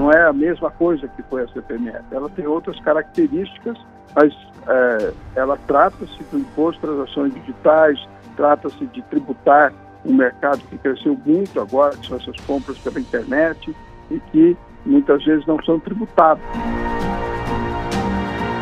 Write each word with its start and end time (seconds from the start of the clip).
não 0.00 0.10
é 0.10 0.26
a 0.26 0.32
mesma 0.32 0.70
coisa 0.70 1.06
que 1.08 1.22
foi 1.24 1.42
a 1.42 1.48
CPMF. 1.48 2.02
Ela 2.10 2.30
tem 2.30 2.46
outras 2.46 2.80
características, 2.80 3.76
mas 4.16 4.34
é, 4.66 5.12
ela 5.36 5.58
trata-se 5.66 6.24
do 6.32 6.38
imposto 6.38 6.86
das 6.86 7.10
ações 7.10 7.34
digitais, 7.34 7.98
trata-se 8.34 8.86
de 8.86 9.02
tributar 9.02 9.74
um 10.06 10.14
mercado 10.14 10.62
que 10.70 10.78
cresceu 10.78 11.18
muito 11.26 11.60
agora, 11.60 11.94
que 11.94 12.08
são 12.08 12.16
essas 12.16 12.40
compras 12.46 12.78
pela 12.78 12.98
internet 12.98 13.76
e 14.10 14.18
que 14.32 14.56
muitas 14.86 15.22
vezes 15.22 15.44
não 15.44 15.62
são 15.64 15.78
tributadas. 15.78 16.42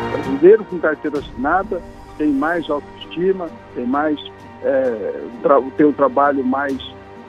O 0.07 0.17
brasileiro 0.17 0.65
com 0.65 0.77
carteira 0.77 1.19
assinada 1.19 1.81
tem 2.17 2.33
mais 2.33 2.69
autoestima, 2.69 3.47
tem 3.73 3.85
mais 3.85 4.19
é, 4.61 5.23
tem 5.77 5.85
um 5.85 5.93
trabalho 5.93 6.43
mais 6.43 6.77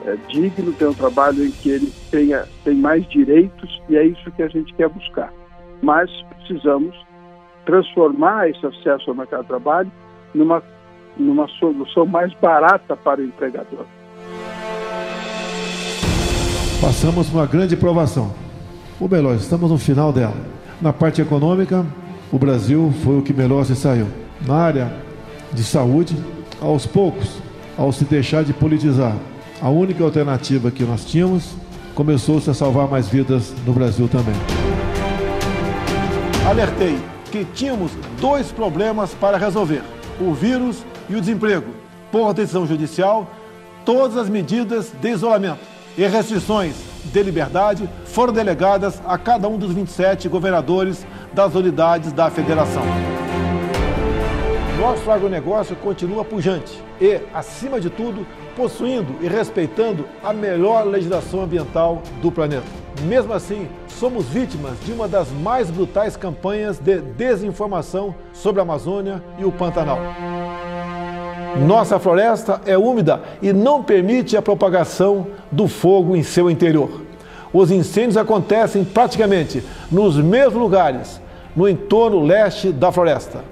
é, 0.05 0.15
digno, 0.27 0.73
tem 0.73 0.87
um 0.87 0.93
trabalho 0.93 1.45
em 1.45 1.51
que 1.51 1.69
ele 1.69 1.93
tenha, 2.09 2.45
tem 2.63 2.75
mais 2.75 3.07
direitos 3.09 3.81
e 3.89 3.95
é 3.95 4.05
isso 4.05 4.31
que 4.31 4.43
a 4.43 4.47
gente 4.47 4.73
quer 4.73 4.89
buscar. 4.89 5.31
Mas 5.81 6.09
precisamos 6.37 6.95
transformar 7.65 8.49
esse 8.49 8.65
acesso 8.65 9.09
ao 9.09 9.15
mercado 9.15 9.41
de 9.41 9.47
trabalho 9.47 9.91
numa, 10.33 10.63
numa 11.17 11.47
solução 11.59 12.05
mais 12.05 12.33
barata 12.35 12.95
para 12.95 13.21
o 13.21 13.23
empregador. 13.23 13.85
Passamos 16.81 17.31
uma 17.31 17.45
grande 17.45 17.77
provação. 17.77 18.33
O 18.99 19.07
Beloz, 19.07 19.41
estamos 19.41 19.69
no 19.69 19.77
final 19.77 20.11
dela. 20.11 20.33
Na 20.81 20.91
parte 20.91 21.21
econômica, 21.21 21.85
o 22.31 22.39
Brasil 22.39 22.91
foi 23.03 23.19
o 23.19 23.21
que 23.21 23.33
melhor 23.33 23.65
se 23.65 23.75
saiu. 23.75 24.07
Na 24.47 24.55
área 24.55 24.91
de 25.53 25.63
saúde, 25.63 26.15
aos 26.59 26.87
poucos, 26.87 27.39
ao 27.77 27.91
se 27.91 28.05
deixar 28.05 28.43
de 28.43 28.53
politizar, 28.53 29.15
a 29.61 29.69
única 29.69 30.03
alternativa 30.03 30.71
que 30.71 30.83
nós 30.83 31.05
tínhamos 31.05 31.53
começou-se 31.93 32.49
a 32.49 32.53
salvar 32.53 32.87
mais 32.87 33.07
vidas 33.07 33.53
no 33.65 33.73
Brasil 33.73 34.09
também. 34.09 34.33
Alertei 36.49 36.97
que 37.31 37.45
tínhamos 37.45 37.91
dois 38.19 38.51
problemas 38.51 39.13
para 39.13 39.37
resolver: 39.37 39.83
o 40.19 40.33
vírus 40.33 40.83
e 41.07 41.15
o 41.15 41.21
desemprego. 41.21 41.67
Por 42.11 42.33
decisão 42.33 42.65
judicial, 42.65 43.29
todas 43.85 44.17
as 44.17 44.27
medidas 44.27 44.91
de 44.99 45.09
isolamento 45.09 45.61
e 45.97 46.05
restrições 46.07 46.75
de 47.05 47.23
liberdade 47.23 47.87
foram 48.05 48.33
delegadas 48.33 49.01
a 49.05 49.17
cada 49.17 49.47
um 49.47 49.57
dos 49.57 49.71
27 49.73 50.27
governadores 50.27 51.05
das 51.33 51.53
unidades 51.55 52.11
da 52.11 52.29
federação. 52.29 52.83
Nosso 54.79 55.09
agronegócio 55.11 55.75
continua 55.75 56.25
pujante 56.25 56.81
e, 56.99 57.21
acima 57.33 57.79
de 57.79 57.89
tudo, 57.89 58.25
possuindo 58.55 59.15
e 59.21 59.27
respeitando 59.27 60.05
a 60.23 60.33
melhor 60.33 60.85
legislação 60.85 61.43
ambiental 61.43 62.01
do 62.21 62.31
planeta. 62.31 62.65
Mesmo 63.03 63.33
assim, 63.33 63.67
somos 63.87 64.25
vítimas 64.25 64.73
de 64.85 64.91
uma 64.91 65.07
das 65.07 65.29
mais 65.31 65.69
brutais 65.69 66.15
campanhas 66.15 66.77
de 66.77 66.99
desinformação 66.99 68.13
sobre 68.33 68.59
a 68.59 68.63
Amazônia 68.63 69.23
e 69.37 69.45
o 69.45 69.51
Pantanal. 69.51 69.99
Nossa 71.65 71.99
floresta 71.99 72.61
é 72.65 72.77
úmida 72.77 73.21
e 73.41 73.51
não 73.51 73.83
permite 73.83 74.37
a 74.37 74.41
propagação 74.41 75.27
do 75.51 75.67
fogo 75.67 76.15
em 76.15 76.23
seu 76.23 76.49
interior. 76.49 77.01
Os 77.51 77.71
incêndios 77.71 78.15
acontecem 78.15 78.85
praticamente 78.85 79.63
nos 79.91 80.15
mesmos 80.15 80.61
lugares, 80.61 81.19
no 81.55 81.67
entorno 81.67 82.23
leste 82.23 82.71
da 82.71 82.91
floresta 82.91 83.43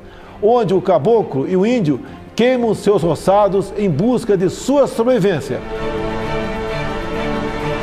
onde 0.41 0.73
o 0.73 0.81
caboclo 0.81 1.47
e 1.47 1.55
o 1.55 1.65
índio 1.65 1.99
queimam 2.39 2.73
seus 2.73 3.03
roçados 3.03 3.73
em 3.77 3.89
busca 3.89 4.37
de 4.37 4.49
sua 4.49 4.87
sobrevivência. 4.87 5.59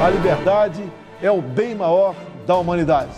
A 0.03 0.09
liberdade 0.09 0.83
é 1.21 1.31
o 1.31 1.43
bem 1.43 1.75
maior 1.75 2.15
da 2.47 2.57
humanidade. 2.57 3.11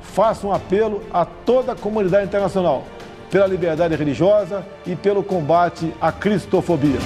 Faço 0.00 0.46
um 0.46 0.52
apelo 0.52 1.02
a 1.12 1.26
toda 1.26 1.72
a 1.72 1.76
comunidade 1.76 2.24
internacional 2.24 2.84
pela 3.30 3.46
liberdade 3.46 3.94
religiosa 3.94 4.64
e 4.86 4.96
pelo 4.96 5.22
combate 5.22 5.92
à 6.00 6.10
cristofobia. 6.10 7.00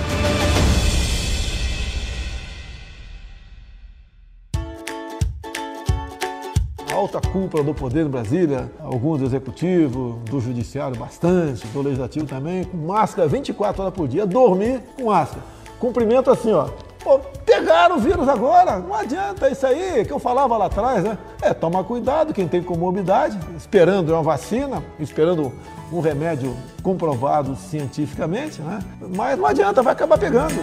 Alta 7.06 7.21
cúpula 7.21 7.62
do 7.62 7.72
poder 7.72 8.05
em 8.05 8.09
Brasília, 8.09 8.69
alguns 8.81 9.21
do 9.21 9.27
executivo, 9.27 10.21
do 10.28 10.41
judiciário 10.41 10.97
bastante, 10.97 11.65
do 11.69 11.81
legislativo 11.81 12.27
também, 12.27 12.65
com 12.65 12.77
máscara 12.77 13.28
24 13.28 13.83
horas 13.83 13.94
por 13.94 14.09
dia, 14.09 14.27
dormir 14.27 14.83
com 14.97 15.06
máscara. 15.06 15.43
Cumprimento 15.78 16.31
assim, 16.31 16.53
ó. 16.53 16.69
Pô, 17.03 17.21
pegaram 17.44 17.97
o 17.97 18.00
vírus 18.00 18.28
agora, 18.28 18.81
não 18.81 18.93
adianta 18.93 19.49
isso 19.49 19.65
aí 19.65 20.05
que 20.05 20.12
eu 20.12 20.19
falava 20.19 20.56
lá 20.56 20.67
atrás, 20.67 21.05
né? 21.05 21.17
É, 21.41 21.55
toma 21.55 21.84
cuidado 21.84 22.34
quem 22.34 22.49
tem 22.49 22.61
comorbidade, 22.61 23.38
esperando 23.56 24.12
uma 24.12 24.23
vacina, 24.23 24.83
esperando 24.99 25.53
um 25.93 26.00
remédio 26.00 26.56
comprovado 26.83 27.55
cientificamente, 27.55 28.61
né? 28.61 28.81
Mas 29.15 29.38
não 29.38 29.47
adianta, 29.47 29.81
vai 29.81 29.93
acabar 29.93 30.19
pegando. 30.19 30.56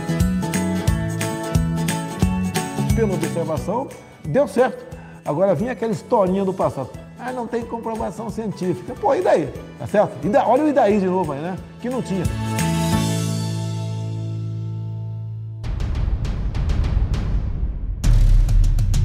Pela 2.93 3.13
observação, 3.13 3.87
deu 4.25 4.45
certo. 4.45 4.92
Agora 5.25 5.55
vinha 5.55 5.71
aquela 5.71 5.91
historinha 5.91 6.43
do 6.43 6.53
passado. 6.53 6.89
Ah, 7.17 7.31
não 7.31 7.47
tem 7.47 7.63
comprovação 7.63 8.29
científica. 8.29 8.93
Pô, 8.99 9.15
e 9.15 9.21
daí? 9.21 9.47
Tá 9.79 9.87
certo? 9.87 10.25
E 10.25 10.29
da... 10.29 10.45
Olha 10.45 10.63
o 10.63 10.67
e 10.67 10.73
daí 10.73 10.99
de 10.99 11.05
novo 11.05 11.31
aí, 11.31 11.39
né? 11.39 11.57
Que 11.81 11.89
não 11.89 12.01
tinha. 12.01 12.23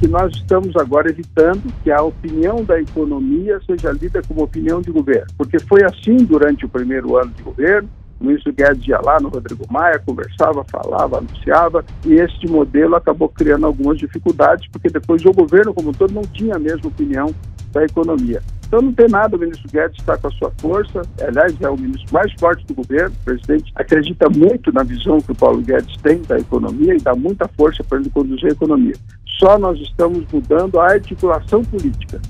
que 0.00 0.06
nós 0.06 0.32
estamos 0.36 0.76
agora 0.76 1.10
evitando 1.10 1.72
que 1.82 1.90
a 1.90 2.00
opinião 2.00 2.62
da 2.62 2.80
economia 2.80 3.60
seja 3.66 3.90
lida 3.90 4.22
como 4.28 4.44
opinião 4.44 4.80
de 4.80 4.92
governo, 4.92 5.26
porque 5.36 5.58
foi 5.58 5.82
assim 5.82 6.16
durante 6.18 6.64
o 6.64 6.68
primeiro 6.68 7.16
ano 7.16 7.32
de 7.32 7.42
governo, 7.42 7.88
ministro 8.24 8.52
Guedes 8.52 8.86
ia 8.86 9.00
lá 9.00 9.18
no 9.20 9.28
Rodrigo 9.28 9.64
Maia, 9.70 9.98
conversava, 9.98 10.64
falava, 10.64 11.18
anunciava, 11.18 11.84
e 12.04 12.14
este 12.14 12.48
modelo 12.48 12.96
acabou 12.96 13.28
criando 13.28 13.66
algumas 13.66 13.98
dificuldades, 13.98 14.68
porque 14.72 14.88
depois 14.88 15.24
o 15.24 15.32
governo, 15.32 15.72
como 15.72 15.94
todo, 15.94 16.12
não 16.12 16.22
tinha 16.22 16.56
a 16.56 16.58
mesma 16.58 16.88
opinião 16.88 17.34
da 17.72 17.84
economia. 17.84 18.42
Então 18.66 18.82
não 18.82 18.92
tem 18.92 19.08
nada, 19.08 19.34
o 19.34 19.40
ministro 19.40 19.70
Guedes 19.70 19.98
está 19.98 20.18
com 20.18 20.28
a 20.28 20.30
sua 20.32 20.52
força, 20.58 21.02
aliás, 21.22 21.54
é 21.60 21.70
o 21.70 21.76
ministro 21.76 22.12
mais 22.12 22.30
forte 22.38 22.66
do 22.66 22.74
governo, 22.74 23.14
o 23.22 23.24
presidente 23.24 23.72
acredita 23.74 24.28
muito 24.28 24.70
na 24.72 24.82
visão 24.82 25.18
que 25.20 25.32
o 25.32 25.34
Paulo 25.34 25.62
Guedes 25.62 25.96
tem 26.02 26.20
da 26.22 26.38
economia 26.38 26.94
e 26.94 27.00
dá 27.00 27.14
muita 27.14 27.48
força 27.56 27.82
para 27.82 27.98
ele 27.98 28.10
conduzir 28.10 28.46
a 28.46 28.52
economia. 28.52 28.94
Só 29.38 29.58
nós 29.58 29.80
estamos 29.80 30.26
mudando 30.30 30.78
a 30.80 30.92
articulação 30.92 31.64
política. 31.64 32.20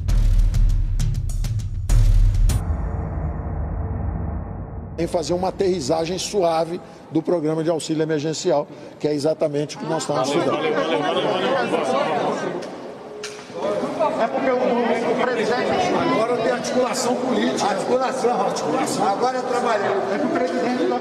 Em 4.98 5.06
fazer 5.06 5.32
uma 5.32 5.48
aterrissagem 5.48 6.18
suave 6.18 6.80
do 7.10 7.22
programa 7.22 7.62
de 7.62 7.70
auxílio 7.70 8.02
emergencial, 8.02 8.66
que 8.98 9.06
é 9.06 9.14
exatamente 9.14 9.76
o 9.76 9.78
que 9.78 9.86
nós 9.86 10.02
estamos 10.02 10.28
estudando. 10.28 10.58
É 14.20 14.26
porque 14.26 14.50
o, 14.50 14.56
o, 14.56 15.14
presidente. 15.22 15.70
Agora 16.12 16.36
tem 16.38 16.52
articulação 16.52 17.14
política. 17.16 17.70
Articulação, 17.70 18.40
articulação. 18.40 19.08
Agora 19.08 19.38
é 19.38 19.42
trabalhar. 19.42 19.92
É 20.12 20.18
que 20.18 20.26
o 20.26 20.30
presidente 20.30 20.82
está. 20.84 20.98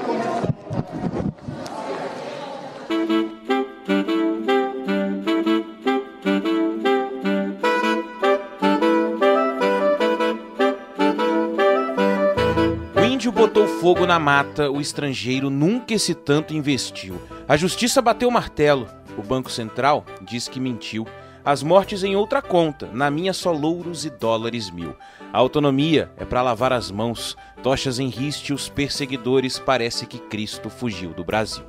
Fogo 13.88 14.04
na 14.04 14.18
mata, 14.18 14.70
o 14.70 14.82
estrangeiro 14.82 15.48
nunca 15.48 15.94
esse 15.94 16.14
tanto 16.14 16.52
investiu. 16.52 17.18
A 17.48 17.56
justiça 17.56 18.02
bateu 18.02 18.28
o 18.28 18.30
martelo. 18.30 18.86
O 19.16 19.22
Banco 19.22 19.50
Central 19.50 20.04
diz 20.20 20.46
que 20.46 20.60
mentiu. 20.60 21.06
As 21.42 21.62
mortes 21.62 22.04
em 22.04 22.14
outra 22.14 22.42
conta, 22.42 22.86
na 22.92 23.10
minha 23.10 23.32
só 23.32 23.50
louros 23.50 24.04
e 24.04 24.10
dólares 24.10 24.70
mil. 24.70 24.94
A 25.30 25.38
autonomia 25.38 26.10
é 26.16 26.24
para 26.24 26.40
lavar 26.40 26.72
as 26.72 26.90
mãos. 26.90 27.36
Tochas 27.62 27.98
em 27.98 28.08
riste, 28.08 28.54
os 28.54 28.68
perseguidores, 28.68 29.58
parece 29.58 30.06
que 30.06 30.18
Cristo 30.18 30.70
fugiu 30.70 31.10
do 31.10 31.22
Brasil. 31.22 31.64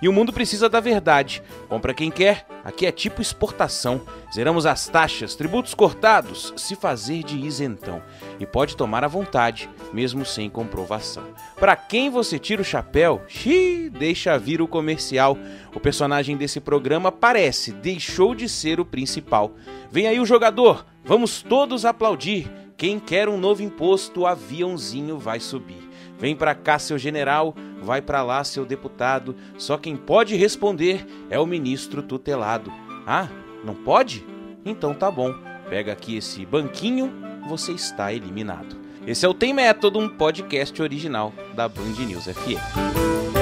E 0.00 0.08
o 0.08 0.12
mundo 0.12 0.32
precisa 0.32 0.68
da 0.68 0.78
verdade. 0.78 1.42
Compra 1.68 1.92
quem 1.92 2.10
quer, 2.10 2.46
aqui 2.64 2.86
é 2.86 2.92
tipo 2.92 3.20
exportação. 3.20 4.00
Zeramos 4.32 4.64
as 4.64 4.86
taxas, 4.86 5.34
tributos 5.34 5.74
cortados, 5.74 6.54
se 6.56 6.76
fazer 6.76 7.24
de 7.24 7.36
isentão. 7.36 8.00
E 8.38 8.46
pode 8.46 8.76
tomar 8.76 9.02
à 9.02 9.08
vontade, 9.08 9.68
mesmo 9.92 10.24
sem 10.24 10.48
comprovação. 10.48 11.24
Para 11.58 11.74
quem 11.74 12.10
você 12.10 12.38
tira 12.38 12.62
o 12.62 12.64
chapéu? 12.64 13.22
Xiii, 13.26 13.90
deixa 13.90 14.38
vir 14.38 14.62
o 14.62 14.68
comercial. 14.68 15.36
O 15.74 15.80
personagem 15.80 16.36
desse 16.36 16.60
programa 16.60 17.10
parece, 17.10 17.72
deixou 17.72 18.36
de 18.36 18.48
ser 18.48 18.78
o 18.78 18.84
principal. 18.84 19.52
Vem 19.90 20.06
aí 20.06 20.20
o 20.20 20.26
jogador, 20.26 20.86
vamos 21.04 21.42
todos 21.42 21.84
aplaudir. 21.84 22.59
Quem 22.80 22.98
quer 22.98 23.28
um 23.28 23.36
novo 23.36 23.62
imposto, 23.62 24.20
o 24.20 24.26
aviãozinho 24.26 25.18
vai 25.18 25.38
subir. 25.38 25.86
Vem 26.18 26.34
para 26.34 26.54
cá, 26.54 26.78
seu 26.78 26.96
general, 26.96 27.54
vai 27.82 28.00
para 28.00 28.22
lá, 28.22 28.42
seu 28.42 28.64
deputado. 28.64 29.36
Só 29.58 29.76
quem 29.76 29.94
pode 29.94 30.34
responder 30.34 31.06
é 31.28 31.38
o 31.38 31.44
ministro 31.44 32.02
tutelado. 32.02 32.72
Ah, 33.06 33.28
não 33.62 33.74
pode? 33.74 34.26
Então 34.64 34.94
tá 34.94 35.10
bom. 35.10 35.34
Pega 35.68 35.92
aqui 35.92 36.16
esse 36.16 36.46
banquinho, 36.46 37.12
você 37.46 37.72
está 37.72 38.14
eliminado. 38.14 38.80
Esse 39.06 39.26
é 39.26 39.28
o 39.28 39.34
Tem 39.34 39.52
Método, 39.52 39.98
um 39.98 40.08
podcast 40.08 40.80
original 40.80 41.34
da 41.54 41.68
Band 41.68 42.06
News 42.06 42.24
FM. 42.24 43.39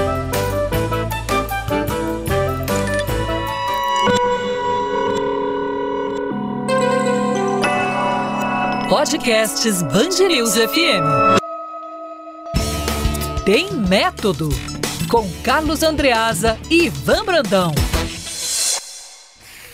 Podcasts 8.89 9.83
News 9.83 10.55
FM. 10.55 11.05
Tem 13.45 13.71
Método, 13.73 14.49
com 15.11 15.29
Carlos 15.43 15.83
Andreasa 15.83 16.59
e 16.71 16.87
Ivan 16.87 17.25
Brandão. 17.25 17.75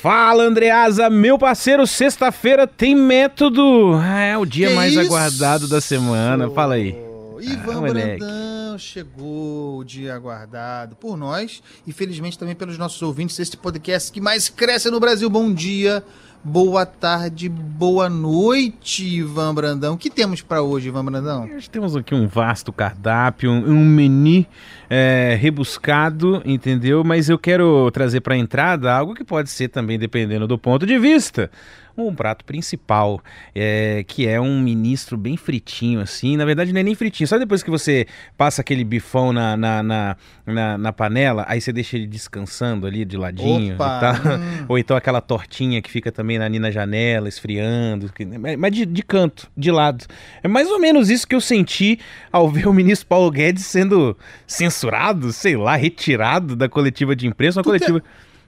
Fala, 0.02 0.42
Andreasa, 0.42 1.08
meu 1.08 1.38
parceiro, 1.38 1.86
sexta-feira 1.86 2.66
tem 2.66 2.94
método. 2.94 3.94
Ah, 4.02 4.20
é 4.20 4.36
o 4.36 4.44
dia 4.44 4.68
Que 4.68 4.74
mais 4.74 4.92
isso? 4.92 5.00
aguardado 5.02 5.68
da 5.68 5.80
semana. 5.80 6.50
Fala 6.50 6.74
aí. 6.74 6.96
Ivan 7.40 7.78
Ah. 7.86 7.92
Brandão 7.92 8.78
chegou 8.78 9.78
o 9.78 9.84
dia 9.84 10.14
aguardado 10.14 10.96
por 10.96 11.16
nós 11.16 11.62
e 11.86 11.92
felizmente 11.92 12.36
também 12.38 12.54
pelos 12.56 12.76
nossos 12.76 13.00
ouvintes 13.00 13.36
deste 13.36 13.56
podcast 13.56 14.10
que 14.10 14.20
mais 14.20 14.48
cresce 14.48 14.90
no 14.90 14.98
Brasil. 14.98 15.30
Bom 15.30 15.52
dia, 15.52 16.02
boa 16.44 16.84
tarde, 16.84 17.48
boa 17.48 18.10
noite, 18.10 19.02
Ivan 19.06 19.54
Brandão. 19.54 19.94
O 19.94 19.96
que 19.96 20.10
temos 20.10 20.42
pra 20.42 20.60
hoje, 20.60 20.88
Ivan 20.88 21.02
Brandão? 21.02 21.44
Hoje 21.44 21.70
temos 21.70 21.96
aqui 21.96 22.14
um 22.14 22.28
vasto 22.28 22.70
cardápio, 22.70 23.50
um, 23.50 23.70
um 23.70 23.84
menu 23.84 24.44
é, 24.90 25.38
rebuscado, 25.40 26.42
entendeu? 26.44 27.02
Mas 27.02 27.30
eu 27.30 27.38
quero 27.38 27.90
trazer 27.92 28.20
para 28.20 28.34
a 28.34 28.38
entrada 28.38 28.92
algo 28.92 29.14
que 29.14 29.24
pode 29.24 29.48
ser 29.48 29.68
também, 29.68 29.98
dependendo 29.98 30.46
do 30.46 30.58
ponto 30.58 30.84
de 30.86 30.98
vista, 30.98 31.50
um 31.96 32.14
prato 32.14 32.44
principal, 32.44 33.20
é, 33.54 34.04
que 34.06 34.26
é 34.26 34.40
um 34.40 34.60
ministro 34.60 35.16
bem 35.16 35.36
fritinho, 35.36 36.00
assim. 36.00 36.36
Na 36.36 36.44
verdade, 36.44 36.72
não 36.72 36.80
é 36.80 36.82
nem 36.82 36.94
fritinho, 36.94 37.26
só 37.28 37.38
depois 37.38 37.62
que 37.62 37.70
você 37.70 38.06
passa 38.36 38.60
aquele 38.62 38.82
bifão 38.84 39.32
na, 39.32 39.56
na, 39.56 39.82
na, 39.82 40.16
na- 40.46 40.78
na 40.78 40.92
panela, 40.92 41.44
aí 41.48 41.60
você 41.60 41.72
deixa 41.72 41.96
ele 41.96 42.06
descansando 42.06 42.86
ali 42.86 43.04
de 43.04 43.16
ladinho. 43.16 43.74
Hum. 43.74 44.64
Ou 44.68 44.78
então 44.78 44.96
aquela 44.96 45.20
tortinha 45.20 45.80
que 45.80 45.90
fica 45.90 46.10
também 46.10 46.38
ali 46.38 46.58
na 46.58 46.70
janela, 46.70 47.28
esfriando, 47.28 48.12
que- 48.12 48.24
mas 48.58 48.72
de, 48.72 48.84
de 48.86 49.02
canto, 49.02 49.50
de 49.56 49.70
lado. 49.70 50.04
É 50.42 50.48
mais 50.48 50.68
ou 50.68 50.80
menos 50.80 51.10
isso 51.10 51.26
que 51.26 51.34
eu 51.34 51.40
senti 51.40 51.98
ao 52.32 52.48
ver 52.48 52.66
o 52.68 52.72
ministro 52.72 53.06
Paulo 53.06 53.30
Guedes 53.30 53.66
sendo 53.66 54.16
censurado, 54.46 55.32
sei 55.32 55.56
lá, 55.56 55.76
retirado 55.76 56.56
da 56.56 56.68
coletiva 56.68 57.14
de 57.14 57.26
imprensa, 57.26 57.58
uma 57.60 57.64
Tudo 57.64 57.76
é- 57.76 57.78
coletiva. 57.78 58.02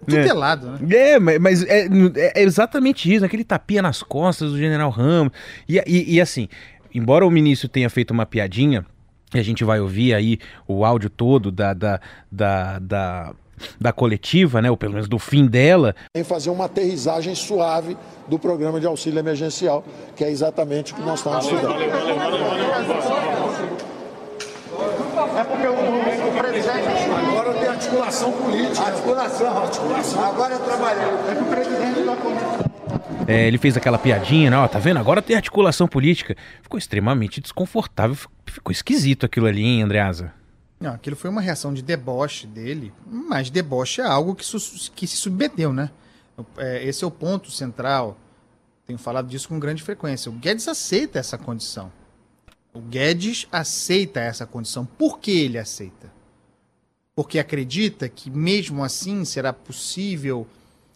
Tutelado, 0.05 0.73
né? 0.73 0.79
É, 0.91 1.19
mas, 1.19 1.39
mas 1.39 1.63
é, 1.65 1.89
é 2.17 2.43
exatamente 2.43 3.13
isso, 3.13 3.25
aquele 3.25 3.45
tapinha 3.45 3.83
nas 3.83 4.03
costas 4.03 4.53
do 4.53 4.59
general 4.59 4.91
Ramos. 4.91 5.33
E, 5.69 5.83
e, 5.87 6.15
e 6.15 6.21
assim, 6.21 6.49
embora 6.95 7.27
o 7.27 7.31
ministro 7.31 7.69
tenha 7.69 7.89
feito 7.91 8.11
uma 8.11 8.27
piadinha, 8.27 8.85
e 9.35 9.39
a 9.39 9.43
gente 9.43 9.65
vai 9.65 9.81
ouvir 9.81 10.15
aí 10.15 10.39
o 10.69 10.85
áudio 10.85 11.11
todo 11.11 11.51
da, 11.51 11.75
da, 11.75 12.01
da, 12.31 12.79
da, 12.79 13.35
da 13.81 13.93
coletiva, 13.93 14.63
né? 14.63 14.71
Ou 14.71 14.77
pelo 14.77 14.93
menos 14.93 15.09
do 15.09 15.19
fim 15.19 15.47
dela, 15.47 15.95
Em 16.15 16.23
fazer 16.23 16.51
uma 16.51 16.67
aterrissagem 16.67 17.35
suave 17.35 17.97
do 18.29 18.39
programa 18.39 18.79
de 18.79 18.87
auxílio 18.87 19.19
emergencial, 19.19 19.85
que 20.15 20.25
é 20.25 20.31
exatamente 20.31 20.93
o 20.93 20.97
que 20.97 21.03
nós 21.03 21.19
estamos 21.19 21.45
estudando. 21.45 21.83
É 25.37 25.45
porque 25.45 25.67
o 25.67 26.39
presidente. 26.39 27.26
Articulação 27.77 28.33
política. 28.33 28.81
Articulação, 28.87 29.59
articulação. 29.59 30.25
Agora 30.25 30.55
é 30.55 30.59
trabalhar. 30.59 31.09
É 31.31 31.35
que 31.35 31.43
o 31.43 31.47
presidente 31.47 32.01
está 32.01 32.17
com. 32.17 33.27
É, 33.31 33.47
ele 33.47 33.59
fez 33.59 33.77
aquela 33.77 33.99
piadinha, 33.99 34.51
né? 34.51 34.57
Ó, 34.57 34.67
tá 34.67 34.79
vendo? 34.79 34.99
Agora 34.99 35.21
tem 35.21 35.37
articulação 35.37 35.87
política. 35.87 36.35
Ficou 36.63 36.79
extremamente 36.79 37.41
desconfortável, 37.41 38.15
fi- 38.17 38.29
ficou 38.47 38.73
esquisito 38.73 39.27
aquilo 39.27 39.47
ali, 39.47 39.63
hein, 39.63 39.83
Andreasa? 39.83 40.33
Não, 40.81 40.93
aquilo 40.95 41.17
foi 41.17 41.29
uma 41.29 41.41
reação 41.43 41.75
de 41.75 41.83
deboche 41.83 42.47
dele, 42.47 42.93
mas 43.07 43.51
deboche 43.51 44.01
é 44.01 44.07
algo 44.07 44.35
que, 44.35 44.45
su- 44.45 44.91
que 44.95 45.07
se 45.07 45.17
submeteu, 45.17 45.73
né? 45.73 45.91
É, 46.57 46.83
esse 46.87 47.05
é 47.05 47.07
o 47.07 47.11
ponto 47.11 47.51
central. 47.51 48.17
Tenho 48.87 48.99
falado 48.99 49.27
disso 49.29 49.49
com 49.49 49.59
grande 49.59 49.83
frequência. 49.83 50.31
O 50.31 50.35
Guedes 50.35 50.67
aceita 50.69 51.19
essa 51.19 51.37
condição. 51.37 51.93
O 52.73 52.81
Guedes 52.81 53.47
aceita 53.53 54.21
essa 54.21 54.47
condição. 54.47 54.85
Por 54.87 55.19
que 55.19 55.31
ele 55.41 55.59
aceita? 55.59 56.15
Porque 57.17 57.39
acredita 57.41 58.09
que, 58.09 58.31
mesmo 58.31 58.85
assim, 58.85 59.25
será 59.25 59.53
possível, 59.53 60.47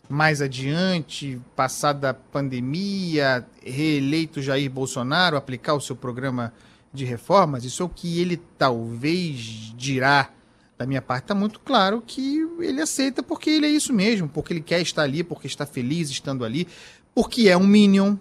mais 0.09 0.43
adiante, 0.43 1.41
passada 1.57 2.11
a 2.11 2.15
pandemia, 2.15 3.47
reeleito 3.65 4.43
Jair 4.43 4.71
Bolsonaro, 4.71 5.37
aplicar 5.37 5.75
o 5.75 5.81
seu 5.81 5.97
programa 5.97 6.53
de 6.93 7.05
reformas, 7.05 7.65
isso 7.65 7.83
é 7.83 7.87
o 7.87 7.89
que 7.89 8.21
ele 8.21 8.37
talvez 8.59 9.73
dirá. 9.77 10.31
Da 10.77 10.87
minha 10.87 11.03
parte, 11.03 11.25
está 11.25 11.35
muito 11.35 11.61
claro 11.61 12.03
que 12.07 12.41
ele 12.59 12.81
aceita 12.81 13.23
porque 13.23 13.51
ele 13.51 13.67
é 13.67 13.69
isso 13.69 13.93
mesmo, 13.93 14.29
porque 14.29 14.55
ele 14.55 14.63
quer 14.63 14.81
estar 14.81 15.03
ali, 15.03 15.23
porque 15.23 15.47
está 15.47 15.67
feliz 15.67 16.09
estando 16.09 16.43
ali, 16.43 16.67
porque 17.15 17.49
é 17.49 17.57
um 17.57 17.67
Minion. 17.67 18.17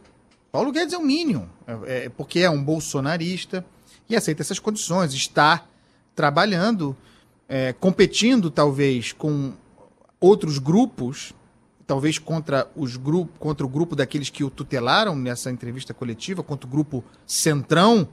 Paulo 0.52 0.72
Guedes 0.72 0.94
é 0.94 0.98
um 0.98 1.04
Minion, 1.04 1.46
é, 1.66 2.06
é 2.06 2.10
porque 2.10 2.40
é 2.40 2.50
um 2.50 2.62
bolsonarista 2.62 3.66
e 4.10 4.16
aceita 4.16 4.42
essas 4.42 4.60
condições, 4.60 5.14
está 5.14 5.66
trabalhando, 6.14 6.98
é, 7.50 7.74
competindo 7.74 8.52
talvez 8.52 9.12
com 9.12 9.54
outros 10.22 10.60
grupos, 10.60 11.34
talvez 11.88 12.20
contra, 12.20 12.70
os 12.76 12.96
grupo, 12.96 13.32
contra 13.40 13.66
o 13.66 13.70
grupo 13.70 13.96
daqueles 13.96 14.30
que 14.30 14.44
o 14.44 14.50
tutelaram 14.52 15.16
nessa 15.16 15.50
entrevista 15.50 15.92
coletiva, 15.92 16.44
contra 16.44 16.68
o 16.68 16.70
grupo 16.70 17.04
Centrão, 17.26 18.08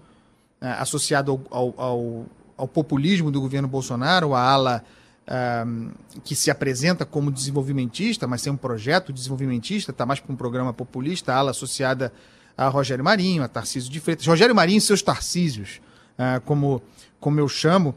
eh, 0.58 0.70
associado 0.78 1.38
ao, 1.50 1.74
ao, 1.76 2.26
ao, 2.56 2.66
populismo 2.66 3.30
do 3.30 3.38
governo 3.38 3.68
Bolsonaro, 3.68 4.34
a 4.34 4.40
ala 4.40 4.84
ahm, 5.26 5.90
que 6.24 6.34
se 6.34 6.50
apresenta 6.50 7.04
como 7.04 7.30
desenvolvimentista, 7.30 8.26
mas 8.26 8.40
tem 8.40 8.50
um 8.50 8.56
projeto 8.56 9.12
desenvolvimentista, 9.12 9.90
está 9.90 10.06
mais 10.06 10.20
para 10.20 10.32
um 10.32 10.36
programa 10.36 10.72
populista, 10.72 11.34
a 11.34 11.36
ala 11.36 11.50
associada 11.50 12.10
a 12.56 12.68
Rogério 12.68 13.04
Marinho, 13.04 13.42
a 13.42 13.48
Tarcísio 13.48 13.90
de 13.90 14.00
Freitas. 14.00 14.26
Rogério 14.26 14.54
Marinho 14.54 14.78
e 14.78 14.80
seus 14.80 15.02
Tarcísios, 15.02 15.82
ah, 16.16 16.40
como, 16.42 16.80
como 17.20 17.38
eu 17.38 17.46
chamo, 17.46 17.94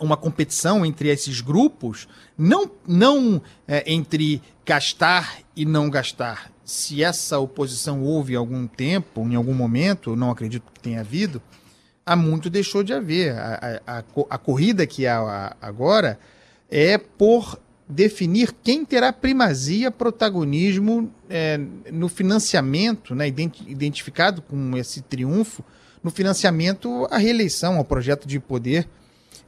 uma 0.00 0.16
competição 0.16 0.84
entre 0.84 1.08
esses 1.08 1.40
grupos, 1.40 2.08
não, 2.36 2.70
não 2.86 3.40
é, 3.68 3.84
entre 3.92 4.42
gastar 4.64 5.38
e 5.54 5.64
não 5.64 5.88
gastar. 5.88 6.50
Se 6.64 7.04
essa 7.04 7.38
oposição 7.38 8.02
houve 8.02 8.34
algum 8.34 8.66
tempo, 8.66 9.20
em 9.20 9.36
algum 9.36 9.54
momento, 9.54 10.16
não 10.16 10.30
acredito 10.30 10.64
que 10.72 10.80
tenha 10.80 11.00
havido, 11.00 11.40
há 12.04 12.16
muito 12.16 12.50
deixou 12.50 12.82
de 12.82 12.92
haver. 12.92 13.32
A, 13.38 13.80
a, 13.86 13.98
a, 13.98 14.02
co- 14.02 14.26
a 14.28 14.36
corrida 14.36 14.84
que 14.86 15.06
há 15.06 15.54
agora 15.62 16.18
é 16.68 16.98
por 16.98 17.60
definir 17.88 18.52
quem 18.64 18.84
terá 18.84 19.12
primazia, 19.12 19.92
protagonismo 19.92 21.08
é, 21.30 21.60
no 21.92 22.08
financiamento, 22.08 23.14
né, 23.14 23.28
identi- 23.28 23.64
identificado 23.68 24.42
com 24.42 24.76
esse 24.76 25.00
triunfo, 25.02 25.64
no 26.02 26.10
financiamento 26.10 27.06
à 27.08 27.18
reeleição, 27.18 27.76
ao 27.76 27.84
projeto 27.84 28.26
de 28.26 28.40
poder 28.40 28.88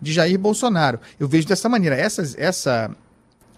de 0.00 0.12
Jair 0.12 0.38
Bolsonaro. 0.38 1.00
Eu 1.18 1.28
vejo 1.28 1.46
dessa 1.46 1.68
maneira. 1.68 1.96
Essa. 1.96 2.90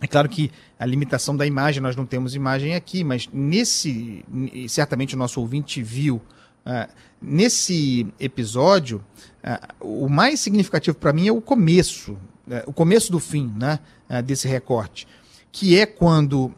É 0.00 0.06
claro 0.06 0.28
que 0.28 0.50
a 0.78 0.86
limitação 0.86 1.36
da 1.36 1.46
imagem, 1.46 1.82
nós 1.82 1.94
não 1.94 2.06
temos 2.06 2.34
imagem 2.34 2.74
aqui, 2.74 3.04
mas 3.04 3.28
nesse. 3.32 4.24
Certamente 4.68 5.14
o 5.14 5.18
nosso 5.18 5.40
ouvinte 5.40 5.82
viu. 5.82 6.20
ah, 6.64 6.88
nesse 7.20 8.06
episódio, 8.18 9.04
ah, 9.42 9.60
o 9.80 10.08
mais 10.08 10.40
significativo 10.40 10.96
para 10.96 11.12
mim 11.12 11.28
é 11.28 11.32
o 11.32 11.40
começo, 11.40 12.16
né, 12.46 12.62
o 12.66 12.72
começo 12.72 13.12
do 13.12 13.18
fim 13.18 13.52
né, 13.58 13.78
ah, 14.08 14.22
desse 14.22 14.48
recorte, 14.48 15.06
que 15.52 15.78
é 15.78 15.84
quando 15.84 16.54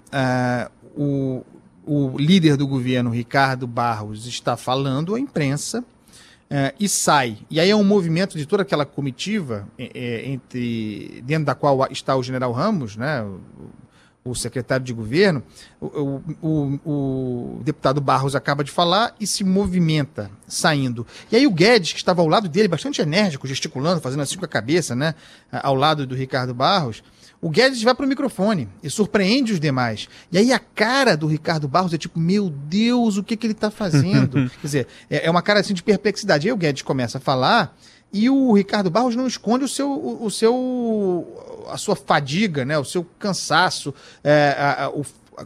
o, 0.94 1.42
o 1.84 2.16
líder 2.18 2.56
do 2.56 2.66
governo, 2.66 3.10
Ricardo 3.10 3.66
Barros, 3.66 4.26
está 4.26 4.56
falando 4.56 5.14
à 5.14 5.20
imprensa 5.20 5.84
é, 6.54 6.74
e 6.78 6.86
sai. 6.88 7.38
E 7.50 7.58
aí 7.58 7.70
é 7.70 7.74
um 7.76 7.82
movimento 7.84 8.36
de 8.36 8.44
toda 8.44 8.62
aquela 8.62 8.84
comitiva 8.84 9.66
é, 9.78 9.90
é, 9.94 10.28
entre 10.28 11.22
dentro 11.24 11.46
da 11.46 11.54
qual 11.54 11.86
está 11.90 12.14
o 12.14 12.22
General 12.22 12.52
Ramos, 12.52 12.94
né, 12.96 13.22
o, 13.22 13.40
o 14.30 14.34
secretário 14.34 14.84
de 14.84 14.92
governo. 14.92 15.42
O, 15.80 16.20
o- 16.42 16.80
o- 16.84 17.60
deputado 17.64 18.00
Barros 18.00 18.36
acaba 18.36 18.62
de 18.62 18.70
falar 18.70 19.14
e 19.18 19.26
se 19.26 19.42
movimenta 19.42 20.30
saindo. 20.46 21.06
E 21.30 21.36
aí 21.36 21.46
o 21.46 21.50
Guedes, 21.50 21.92
que 21.92 21.98
estava 21.98 22.20
ao 22.20 22.28
lado 22.28 22.48
dele, 22.48 22.68
bastante 22.68 23.00
enérgico, 23.00 23.46
gesticulando, 23.48 24.00
fazendo 24.00 24.20
assim 24.22 24.36
com 24.36 24.44
a 24.44 24.48
cabeça, 24.48 24.94
né, 24.94 25.14
ao 25.50 25.74
lado 25.74 26.06
do 26.06 26.14
Ricardo 26.14 26.52
Barros. 26.54 27.02
O 27.42 27.50
Guedes 27.50 27.82
vai 27.82 27.92
para 27.92 28.06
o 28.06 28.08
microfone 28.08 28.68
e 28.84 28.88
surpreende 28.88 29.52
os 29.52 29.58
demais. 29.58 30.08
E 30.30 30.38
aí 30.38 30.52
a 30.52 30.60
cara 30.60 31.16
do 31.16 31.26
Ricardo 31.26 31.66
Barros 31.66 31.92
é 31.92 31.98
tipo, 31.98 32.18
meu 32.20 32.48
Deus, 32.48 33.16
o 33.16 33.22
que, 33.24 33.36
que 33.36 33.44
ele 33.46 33.52
está 33.52 33.68
fazendo? 33.70 34.48
Quer 34.60 34.66
dizer, 34.66 34.86
é 35.10 35.26
é 35.26 35.30
uma 35.30 35.42
cara 35.42 35.58
assim 35.58 35.74
de 35.74 35.82
perplexidade. 35.82 36.46
Aí 36.46 36.52
o 36.52 36.56
Guedes 36.56 36.82
começa 36.82 37.18
a 37.18 37.20
falar 37.20 37.76
e 38.12 38.30
o 38.30 38.52
Ricardo 38.52 38.90
Barros 38.90 39.16
não 39.16 39.26
esconde 39.26 39.64
o 39.64 39.68
seu, 39.68 39.90
o, 39.90 40.24
o 40.26 40.30
seu 40.30 41.66
a 41.70 41.76
sua 41.76 41.96
fadiga, 41.96 42.64
né? 42.64 42.78
o 42.78 42.84
seu 42.84 43.04
cansaço, 43.18 43.92
é, 44.22 44.54
a- 44.56 44.84
a- 44.84 44.90
o, 44.90 45.04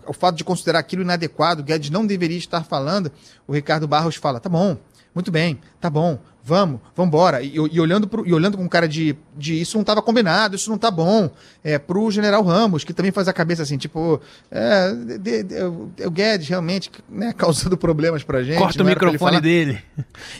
o 0.08 0.12
fato 0.12 0.36
de 0.36 0.44
considerar 0.44 0.80
aquilo 0.80 1.02
inadequado, 1.02 1.62
Guedes 1.62 1.88
não 1.90 2.06
deveria 2.06 2.36
estar 2.36 2.64
falando, 2.64 3.10
o 3.46 3.52
Ricardo 3.54 3.86
Barros 3.88 4.16
fala: 4.16 4.38
tá 4.40 4.48
bom, 4.48 4.76
muito 5.16 5.30
bem, 5.30 5.58
tá 5.80 5.88
bom, 5.88 6.18
vamos, 6.44 6.78
vamos 6.94 7.08
embora. 7.08 7.42
E, 7.42 7.54
e, 7.54 7.80
olhando 7.80 8.06
pro, 8.06 8.28
e 8.28 8.34
olhando 8.34 8.58
com 8.58 8.68
cara 8.68 8.86
de, 8.86 9.16
de 9.34 9.58
isso 9.58 9.78
não 9.78 9.80
estava 9.80 10.02
combinado, 10.02 10.56
isso 10.56 10.68
não 10.68 10.76
tá 10.76 10.90
bom. 10.90 11.30
É, 11.64 11.78
pro 11.78 12.10
general 12.10 12.42
Ramos, 12.42 12.84
que 12.84 12.92
também 12.92 13.10
faz 13.10 13.26
a 13.26 13.32
cabeça 13.32 13.62
assim, 13.62 13.78
tipo, 13.78 14.20
é, 14.50 14.92
de, 15.18 15.42
de, 15.42 15.64
o 16.04 16.10
Guedes 16.10 16.48
realmente 16.48 16.90
né, 17.08 17.32
causando 17.36 17.78
problemas 17.78 18.22
pra 18.22 18.42
gente. 18.42 18.58
Corta 18.58 18.82
o 18.82 18.86
microfone 18.86 19.40
dele. 19.40 19.82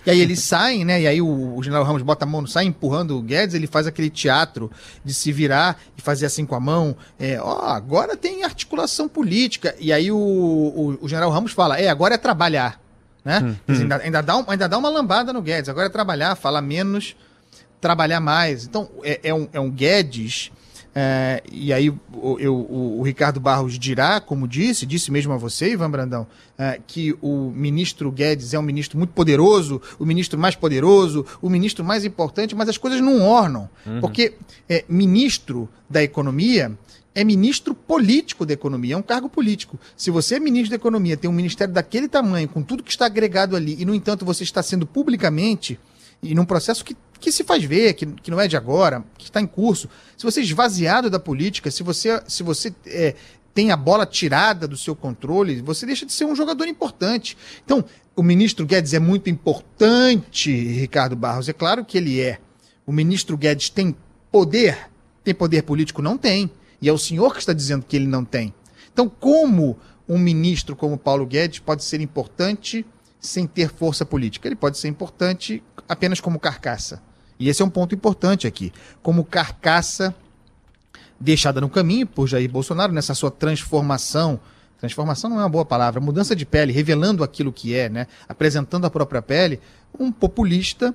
E 0.05 0.11
aí 0.11 0.21
eles 0.21 0.41
saem, 0.41 0.85
né? 0.85 1.01
E 1.01 1.07
aí 1.07 1.23
o, 1.23 1.57
o, 1.57 1.63
general 1.63 1.87
Ramos 1.87 2.03
bota 2.03 2.27
a 2.27 2.29
mão, 2.29 2.47
sai 2.47 2.67
empurrando 2.67 3.17
o 3.17 3.23
Guedes, 3.23 3.55
ele 3.55 3.67
faz 3.67 3.87
aquele 3.87 4.11
teatro 4.11 4.71
de 5.03 5.15
se 5.15 5.33
virar 5.33 5.81
e 5.97 6.03
fazer 6.03 6.27
assim 6.27 6.45
com 6.45 6.55
a 6.55 6.61
mão. 6.61 6.95
É, 7.19 7.41
ó, 7.41 7.71
agora 7.71 8.15
tem 8.15 8.45
articulação 8.45 9.09
política. 9.09 9.75
E 9.81 9.91
aí 9.91 10.13
o, 10.13 10.19
o, 10.19 10.99
o 11.01 11.09
general 11.09 11.31
Ramos 11.31 11.53
fala, 11.53 11.81
é, 11.81 11.89
agora 11.89 12.17
é 12.17 12.19
trabalhar 12.19 12.85
né? 13.27 13.41
Hum, 13.43 13.57
hum. 13.69 13.81
Ainda, 13.81 13.97
ainda, 13.97 14.23
dá 14.23 14.37
um, 14.37 14.45
ainda 14.47 14.69
dá 14.69 14.79
uma 14.79 14.89
lambada 14.89 15.33
no 15.33 15.43
Guedes. 15.43 15.69
Agora 15.69 15.87
é 15.87 15.91
trabalhar, 15.91 16.37
falar 16.37 16.63
menos, 16.63 17.17
trabalhar 17.81 18.21
mais. 18.21 18.65
Então, 18.65 18.89
é, 19.03 19.19
é 19.25 19.35
um, 19.35 19.49
é 19.53 19.59
um 19.59 19.69
Guedes. 19.69 20.53
É, 20.99 21.43
e 21.53 21.75
aí 21.75 21.91
o, 21.91 22.39
eu, 22.39 22.57
o, 22.57 23.01
o, 23.01 23.03
Ricardo 23.03 23.39
Barros 23.39 23.79
dirá, 23.79 24.19
como 24.19 24.49
disse, 24.49 24.87
disse 24.87 25.13
mesmo 25.13 25.31
a 25.35 25.37
você, 25.37 25.73
Ivan 25.73 25.91
Brandão, 25.91 26.27
é, 26.57 26.81
que 26.87 27.15
o 27.21 27.53
ministro 27.55 28.11
Guedes 28.11 28.55
é 28.55 28.59
um 28.59 28.63
ministro 28.63 28.97
muito 28.97 29.13
poderoso, 29.13 29.83
o 29.99 30.07
ministro 30.07 30.39
mais 30.39 30.55
poderoso, 30.55 31.27
o 31.43 31.51
ministro 31.51 31.85
mais 31.85 32.07
importante, 32.07 32.55
mas 32.55 32.71
as 32.71 32.79
coisas 32.79 33.03
não 33.03 33.21
ornam. 33.21 33.69
Uhum. 33.85 34.01
Porque 34.01 34.37
é, 34.67 34.87
ministro 34.89 35.69
da 35.89 36.03
economia 36.03 36.73
é 37.15 37.23
ministro 37.23 37.75
político 37.75 38.47
da 38.47 38.55
economia, 38.55 38.95
é 38.95 38.97
um 38.97 39.03
cargo 39.03 39.29
político. 39.29 39.79
Se 39.95 40.11
você 40.11 40.37
é 40.37 40.41
ministro 40.41 40.71
da 40.71 40.77
economia, 40.77 41.15
tem 41.15 41.29
um 41.29 41.35
ministério 41.35 41.75
daquele 41.75 42.09
tamanho, 42.09 42.49
com 42.49 42.63
tudo 42.63 42.83
que 42.83 42.91
está 42.91 43.05
agregado 43.05 43.55
ali, 43.55 43.77
e 43.79 43.85
no 43.85 43.95
entanto 43.95 44.25
você 44.25 44.45
está 44.45 44.63
sendo 44.63 44.87
publicamente, 44.87 45.79
e 46.23 46.35
num 46.35 46.45
processo 46.47 46.83
que, 46.83 46.97
que 47.21 47.33
se 47.33 47.45
faz 47.45 47.63
ver, 47.65 47.95
que, 47.95 48.07
que 48.07 48.31
não 48.31 48.41
é 48.41 48.49
de 48.49 48.57
agora, 48.57 49.05
que 49.17 49.25
está 49.25 49.41
em 49.41 49.47
curso, 49.47 49.89
se 50.17 50.25
você 50.25 50.41
é 50.41 50.43
esvaziado 50.43 51.11
da 51.11 51.19
política, 51.19 51.71
se 51.71 51.83
você, 51.83 52.23
se 52.27 52.43
você 52.43 52.75
é, 52.87 53.15
tem 53.55 53.71
a 53.71 53.77
bola 53.77 54.05
tirada 54.05 54.69
do 54.69 54.77
seu 54.77 54.95
controle, 54.95 55.63
você 55.63 55.87
deixa 55.87 56.05
de 56.05 56.13
ser 56.13 56.25
um 56.25 56.37
jogador 56.37 56.67
importante. 56.67 57.37
Então, 57.65 57.85
o 58.15 58.23
ministro 58.23 58.67
Guedes 58.67 58.95
é 58.95 58.99
muito 58.99 59.31
importante, 59.31 60.51
Ricardo 60.51 61.17
Barros, 61.17 61.49
é 61.49 61.53
claro 61.53 61.85
que 61.85 61.97
ele 61.99 62.21
é. 62.21 62.39
O 62.87 62.93
ministro 62.93 63.37
Guedes 63.37 63.71
tem 63.71 63.97
poder? 64.31 64.91
Tem 65.25 65.35
poder 65.35 65.63
político? 65.63 66.03
Não 66.03 66.17
tem. 66.17 66.51
E 66.81 66.89
é 66.89 66.93
o 66.93 66.99
senhor 66.99 67.33
que 67.33 67.41
está 67.41 67.53
dizendo 67.53 67.85
que 67.87 67.97
ele 67.97 68.07
não 68.07 68.25
tem. 68.25 68.55
Então, 68.93 69.09
como 69.09 69.79
um 70.09 70.19
ministro 70.19 70.77
como 70.77 70.97
Paulo 70.97 71.27
Guedes 71.27 71.59
pode 71.59 71.83
ser 71.83 72.01
importante 72.01 72.85
sem 73.27 73.47
ter 73.47 73.71
força 73.71 74.05
política? 74.05 74.49
Ele 74.49 74.57
pode 74.57 74.79
ser 74.79 74.89
importante 74.89 75.63
apenas 75.89 76.21
como 76.21 76.39
carcaça. 76.39 77.03
E 77.39 77.49
esse 77.49 77.63
é 77.63 77.65
um 77.65 77.71
ponto 77.71 77.95
importante 77.95 78.47
aqui. 78.47 78.73
Como 79.03 79.25
carcaça 79.25 80.15
deixada 81.19 81.61
no 81.61 81.69
caminho 81.69 82.07
por 82.07 82.27
Jair 82.27 82.51
Bolsonaro 82.51 82.93
nessa 82.93 83.15
sua 83.15 83.31
transformação. 83.31 84.39
Transformação 84.79 85.31
não 85.31 85.39
é 85.39 85.43
uma 85.43 85.49
boa 85.49 85.65
palavra, 85.65 86.01
mudança 86.01 86.37
de 86.37 86.45
pele, 86.45 86.73
revelando 86.73 87.25
aquilo 87.25 87.53
que 87.53 87.75
é, 87.75 87.89
né? 87.89 88.07
apresentando 88.29 88.85
a 88.85 88.91
própria 88.91 89.23
pele, 89.23 89.61
um 89.99 90.13
populista 90.13 90.95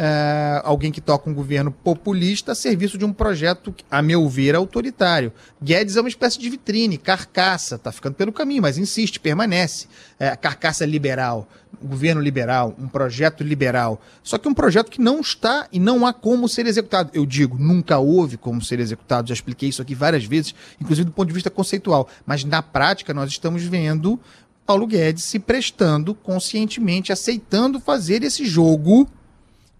é, 0.00 0.60
alguém 0.62 0.92
que 0.92 1.00
toca 1.00 1.28
um 1.28 1.34
governo 1.34 1.72
populista 1.72 2.52
a 2.52 2.54
serviço 2.54 2.96
de 2.96 3.04
um 3.04 3.12
projeto, 3.12 3.74
a 3.90 4.00
meu 4.00 4.28
ver, 4.28 4.54
autoritário. 4.54 5.32
Guedes 5.60 5.96
é 5.96 6.00
uma 6.00 6.08
espécie 6.08 6.38
de 6.38 6.48
vitrine, 6.48 6.96
carcaça, 6.96 7.74
está 7.74 7.90
ficando 7.90 8.14
pelo 8.14 8.32
caminho, 8.32 8.62
mas 8.62 8.78
insiste, 8.78 9.18
permanece. 9.18 9.88
É, 10.16 10.36
carcaça 10.36 10.86
liberal, 10.86 11.48
governo 11.82 12.20
liberal, 12.20 12.76
um 12.78 12.86
projeto 12.86 13.42
liberal. 13.42 14.00
Só 14.22 14.38
que 14.38 14.46
um 14.48 14.54
projeto 14.54 14.88
que 14.88 15.00
não 15.00 15.18
está 15.18 15.66
e 15.72 15.80
não 15.80 16.06
há 16.06 16.12
como 16.12 16.48
ser 16.48 16.68
executado. 16.68 17.10
Eu 17.12 17.26
digo, 17.26 17.58
nunca 17.58 17.98
houve 17.98 18.36
como 18.36 18.62
ser 18.62 18.78
executado, 18.78 19.26
já 19.26 19.34
expliquei 19.34 19.68
isso 19.68 19.82
aqui 19.82 19.96
várias 19.96 20.24
vezes, 20.24 20.54
inclusive 20.80 21.06
do 21.06 21.12
ponto 21.12 21.26
de 21.26 21.34
vista 21.34 21.50
conceitual. 21.50 22.08
Mas 22.24 22.44
na 22.44 22.62
prática, 22.62 23.12
nós 23.12 23.30
estamos 23.30 23.64
vendo 23.64 24.20
Paulo 24.64 24.86
Guedes 24.86 25.24
se 25.24 25.40
prestando 25.40 26.14
conscientemente, 26.14 27.10
aceitando 27.10 27.80
fazer 27.80 28.22
esse 28.22 28.46
jogo 28.46 29.08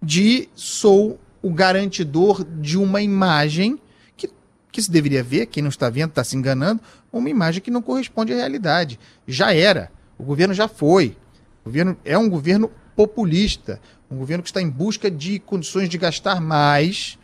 de 0.01 0.49
sou 0.55 1.19
o 1.41 1.51
garantidor 1.51 2.43
de 2.43 2.77
uma 2.77 3.01
imagem 3.01 3.79
que, 4.15 4.29
que 4.71 4.81
se 4.81 4.91
deveria 4.91 5.23
ver, 5.23 5.45
quem 5.45 5.63
não 5.63 5.69
está 5.69 5.89
vendo 5.89 6.09
está 6.09 6.23
se 6.23 6.35
enganando, 6.35 6.81
uma 7.11 7.29
imagem 7.29 7.61
que 7.61 7.71
não 7.71 7.81
corresponde 7.81 8.33
à 8.33 8.37
realidade. 8.37 8.99
Já 9.27 9.53
era. 9.53 9.91
O 10.17 10.23
governo 10.23 10.53
já 10.53 10.67
foi. 10.67 11.17
O 11.61 11.69
governo 11.69 11.97
é 12.03 12.17
um 12.17 12.29
governo 12.29 12.71
populista, 12.95 13.79
um 14.09 14.17
governo 14.17 14.43
que 14.43 14.49
está 14.49 14.61
em 14.61 14.69
busca 14.69 15.09
de 15.09 15.39
condições 15.39 15.87
de 15.87 15.97
gastar 15.97 16.41
mais 16.41 17.18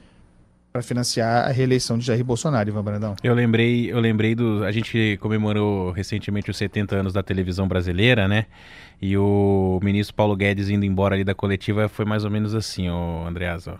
para 0.75 0.82
financiar 0.82 1.48
a 1.48 1.51
reeleição 1.51 1.98
de 1.98 2.05
Jair 2.05 2.22
Bolsonaro, 2.22 2.67
Ivan 2.67 2.84
Brandão. 2.84 3.15
Eu 3.24 3.34
lembrei, 3.34 3.89
eu 3.89 3.98
lembrei 3.98 4.36
do. 4.36 4.62
A 4.65 4.74
gente 4.74 5.17
comemorou 5.22 5.91
recentemente 5.91 6.51
os 6.51 6.58
70 6.58 6.98
anos 6.98 7.13
da 7.13 7.24
televisão 7.24 7.65
brasileira, 7.65 8.27
né? 8.27 8.46
E 9.01 9.17
o 9.17 9.79
ministro 9.82 10.13
Paulo 10.13 10.36
Guedes 10.36 10.67
indo 10.67 10.84
embora 10.84 11.15
ali 11.15 11.24
da 11.24 11.34
coletiva 11.34 11.88
foi 11.88 12.03
mais 12.03 12.25
ou 12.25 12.29
menos 12.29 12.53
assim, 12.53 12.89
o 12.89 13.25
Andreas. 13.25 13.70
Ó. 13.70 13.72
O 13.72 13.75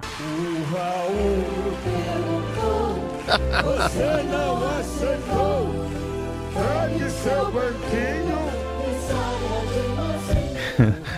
Raul 0.74 1.44
você 3.66 4.24
não 4.32 4.80
aceitou, 4.80 5.76
seu 7.10 7.52
banquinho 7.52 8.55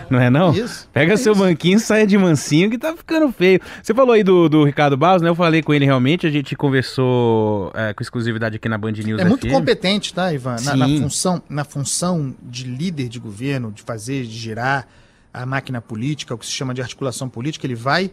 não 0.10 0.20
é 0.20 0.30
não? 0.30 0.54
Isso. 0.54 0.90
Pega 0.94 1.14
é 1.14 1.18
seu 1.18 1.34
isso. 1.34 1.42
banquinho, 1.42 1.80
saia 1.80 2.06
de 2.06 2.18
mansinho 2.18 2.70
que 2.70 2.78
tá 2.78 2.96
ficando 2.96 3.32
feio. 3.32 3.60
Você 3.82 3.94
falou 3.94 4.14
aí 4.14 4.24
do, 4.24 4.48
do 4.50 4.64
Ricardo 4.64 4.98
Barros, 4.98 5.22
né? 5.22 5.30
Eu 5.30 5.36
falei 5.36 5.62
com 5.62 5.74
ele 5.74 5.86
realmente, 5.86 6.26
a 6.26 6.30
gente 6.30 6.56
conversou 6.56 7.72
é, 7.76 7.94
com 7.94 8.02
exclusividade 8.02 8.56
aqui 8.56 8.70
na 8.70 8.78
Band 8.78 8.92
News. 8.92 9.20
É 9.20 9.24
FM. 9.24 9.30
muito 9.30 9.48
competente, 9.50 10.14
tá, 10.14 10.34
Ivan? 10.34 10.58
Na, 10.64 10.76
na, 10.76 10.88
função, 10.88 11.42
na 11.50 11.64
função 11.64 12.36
de 12.42 12.64
líder 12.64 13.10
de 13.10 13.20
governo, 13.20 13.72
de 13.72 13.82
fazer, 13.82 14.24
de 14.24 14.38
girar 14.38 14.88
a 15.34 15.46
máquina 15.46 15.82
política, 15.82 16.34
o 16.34 16.38
que 16.38 16.46
se 16.46 16.52
chama 16.52 16.74
de 16.74 16.82
articulação 16.82 17.30
política, 17.30 17.66
ele 17.66 17.76
vai 17.76 18.12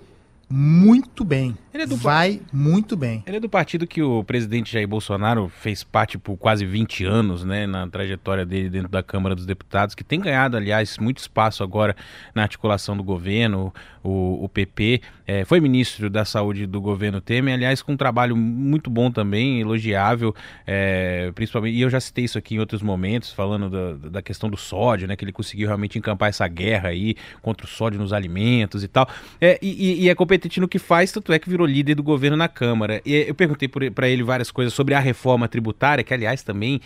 muito 0.56 1.24
bem. 1.24 1.58
Ele 1.72 1.82
é 1.82 1.86
do 1.86 1.96
Vai 1.96 2.40
muito 2.52 2.96
bem. 2.96 3.24
Ele 3.26 3.38
é 3.38 3.40
do 3.40 3.48
partido 3.48 3.88
que 3.88 4.00
o 4.00 4.22
presidente 4.22 4.72
Jair 4.72 4.86
Bolsonaro 4.86 5.48
fez 5.48 5.82
parte 5.82 6.16
por 6.16 6.36
quase 6.36 6.64
20 6.64 7.04
anos, 7.04 7.44
né, 7.44 7.66
na 7.66 7.88
trajetória 7.88 8.46
dele 8.46 8.70
dentro 8.70 8.88
da 8.88 9.02
Câmara 9.02 9.34
dos 9.34 9.46
Deputados, 9.46 9.96
que 9.96 10.04
tem 10.04 10.20
ganhado, 10.20 10.56
aliás, 10.56 10.96
muito 10.98 11.18
espaço 11.18 11.64
agora 11.64 11.96
na 12.32 12.42
articulação 12.42 12.96
do 12.96 13.02
governo, 13.02 13.74
o, 14.04 14.44
o 14.44 14.48
PP. 14.48 15.00
É, 15.26 15.44
foi 15.46 15.58
ministro 15.58 16.10
da 16.10 16.24
Saúde 16.26 16.66
do 16.66 16.80
governo 16.80 17.20
Temer, 17.20 17.54
aliás, 17.54 17.80
com 17.80 17.92
um 17.92 17.96
trabalho 17.96 18.36
muito 18.36 18.90
bom 18.90 19.10
também, 19.10 19.62
elogiável, 19.62 20.34
é, 20.66 21.32
principalmente, 21.34 21.74
e 21.74 21.80
eu 21.80 21.88
já 21.88 21.98
citei 21.98 22.26
isso 22.26 22.36
aqui 22.36 22.56
em 22.56 22.58
outros 22.58 22.82
momentos, 22.82 23.32
falando 23.32 23.70
da, 23.70 24.10
da 24.10 24.22
questão 24.22 24.50
do 24.50 24.56
sódio, 24.58 25.08
né, 25.08 25.16
que 25.16 25.24
ele 25.24 25.32
conseguiu 25.32 25.66
realmente 25.66 25.98
encampar 25.98 26.28
essa 26.28 26.46
guerra 26.46 26.90
aí 26.90 27.16
contra 27.40 27.66
o 27.66 27.68
sódio 27.68 27.98
nos 27.98 28.12
alimentos 28.12 28.84
e 28.84 28.88
tal. 28.88 29.08
É, 29.40 29.58
e, 29.62 30.04
e 30.04 30.08
é 30.10 30.14
competente 30.14 30.60
no 30.60 30.68
que 30.68 30.78
faz, 30.78 31.10
tanto 31.10 31.32
é 31.32 31.38
que 31.38 31.48
virou 31.48 31.66
líder 31.66 31.94
do 31.94 32.02
governo 32.02 32.36
na 32.36 32.48
Câmara. 32.48 33.00
E 33.06 33.14
eu 33.14 33.34
perguntei 33.34 33.66
para 33.68 34.08
ele 34.08 34.22
várias 34.22 34.50
coisas 34.50 34.74
sobre 34.74 34.92
a 34.92 35.00
reforma 35.00 35.48
tributária, 35.48 36.04
que 36.04 36.12
aliás 36.12 36.42
também 36.42 36.82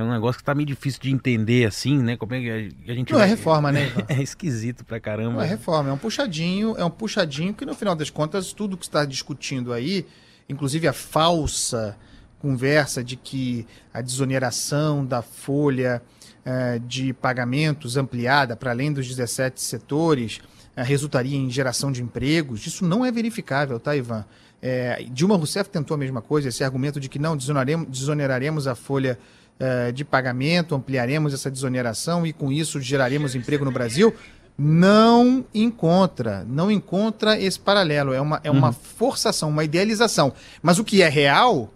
é 0.00 0.04
um 0.04 0.10
negócio 0.10 0.38
que 0.38 0.44
tá 0.44 0.54
meio 0.54 0.66
difícil 0.66 1.00
de 1.00 1.10
entender 1.10 1.66
assim, 1.66 1.98
né? 1.98 2.16
Como 2.16 2.34
é 2.34 2.40
que 2.40 2.50
a 2.90 2.94
gente 2.94 3.12
Não 3.12 3.18
é 3.18 3.22
vai... 3.22 3.28
é 3.28 3.30
reforma, 3.30 3.72
né? 3.72 3.92
é 4.08 4.22
esquisito 4.22 4.84
pra 4.84 4.98
caramba. 4.98 5.34
Não 5.34 5.42
é 5.42 5.46
reforma, 5.46 5.90
é 5.90 5.92
um 5.92 5.98
puxadinho, 5.98 6.74
é 6.76 6.84
um 6.84 6.90
puxadinho 6.90 7.54
que 7.54 7.64
no 7.64 7.74
final 7.74 7.94
das 7.94 8.10
contas 8.10 8.52
tudo 8.52 8.76
que 8.76 8.84
está 8.84 9.04
discutindo 9.04 9.72
aí, 9.72 10.06
inclusive 10.48 10.88
a 10.88 10.92
falsa 10.92 11.96
conversa 12.38 13.04
de 13.04 13.16
que 13.16 13.66
a 13.92 14.00
desoneração 14.00 15.04
da 15.04 15.20
folha 15.20 16.02
eh, 16.44 16.80
de 16.86 17.12
pagamentos 17.12 17.98
ampliada 17.98 18.56
para 18.56 18.70
além 18.70 18.90
dos 18.90 19.06
17 19.06 19.60
setores 19.60 20.40
eh, 20.74 20.82
resultaria 20.82 21.36
em 21.36 21.50
geração 21.50 21.92
de 21.92 22.02
empregos. 22.02 22.66
Isso 22.66 22.84
não 22.84 23.04
é 23.04 23.12
verificável, 23.12 23.78
tá, 23.78 23.94
Ivan? 23.94 24.24
É, 24.62 25.04
Dilma 25.10 25.36
Rousseff 25.36 25.68
tentou 25.70 25.94
a 25.94 25.98
mesma 25.98 26.20
coisa, 26.20 26.48
esse 26.48 26.62
argumento 26.64 26.98
de 26.98 27.08
que 27.08 27.18
não 27.18 27.36
desoneraremos, 27.36 27.88
desoneraremos 27.88 28.66
a 28.66 28.74
folha 28.74 29.18
uh, 29.60 29.92
de 29.92 30.04
pagamento, 30.04 30.74
ampliaremos 30.74 31.34
essa 31.34 31.50
desoneração 31.50 32.26
e 32.26 32.32
com 32.32 32.50
isso 32.50 32.80
geraremos 32.80 33.34
emprego 33.34 33.64
no 33.64 33.70
Brasil. 33.70 34.14
Não 34.58 35.44
encontra, 35.54 36.44
não 36.46 36.70
encontra 36.70 37.40
esse 37.40 37.58
paralelo. 37.58 38.12
É 38.12 38.20
uma, 38.20 38.40
é 38.44 38.50
uma 38.50 38.68
uhum. 38.68 38.72
forçação, 38.72 39.48
uma 39.48 39.64
idealização. 39.64 40.32
Mas 40.62 40.78
o 40.78 40.84
que 40.84 41.02
é 41.02 41.08
real 41.08 41.72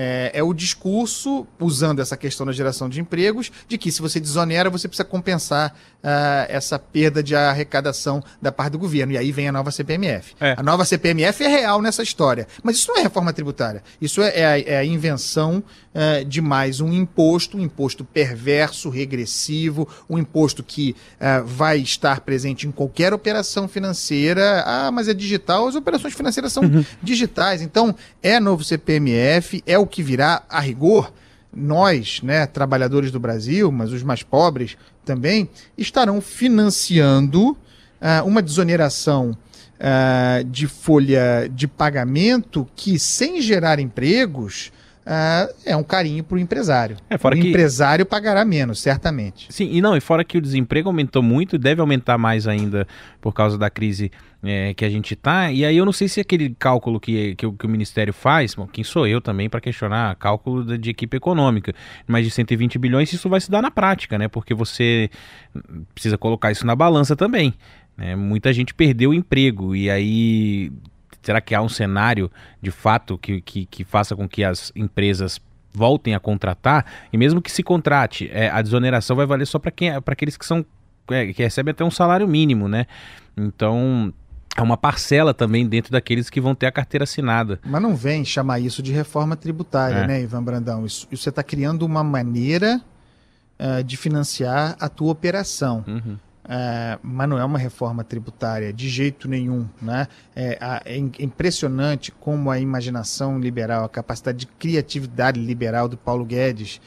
É, 0.00 0.30
é, 0.32 0.42
o 0.44 0.54
discurso, 0.54 1.44
usando 1.58 1.98
essa 1.98 2.16
questão 2.16 2.46
da 2.46 2.52
geração 2.52 2.88
de 2.88 3.00
empregos, 3.00 3.50
de 3.66 3.76
que 3.76 3.90
se 3.90 4.00
você 4.00 4.20
desonera, 4.20 4.70
você 4.70 4.86
precisa 4.86 5.04
compensar 5.04 5.74
uh, 5.98 6.46
essa 6.48 6.78
perda 6.78 7.20
de 7.20 7.34
arrecadação 7.34 8.22
da 8.40 8.52
parte 8.52 8.74
do 8.74 8.78
governo. 8.78 9.14
E 9.14 9.18
aí 9.18 9.32
vem 9.32 9.48
a 9.48 9.52
nova 9.52 9.72
CPMF. 9.72 10.36
É. 10.38 10.54
A 10.56 10.62
nova 10.62 10.84
CPMF 10.84 11.42
é 11.42 11.48
real 11.48 11.82
nessa 11.82 12.04
história. 12.04 12.46
Mas 12.62 12.76
isso 12.76 12.92
não 12.92 12.98
é 12.98 13.02
reforma 13.02 13.32
tributária. 13.32 13.82
Isso 14.00 14.22
é, 14.22 14.28
é, 14.38 14.46
a, 14.46 14.60
é 14.60 14.76
a, 14.78 14.84
invenção 14.84 15.64
uh, 15.98 16.24
de 16.24 16.40
mais 16.40 16.80
um 16.80 16.92
imposto, 16.92 17.58
um 17.58 17.60
imposto 17.60 18.04
perverso, 18.04 18.88
regressivo, 18.88 19.88
um 20.08 20.16
imposto 20.16 20.62
que 20.62 20.94
uh, 21.14 21.44
vai 21.44 21.78
estar 21.78 22.20
presente 22.20 22.68
em 22.68 22.70
qualquer 22.70 23.12
operação 23.12 23.66
financeira. 23.66 24.62
Ah, 24.64 24.90
mas 24.92 25.08
é 25.08 25.14
digital. 25.14 25.66
As 25.66 25.74
operações 25.74 26.14
financeiras 26.14 26.52
são 26.52 26.62
uhum. 26.62 26.84
digitais. 27.02 27.60
Então, 27.60 27.94
é 28.22 28.38
novo 28.38 28.62
CPMF, 28.62 29.62
é 29.66 29.76
o 29.76 29.86
que 29.86 30.02
virá 30.02 30.42
a 30.48 30.60
rigor, 30.60 31.12
nós, 31.52 32.20
né, 32.22 32.46
trabalhadores 32.46 33.10
do 33.10 33.18
Brasil, 33.18 33.72
mas 33.72 33.90
os 33.90 34.02
mais 34.02 34.22
pobres 34.22 34.76
também, 35.04 35.48
estarão 35.76 36.20
financiando 36.20 37.52
uh, 37.52 37.56
uma 38.26 38.42
desoneração 38.42 39.30
uh, 39.30 40.44
de 40.44 40.66
folha 40.66 41.48
de 41.50 41.66
pagamento 41.66 42.68
que, 42.76 42.98
sem 42.98 43.40
gerar 43.40 43.78
empregos, 43.78 44.70
Uh, 45.08 45.54
é 45.64 45.74
um 45.74 45.82
carinho 45.82 46.22
para 46.22 46.36
o 46.36 46.38
empresário. 46.38 46.98
É, 47.08 47.16
fora 47.16 47.34
o 47.34 47.40
que... 47.40 47.48
empresário 47.48 48.04
pagará 48.04 48.44
menos, 48.44 48.78
certamente. 48.78 49.46
Sim, 49.48 49.70
e 49.72 49.80
não, 49.80 49.96
e 49.96 50.02
fora 50.02 50.22
que 50.22 50.36
o 50.36 50.40
desemprego 50.40 50.86
aumentou 50.86 51.22
muito 51.22 51.56
e 51.56 51.58
deve 51.58 51.80
aumentar 51.80 52.18
mais 52.18 52.46
ainda 52.46 52.86
por 53.18 53.32
causa 53.32 53.56
da 53.56 53.70
crise 53.70 54.12
é, 54.42 54.74
que 54.74 54.84
a 54.84 54.90
gente 54.90 55.14
está. 55.14 55.50
E 55.50 55.64
aí 55.64 55.78
eu 55.78 55.86
não 55.86 55.94
sei 55.94 56.08
se 56.08 56.20
aquele 56.20 56.54
cálculo 56.58 57.00
que, 57.00 57.34
que, 57.36 57.50
que 57.50 57.66
o 57.66 57.68
Ministério 57.70 58.12
faz, 58.12 58.54
bom, 58.54 58.66
quem 58.66 58.84
sou 58.84 59.06
eu 59.06 59.18
também 59.18 59.48
para 59.48 59.62
questionar 59.62 60.14
cálculo 60.16 60.62
de, 60.62 60.76
de 60.76 60.90
equipe 60.90 61.16
econômica, 61.16 61.72
mais 62.06 62.26
de 62.26 62.30
120 62.30 62.78
bilhões, 62.78 63.10
isso 63.10 63.30
vai 63.30 63.40
se 63.40 63.50
dar 63.50 63.62
na 63.62 63.70
prática, 63.70 64.18
né? 64.18 64.28
Porque 64.28 64.52
você 64.52 65.08
precisa 65.94 66.18
colocar 66.18 66.52
isso 66.52 66.66
na 66.66 66.76
balança 66.76 67.16
também. 67.16 67.54
Né? 67.96 68.14
Muita 68.14 68.52
gente 68.52 68.74
perdeu 68.74 69.10
o 69.10 69.14
emprego 69.14 69.74
e 69.74 69.88
aí 69.88 70.70
Será 71.22 71.40
que 71.40 71.54
há 71.54 71.60
um 71.60 71.68
cenário 71.68 72.30
de 72.60 72.70
fato 72.70 73.18
que, 73.18 73.40
que, 73.40 73.66
que 73.66 73.84
faça 73.84 74.16
com 74.16 74.28
que 74.28 74.44
as 74.44 74.72
empresas 74.74 75.40
voltem 75.72 76.14
a 76.14 76.20
contratar? 76.20 76.84
E 77.12 77.18
mesmo 77.18 77.42
que 77.42 77.50
se 77.50 77.62
contrate, 77.62 78.30
é, 78.32 78.50
a 78.50 78.62
desoneração 78.62 79.16
vai 79.16 79.26
valer 79.26 79.46
só 79.46 79.58
para 79.58 79.72
aqueles 80.06 80.36
que 80.36 80.46
são 80.46 80.64
é, 81.10 81.32
que 81.32 81.42
recebem 81.42 81.72
até 81.72 81.84
um 81.84 81.90
salário 81.90 82.26
mínimo, 82.28 82.68
né? 82.68 82.86
Então 83.36 84.12
é 84.56 84.62
uma 84.62 84.76
parcela 84.76 85.32
também 85.32 85.66
dentro 85.66 85.92
daqueles 85.92 86.28
que 86.28 86.40
vão 86.40 86.54
ter 86.54 86.66
a 86.66 86.72
carteira 86.72 87.04
assinada. 87.04 87.60
Mas 87.64 87.80
não 87.80 87.94
vem 87.94 88.24
chamar 88.24 88.58
isso 88.58 88.82
de 88.82 88.92
reforma 88.92 89.36
tributária, 89.36 89.98
é. 89.98 90.06
né, 90.06 90.22
Ivan 90.22 90.42
Brandão? 90.42 90.84
Isso, 90.84 91.06
isso 91.12 91.22
você 91.22 91.28
está 91.28 91.42
criando 91.42 91.82
uma 91.82 92.02
maneira 92.02 92.80
uh, 93.58 93.84
de 93.84 93.96
financiar 93.96 94.76
a 94.80 94.88
tua 94.88 95.12
operação. 95.12 95.84
Uhum. 95.86 96.18
É, 96.50 96.98
mas 97.02 97.28
não 97.28 97.38
é 97.38 97.44
uma 97.44 97.58
reforma 97.58 98.02
tributária 98.02 98.72
de 98.72 98.88
jeito 98.88 99.28
nenhum. 99.28 99.68
Né? 99.82 100.08
É, 100.34 100.58
é, 100.86 100.96
impressionante 100.96 102.10
como 102.10 102.50
a 102.50 102.58
imaginação 102.58 103.38
liberal, 103.38 103.84
a 103.84 103.88
capacidade 103.88 104.38
de 104.38 104.46
criatividade 104.46 105.38
liberal 105.38 105.88
do 105.88 105.96
Paulo 105.98 106.24
Guedes, 106.24 106.80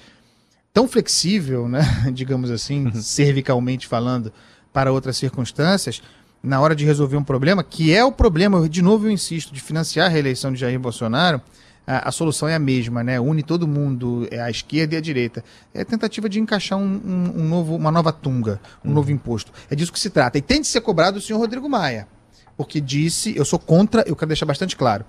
tão 0.73 0.87
flexível, 0.87 1.69
né? 1.69 1.81
digamos 2.11 2.49
assim, 2.49 2.85
uhum. 2.87 3.01
cervicalmente 3.01 3.87
falando, 3.87 4.33
para 4.73 4.91
outras 4.91 5.17
circunstâncias, 5.17 6.01
na 6.41 6.59
hora 6.59 6.75
de 6.75 6.85
resolver 6.85 7.17
um 7.17 7.23
problema, 7.23 7.63
que 7.63 7.93
é 7.93 8.03
o 8.03 8.11
problema, 8.11 8.67
de 8.67 8.81
novo 8.81 9.05
eu 9.05 9.11
insisto, 9.11 9.53
de 9.53 9.61
financiar 9.61 10.07
a 10.07 10.09
reeleição 10.09 10.51
de 10.51 10.59
Jair 10.59 10.79
Bolsonaro, 10.79 11.41
a, 11.85 12.09
a, 12.09 12.11
solução 12.11 12.47
é 12.47 12.55
a 12.55 12.59
mesma, 12.59 13.03
né? 13.03 13.19
Une 13.19 13.43
todo 13.43 13.67
mundo, 13.67 14.27
é 14.31 14.39
a 14.39 14.49
esquerda 14.49 14.95
e 14.95 14.97
a 14.97 15.01
direita. 15.01 15.43
É 15.73 15.81
a 15.81 15.85
tentativa 15.85 16.29
de 16.29 16.39
encaixar 16.39 16.77
um, 16.77 17.01
um, 17.05 17.41
um 17.41 17.47
novo, 17.47 17.75
uma 17.75 17.91
nova 17.91 18.11
tunga, 18.11 18.59
um 18.83 18.89
uhum. 18.89 18.95
novo 18.95 19.11
imposto. 19.11 19.51
É 19.69 19.75
disso 19.75 19.91
que 19.91 19.99
se 19.99 20.09
trata. 20.09 20.37
E 20.37 20.41
tem 20.41 20.61
de 20.61 20.67
ser 20.67 20.81
cobrado 20.81 21.17
o 21.17 21.21
senhor 21.21 21.39
Rodrigo 21.39 21.67
Maia, 21.67 22.07
porque 22.55 22.79
disse, 22.79 23.35
eu 23.35 23.45
sou 23.45 23.59
contra, 23.59 24.03
eu 24.07 24.15
quero 24.15 24.29
deixar 24.29 24.45
bastante 24.45 24.75
claro. 24.75 25.05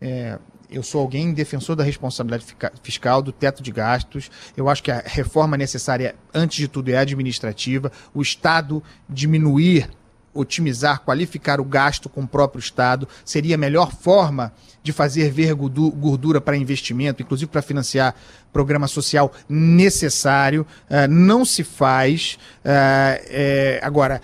É, 0.00 0.38
eu 0.72 0.82
sou 0.82 1.00
alguém 1.00 1.32
defensor 1.32 1.76
da 1.76 1.84
responsabilidade 1.84 2.44
fiscal, 2.82 3.22
do 3.22 3.30
teto 3.30 3.62
de 3.62 3.70
gastos. 3.70 4.30
Eu 4.56 4.68
acho 4.68 4.82
que 4.82 4.90
a 4.90 5.02
reforma 5.04 5.56
necessária, 5.56 6.14
antes 6.32 6.56
de 6.56 6.66
tudo, 6.66 6.90
é 6.90 6.96
administrativa. 6.96 7.92
O 8.14 8.22
Estado 8.22 8.82
diminuir 9.08 9.88
otimizar, 10.34 11.00
qualificar 11.00 11.60
o 11.60 11.64
gasto 11.64 12.08
com 12.08 12.22
o 12.22 12.28
próprio 12.28 12.60
Estado, 12.60 13.08
seria 13.24 13.54
a 13.54 13.58
melhor 13.58 13.92
forma 13.92 14.52
de 14.82 14.92
fazer 14.92 15.30
ver 15.30 15.54
gordura 15.54 16.40
para 16.40 16.56
investimento, 16.56 17.22
inclusive 17.22 17.50
para 17.50 17.62
financiar 17.62 18.14
programa 18.52 18.88
social 18.88 19.32
necessário. 19.48 20.66
Uh, 20.90 21.08
não 21.08 21.44
se 21.44 21.62
faz. 21.62 22.38
Uh, 22.64 23.22
é, 23.28 23.80
agora, 23.82 24.20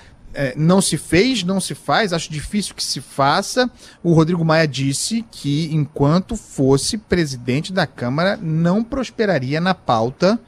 não 0.57 0.81
se 0.81 0.97
fez, 0.97 1.43
não 1.43 1.61
se 1.61 1.75
faz, 1.75 2.13
acho 2.13 2.31
difícil 2.31 2.73
que 2.73 2.85
se 2.85 3.01
faça. 3.01 3.69
O 4.05 4.13
Rodrigo 4.13 4.45
Maia 4.45 4.69
disse 4.69 5.25
que, 5.33 5.69
enquanto 5.73 6.37
fosse 6.37 6.97
presidente 6.97 7.73
da 7.73 7.89
Câmara, 7.89 8.37
não 8.41 8.85
prosperaria 8.85 9.61
na 9.61 9.75
pauta 9.75 10.39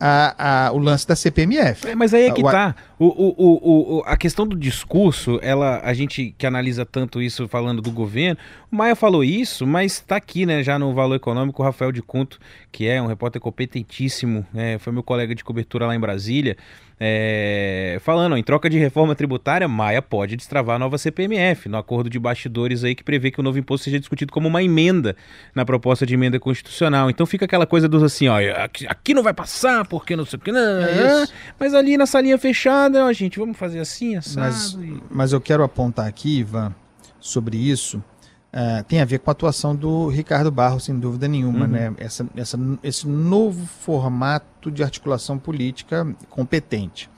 a, 0.00 0.68
a, 0.68 0.72
o 0.72 0.78
lance 0.78 1.06
da 1.06 1.14
CPMF. 1.14 1.88
É, 1.88 1.94
mas 1.94 2.14
aí 2.14 2.24
é 2.24 2.30
que 2.32 2.40
o, 2.40 2.50
tá. 2.50 2.74
O, 2.98 3.06
o, 3.06 3.98
o, 3.98 4.02
a 4.06 4.16
questão 4.16 4.46
do 4.46 4.56
discurso, 4.56 5.38
ela, 5.42 5.80
a 5.84 5.92
gente 5.92 6.34
que 6.38 6.46
analisa 6.46 6.86
tanto 6.86 7.20
isso 7.20 7.46
falando 7.46 7.82
do 7.82 7.90
governo, 7.90 8.38
o 8.72 8.76
Maia 8.76 8.96
falou 8.96 9.22
isso, 9.22 9.66
mas 9.66 9.92
está 9.92 10.16
aqui, 10.16 10.46
né, 10.46 10.62
já 10.62 10.78
no 10.78 10.94
Valor 10.94 11.16
Econômico, 11.16 11.62
o 11.62 11.64
Rafael 11.64 11.92
de 11.92 12.00
Cunto, 12.00 12.38
que 12.72 12.86
é 12.86 13.00
um 13.00 13.06
repórter 13.06 13.40
competentíssimo, 13.40 14.46
né, 14.52 14.78
foi 14.78 14.92
meu 14.92 15.02
colega 15.02 15.34
de 15.34 15.42
cobertura 15.42 15.86
lá 15.86 15.94
em 15.94 16.00
Brasília, 16.00 16.56
é, 17.02 17.98
falando, 18.02 18.36
em 18.36 18.42
troca 18.42 18.68
de 18.68 18.78
reforma 18.78 19.14
tributária, 19.14 19.66
Maia 19.66 20.02
pode 20.02 20.36
destravar 20.36 20.76
a 20.76 20.78
nova 20.78 20.98
CPMF, 20.98 21.66
no 21.66 21.78
acordo 21.78 22.10
de 22.10 22.18
bastidores 22.18 22.84
aí 22.84 22.94
que 22.94 23.02
prevê 23.02 23.30
que 23.30 23.40
o 23.40 23.42
novo 23.42 23.58
imposto 23.58 23.84
seja 23.84 23.98
discutido 23.98 24.30
como 24.30 24.48
uma 24.48 24.62
emenda 24.62 25.16
na 25.54 25.64
proposta 25.64 26.04
de 26.04 26.12
emenda 26.12 26.38
constitucional. 26.38 27.08
Então 27.08 27.24
fica 27.24 27.46
aquela 27.46 27.66
coisa 27.66 27.88
dos 27.88 28.02
assim, 28.02 28.28
ó, 28.28 28.38
aqui, 28.62 28.86
aqui 28.86 29.14
não 29.14 29.22
vai 29.22 29.32
passar, 29.32 29.86
porque 29.86 30.14
não 30.14 30.26
sei 30.26 30.38
o 30.38 30.42
que, 30.42 30.52
não, 30.52 30.60
é 30.60 31.26
mas 31.58 31.72
ali 31.72 31.96
na 31.96 32.04
salinha 32.04 32.36
fechada, 32.36 33.06
ó, 33.06 33.12
gente, 33.14 33.38
vamos 33.38 33.56
fazer 33.56 33.78
assim, 33.78 34.16
assado. 34.16 34.46
Mas, 34.46 34.72
e... 34.74 35.02
mas 35.10 35.32
eu 35.32 35.40
quero 35.40 35.62
apontar 35.62 36.06
aqui, 36.06 36.40
Ivan, 36.40 36.74
sobre 37.18 37.56
isso, 37.56 38.04
Uh, 38.52 38.82
tem 38.84 39.00
a 39.00 39.04
ver 39.04 39.20
com 39.20 39.30
a 39.30 39.32
atuação 39.32 39.76
do 39.76 40.08
Ricardo 40.08 40.50
Barros, 40.50 40.84
sem 40.84 40.98
dúvida 40.98 41.28
nenhuma, 41.28 41.66
uhum. 41.66 41.70
né? 41.70 41.94
Essa, 41.98 42.26
essa, 42.34 42.58
esse 42.82 43.06
novo 43.06 43.64
formato 43.64 44.70
de 44.72 44.82
articulação 44.82 45.38
política 45.38 46.06
competente. 46.28 47.08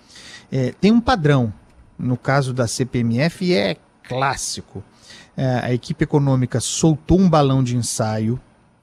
É, 0.51 0.75
tem 0.79 0.93
um 0.93 1.01
padrão, 1.01 1.53
no 1.99 2.19
caso 2.19 2.53
da 2.53 2.67
CPMF, 2.67 3.47
e 3.47 3.55
é 3.55 3.77
clássico. 4.07 4.85
É, 5.35 5.61
a 5.65 5.73
equipe 5.73 6.05
econômica 6.05 6.61
soltou 6.61 7.19
um 7.19 7.31
balão 7.31 7.65
de 7.65 7.77
ensaio 7.77 8.39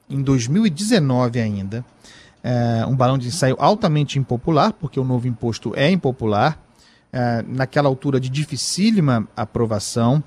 em 0.08 0.20
2019 0.20 1.40
ainda, 1.40 1.84
é, 2.42 2.84
um 2.86 2.96
balão 2.96 3.16
de 3.16 3.28
ensaio 3.28 3.54
altamente 3.60 4.18
impopular, 4.18 4.72
porque 4.72 4.98
o 4.98 5.04
novo 5.04 5.28
imposto 5.28 5.72
é 5.76 5.88
impopular, 5.88 6.58
é, 7.12 7.44
naquela 7.46 7.88
altura 7.88 8.18
de 8.18 8.28
dificílima 8.28 9.28
aprovação 9.36 10.22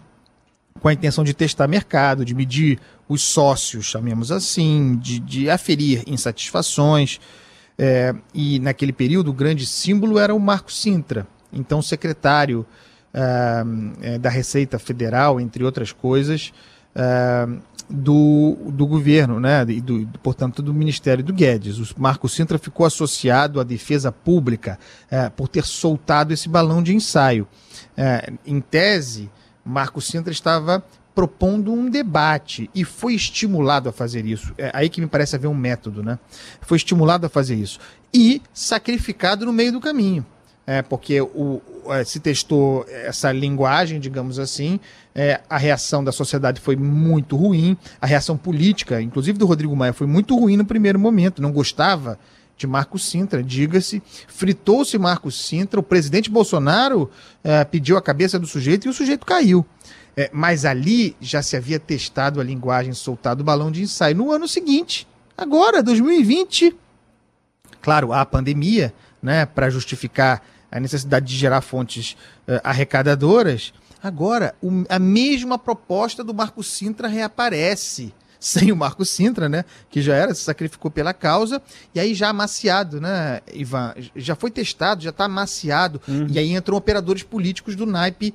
com 0.84 0.90
a 0.90 0.94
intenção 0.94 1.24
de 1.24 1.34
testar 1.34 1.66
mercado, 1.66 2.26
de 2.26 2.36
medir 2.36 2.78
os 3.08 3.22
sócios, 3.22 3.86
chamemos 3.86 4.34
assim, 4.34 4.98
de, 4.98 5.18
de 5.18 5.50
aferir 5.50 6.04
insatisfações. 6.06 7.22
É, 7.78 8.14
e 8.34 8.60
naquele 8.60 8.92
período 8.92 9.30
o 9.30 9.34
grande 9.34 9.66
símbolo 9.66 10.20
era 10.20 10.36
o 10.36 10.40
Marco 10.40 10.72
Sintra, 10.72 11.26
então 11.54 11.82
secretário 11.82 12.66
é, 13.14 13.64
é, 14.02 14.20
da 14.20 14.30
Receita 14.30 14.78
Federal, 14.78 15.40
entre 15.40 15.64
outras 15.64 15.94
coisas, 15.94 16.52
é, 16.94 17.48
do, 17.90 18.58
do 18.70 18.86
governo, 18.86 19.40
né, 19.40 19.66
e 19.70 19.80
do, 19.80 20.06
portanto 20.22 20.62
do 20.62 20.74
Ministério 20.74 21.24
do 21.24 21.32
Guedes. 21.32 21.78
O 21.80 21.96
Marco 21.98 22.28
Sintra 22.28 22.58
ficou 22.58 22.86
associado 22.86 23.62
à 23.62 23.64
defesa 23.64 24.12
pública 24.12 24.78
é, 25.10 25.30
por 25.30 25.48
ter 25.48 25.64
soltado 25.64 26.34
esse 26.34 26.50
balão 26.50 26.84
de 26.84 26.94
ensaio. 26.94 27.48
É, 27.96 28.34
em 28.46 28.60
tese, 28.60 29.32
Marco 29.66 30.02
Sintra 30.02 30.32
estava 30.32 30.84
propondo 31.16 31.72
um 31.72 31.90
debate 31.90 32.70
e 32.74 32.84
foi 32.84 33.14
estimulado 33.14 33.88
a 33.88 33.92
fazer 33.92 34.26
isso. 34.26 34.54
É 34.58 34.72
aí 34.74 34.90
que 34.90 35.00
me 35.00 35.08
parece 35.08 35.36
haver 35.36 35.48
um 35.48 35.54
método, 35.54 36.02
né? 36.02 36.18
Foi 36.62 36.78
estimulado 36.78 37.26
a 37.26 37.30
fazer 37.30 37.56
isso 37.56 37.80
e 38.14 38.42
sacrificado 38.54 39.46
no 39.46 39.54
meio 39.54 39.72
do 39.72 39.80
caminho. 39.80 40.26
É, 40.66 40.82
porque 40.82 41.20
o, 41.20 41.62
é, 41.88 42.06
se 42.06 42.22
testou 42.22 42.86
essa 42.88 43.34
linguagem, 43.34 44.00
digamos 44.00 44.40
assim, 44.40 44.80
é, 45.14 45.42
a 45.50 45.58
reação 45.58 46.02
da 46.02 46.12
sociedade 46.12 46.62
foi 46.62 46.78
muito 46.78 47.36
ruim, 47.36 47.76
a 48.00 48.08
reação 48.08 48.38
política, 48.38 49.02
inclusive 49.02 49.38
do 49.38 49.46
Rodrigo 49.46 49.76
Maia, 49.76 49.92
foi 49.92 50.08
muito 50.08 50.40
ruim 50.40 50.56
no 50.56 50.64
primeiro 50.64 50.98
momento, 50.98 51.42
não 51.42 51.52
gostava 51.52 52.18
de 52.58 52.68
Marcos 52.68 53.10
Sintra, 53.10 53.44
diga-se, 53.44 54.02
fritou-se 54.28 54.98
Marcos 54.98 55.46
Sintra, 55.48 55.80
o 55.80 55.84
presidente 55.84 56.30
Bolsonaro 56.30 57.10
é, 57.44 57.64
pediu 57.64 57.98
a 57.98 58.02
cabeça 58.02 58.38
do 58.38 58.48
sujeito 58.48 58.88
e 58.88 58.90
o 58.90 58.94
sujeito 58.94 59.26
caiu. 59.26 59.66
É, 60.16 60.30
mas 60.32 60.64
ali 60.64 61.16
já 61.20 61.42
se 61.42 61.58
havia 61.58 61.80
testado 61.80 62.40
a 62.40 62.44
linguagem, 62.44 62.94
soltado 62.94 63.42
o 63.42 63.44
balão 63.44 63.72
de 63.72 63.82
ensaio. 63.82 64.16
No 64.16 64.32
ano 64.32 64.48
seguinte, 64.48 65.08
Agora, 65.36 65.82
2020, 65.82 66.76
claro, 67.82 68.14
há 68.14 68.22
a 68.22 68.26
pandemia, 68.26 68.94
né, 69.22 69.46
para 69.46 69.70
justificar 69.70 70.44
a 70.72 70.80
necessidade 70.80 71.26
de 71.26 71.36
gerar 71.36 71.62
fontes 71.62 72.16
uh, 72.48 72.62
arrecadadoras. 72.64 73.74
Agora, 74.02 74.56
o, 74.62 74.84
a 74.90 75.00
mesma 75.00 75.58
proposta 75.58 76.24
do 76.24 76.34
Marco 76.34 76.64
Sintra 76.64 77.08
reaparece 77.08 78.14
sem 78.44 78.74
o 78.74 78.76
Marco 78.76 79.06
Sintra, 79.06 79.48
né? 79.48 79.64
Que 79.90 80.02
já 80.02 80.16
era, 80.16 80.34
se 80.34 80.42
sacrificou 80.42 80.92
pela 80.92 81.14
causa, 81.14 81.62
e 81.96 82.00
aí 82.00 82.14
já 82.14 82.28
amaciado, 82.28 83.00
né, 83.00 83.40
Ivan? 83.54 83.94
Já 84.18 84.36
foi 84.36 84.52
testado, 84.52 85.02
já 85.02 85.12
está 85.12 85.26
amaciado, 85.26 86.02
uhum. 86.06 86.28
e 86.30 86.38
aí 86.38 86.52
entram 86.52 86.76
operadores 86.76 87.24
políticos 87.24 87.74
do 87.74 87.86
naipe 87.86 88.34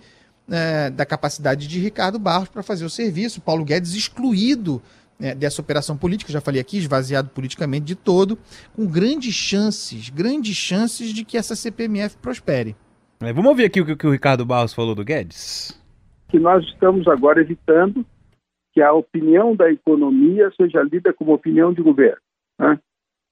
é, 0.51 0.89
da 0.89 1.05
capacidade 1.05 1.69
de 1.69 1.79
Ricardo 1.79 2.19
Barros 2.19 2.49
para 2.49 2.63
fazer 2.63 2.87
o 2.87 2.91
serviço. 2.91 3.43
Paulo 3.43 3.67
Guedes 3.67 3.93
excluído 3.95 4.81
é, 5.21 5.35
dessa 5.35 5.61
operação 5.61 5.95
política, 5.95 6.33
já 6.33 6.41
falei 6.41 6.59
aqui, 6.59 6.79
esvaziado 6.79 7.29
politicamente 7.29 7.85
de 7.85 7.95
todo, 7.95 8.39
com 8.75 8.87
grandes 8.87 9.35
chances, 9.35 10.09
grandes 10.09 10.57
chances 10.57 11.13
de 11.13 11.23
que 11.23 11.37
essa 11.37 11.55
CPMF 11.55 12.17
prospere. 12.17 12.75
É, 13.21 13.31
vamos 13.31 13.51
ouvir 13.51 13.67
aqui 13.67 13.79
o 13.79 13.85
que, 13.85 13.95
que 13.95 14.07
o 14.07 14.11
Ricardo 14.11 14.47
Barros 14.47 14.73
falou 14.73 14.95
do 14.95 15.05
Guedes? 15.05 15.79
Que 16.31 16.39
nós 16.39 16.65
estamos 16.65 17.07
agora 17.09 17.43
evitando 17.43 18.07
que 18.79 18.83
a 18.83 18.93
opinião 18.93 19.57
da 19.57 19.69
economia 19.73 20.53
seja 20.57 20.85
lida 20.85 21.13
como 21.13 21.35
opinião 21.35 21.73
de 21.73 21.83
governo, 21.83 22.21
né? 22.61 22.79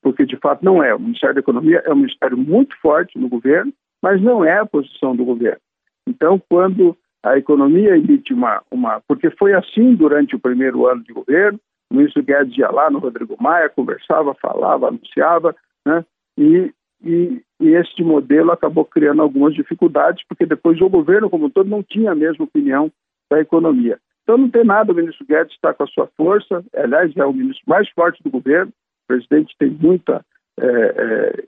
porque 0.03 0.27
de 0.27 0.37
fato 0.39 0.65
não 0.65 0.83
é. 0.83 0.93
O 0.93 0.99
Ministério 0.99 1.37
da 1.37 1.41
Economia 1.41 1.85
é 1.87 1.93
um 1.93 1.97
ministério 1.97 2.37
muito 2.37 2.77
forte 2.81 3.17
no 3.17 3.29
governo, 3.29 3.73
mas 4.03 4.21
não 4.21 4.45
é 4.45 4.59
a 4.59 4.67
posição 4.67 5.15
do 5.15 5.25
governo. 5.25 5.61
Então, 6.05 6.43
quando 6.49 6.97
a 7.23 7.39
economia 7.39 7.97
emite 7.97 8.35
uma, 8.35 8.61
uma. 8.73 9.01
Porque 9.07 9.31
foi 9.31 9.55
assim 9.55 9.95
durante 9.95 10.35
o 10.35 10.41
primeiro 10.41 10.85
ano 10.85 11.05
de 11.05 11.13
governo, 11.13 11.61
o 11.93 11.95
ministro 11.95 12.25
Guedes 12.25 12.59
ia 12.59 12.69
lá 12.69 12.91
no 12.91 12.99
Rodrigo 12.99 13.37
Maia, 13.41 13.69
conversava, 13.69 14.35
falava, 14.35 14.89
anunciava, 14.89 15.55
né? 15.87 16.05
e, 16.37 16.73
e, 17.05 17.41
e 17.61 17.69
este 17.69 18.03
modelo 18.03 18.51
acabou 18.51 18.85
criando 18.85 19.23
algumas 19.23 19.55
dificuldades, 19.55 20.25
porque 20.29 20.45
depois 20.45 20.81
o 20.81 20.89
governo 20.89 21.31
como 21.31 21.47
um 21.47 21.51
todo 21.51 21.71
não 21.71 21.85
tinha 21.85 22.11
a 22.11 22.17
mesma 22.17 22.45
opinião 22.45 22.91
da 23.31 23.39
economia. 23.41 24.01
Então 24.27 24.39
não 24.39 24.51
tem 24.51 24.65
nada, 24.65 24.91
o 24.91 24.95
ministro 24.95 25.25
Guedes 25.25 25.55
está 25.55 25.73
com 25.73 25.85
a 25.85 25.87
sua 25.87 26.09
força, 26.17 26.65
aliás, 26.75 27.17
é 27.17 27.25
o 27.25 27.33
ministro 27.33 27.62
mais 27.65 27.89
forte 27.91 28.21
do 28.25 28.31
governo, 28.31 28.73
o 28.73 29.07
presidente 29.07 29.55
tem 29.57 29.71
muita, 29.71 30.21
é, 30.59 30.67
é, 30.67 31.45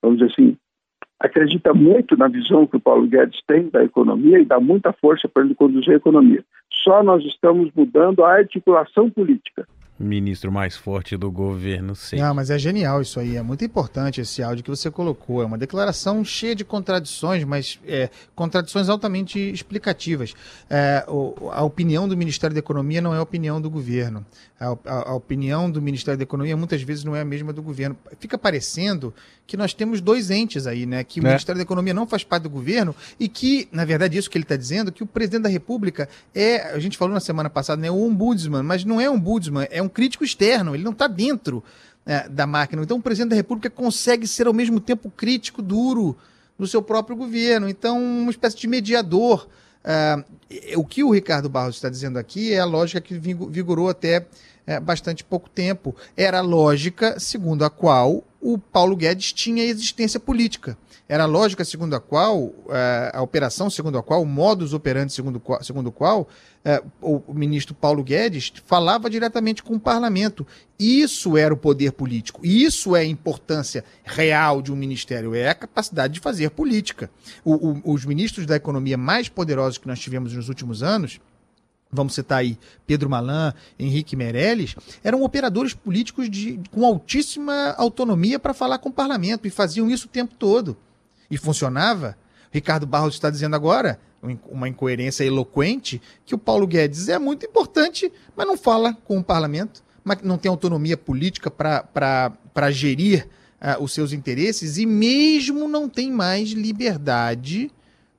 vamos 0.00 0.18
dizer 0.18 0.32
assim, 0.32 0.56
acredita 1.20 1.74
muito 1.74 2.16
na 2.16 2.28
visão 2.28 2.66
que 2.66 2.78
o 2.78 2.80
Paulo 2.80 3.06
Guedes 3.06 3.38
tem 3.46 3.68
da 3.68 3.84
economia 3.84 4.38
e 4.38 4.46
dá 4.46 4.58
muita 4.58 4.94
força 4.94 5.28
para 5.28 5.44
ele 5.44 5.54
conduzir 5.54 5.92
a 5.92 5.96
economia. 5.96 6.42
Só 6.82 7.02
nós 7.02 7.22
estamos 7.22 7.70
mudando 7.74 8.24
a 8.24 8.32
articulação 8.32 9.10
política 9.10 9.66
ministro 10.02 10.50
mais 10.50 10.76
forte 10.76 11.16
do 11.16 11.30
governo, 11.30 11.94
sim. 11.94 12.16
Não, 12.16 12.34
mas 12.34 12.50
é 12.50 12.58
genial 12.58 13.00
isso 13.00 13.18
aí, 13.20 13.36
é 13.36 13.42
muito 13.42 13.64
importante 13.64 14.20
esse 14.20 14.42
áudio 14.42 14.64
que 14.64 14.70
você 14.70 14.90
colocou. 14.90 15.42
É 15.42 15.46
uma 15.46 15.58
declaração 15.58 16.24
cheia 16.24 16.54
de 16.54 16.64
contradições, 16.64 17.44
mas 17.44 17.78
é, 17.86 18.10
contradições 18.34 18.88
altamente 18.88 19.38
explicativas. 19.38 20.34
É, 20.68 21.04
o, 21.08 21.50
a 21.50 21.62
opinião 21.62 22.08
do 22.08 22.16
Ministério 22.16 22.54
da 22.54 22.60
Economia 22.60 23.00
não 23.00 23.14
é 23.14 23.18
a 23.18 23.22
opinião 23.22 23.60
do 23.60 23.70
governo. 23.70 24.24
A, 24.58 24.76
a, 24.86 25.10
a, 25.10 25.14
opinião 25.14 25.70
do 25.70 25.82
Ministério 25.82 26.16
da 26.16 26.22
Economia 26.22 26.56
muitas 26.56 26.82
vezes 26.82 27.02
não 27.02 27.16
é 27.16 27.20
a 27.20 27.24
mesma 27.24 27.52
do 27.52 27.62
governo. 27.62 27.96
Fica 28.20 28.38
parecendo 28.38 29.12
que 29.46 29.56
nós 29.56 29.74
temos 29.74 30.00
dois 30.00 30.30
entes 30.30 30.66
aí, 30.66 30.86
né? 30.86 31.02
Que 31.02 31.20
o 31.20 31.26
é. 31.26 31.30
Ministério 31.30 31.58
da 31.58 31.62
Economia 31.62 31.92
não 31.92 32.06
faz 32.06 32.22
parte 32.22 32.44
do 32.44 32.50
governo 32.50 32.94
e 33.18 33.28
que, 33.28 33.68
na 33.72 33.84
verdade, 33.84 34.16
isso 34.16 34.30
que 34.30 34.38
ele 34.38 34.44
está 34.44 34.56
dizendo, 34.56 34.92
que 34.92 35.02
o 35.02 35.06
presidente 35.06 35.42
da 35.42 35.48
República 35.48 36.08
é, 36.34 36.72
a 36.72 36.78
gente 36.78 36.96
falou 36.96 37.12
na 37.12 37.20
semana 37.20 37.50
passada, 37.50 37.82
né? 37.82 37.90
O 37.90 38.06
ombudsman, 38.06 38.62
mas 38.62 38.84
não 38.84 39.00
é 39.00 39.10
um 39.10 39.14
ombudsman, 39.14 39.66
é 39.70 39.82
um 39.82 39.88
crítico 39.92 40.24
externo, 40.24 40.74
ele 40.74 40.82
não 40.82 40.92
está 40.92 41.06
dentro 41.06 41.62
é, 42.04 42.28
da 42.28 42.46
máquina. 42.46 42.82
Então 42.82 42.96
o 42.96 43.02
presidente 43.02 43.30
da 43.30 43.36
República 43.36 43.70
consegue 43.70 44.26
ser 44.26 44.46
ao 44.46 44.52
mesmo 44.52 44.80
tempo 44.80 45.10
crítico, 45.10 45.62
duro 45.62 46.16
no 46.58 46.66
seu 46.66 46.82
próprio 46.82 47.16
governo. 47.16 47.68
Então, 47.68 48.02
uma 48.02 48.30
espécie 48.30 48.56
de 48.56 48.66
mediador. 48.66 49.48
Uh, 49.84 50.78
o 50.78 50.84
que 50.84 51.02
o 51.02 51.10
Ricardo 51.10 51.48
Barros 51.48 51.74
está 51.74 51.88
dizendo 51.88 52.16
aqui 52.16 52.52
é 52.52 52.60
a 52.60 52.64
lógica 52.64 53.00
que 53.00 53.18
vigorou 53.18 53.88
até 53.88 54.26
é, 54.66 54.78
bastante 54.78 55.24
pouco 55.24 55.48
tempo. 55.48 55.94
Era 56.16 56.38
a 56.38 56.42
lógica 56.42 57.18
segundo 57.18 57.64
a 57.64 57.70
qual 57.70 58.22
o 58.40 58.58
Paulo 58.58 58.94
Guedes 58.94 59.32
tinha 59.32 59.64
existência 59.64 60.20
política. 60.20 60.76
Era 61.12 61.24
a 61.24 61.26
lógica 61.26 61.62
segundo 61.62 61.94
a 61.94 62.00
qual, 62.00 62.54
é, 62.70 63.10
a 63.12 63.20
operação 63.20 63.68
segundo 63.68 63.98
a 63.98 64.02
qual, 64.02 64.22
o 64.22 64.24
modus 64.24 64.72
operandi 64.72 65.12
segundo, 65.12 65.42
segundo 65.60 65.88
o 65.88 65.92
qual 65.92 66.26
o 67.02 67.34
ministro 67.34 67.74
Paulo 67.74 68.02
Guedes 68.02 68.50
falava 68.64 69.10
diretamente 69.10 69.62
com 69.62 69.74
o 69.74 69.78
parlamento. 69.78 70.46
Isso 70.78 71.36
era 71.36 71.52
o 71.52 71.56
poder 71.56 71.92
político. 71.92 72.40
Isso 72.42 72.96
é 72.96 73.00
a 73.00 73.04
importância 73.04 73.84
real 74.02 74.62
de 74.62 74.72
um 74.72 74.76
ministério, 74.76 75.34
é 75.34 75.50
a 75.50 75.54
capacidade 75.54 76.14
de 76.14 76.20
fazer 76.20 76.48
política. 76.48 77.10
O, 77.44 77.72
o, 77.72 77.92
os 77.92 78.06
ministros 78.06 78.46
da 78.46 78.56
economia 78.56 78.96
mais 78.96 79.28
poderosos 79.28 79.76
que 79.76 79.86
nós 79.86 80.00
tivemos 80.00 80.32
nos 80.32 80.48
últimos 80.48 80.82
anos 80.82 81.20
vamos 81.94 82.14
citar 82.14 82.38
aí 82.38 82.58
Pedro 82.86 83.10
Malan, 83.10 83.52
Henrique 83.78 84.16
Meirelles, 84.16 84.74
eram 85.04 85.22
operadores 85.22 85.74
políticos 85.74 86.30
de, 86.30 86.58
com 86.70 86.86
altíssima 86.86 87.74
autonomia 87.76 88.38
para 88.38 88.54
falar 88.54 88.78
com 88.78 88.88
o 88.88 88.92
parlamento 88.92 89.46
e 89.46 89.50
faziam 89.50 89.90
isso 89.90 90.06
o 90.06 90.10
tempo 90.10 90.34
todo. 90.38 90.74
E 91.32 91.38
funcionava. 91.38 92.16
Ricardo 92.50 92.86
Barros 92.86 93.14
está 93.14 93.30
dizendo 93.30 93.56
agora, 93.56 93.98
uma 94.50 94.68
incoerência 94.68 95.24
eloquente, 95.24 96.00
que 96.24 96.34
o 96.34 96.38
Paulo 96.38 96.66
Guedes 96.66 97.08
é 97.08 97.18
muito 97.18 97.46
importante, 97.46 98.12
mas 98.36 98.46
não 98.46 98.56
fala 98.56 98.92
com 98.92 99.18
o 99.18 99.24
parlamento, 99.24 99.82
mas 100.04 100.18
não 100.22 100.36
tem 100.36 100.50
autonomia 100.50 100.96
política 100.96 101.50
para 101.50 102.70
gerir 102.70 103.26
uh, 103.60 103.82
os 103.82 103.92
seus 103.92 104.12
interesses 104.12 104.76
e 104.76 104.84
mesmo 104.84 105.66
não 105.66 105.88
tem 105.88 106.12
mais 106.12 106.50
liberdade 106.50 107.70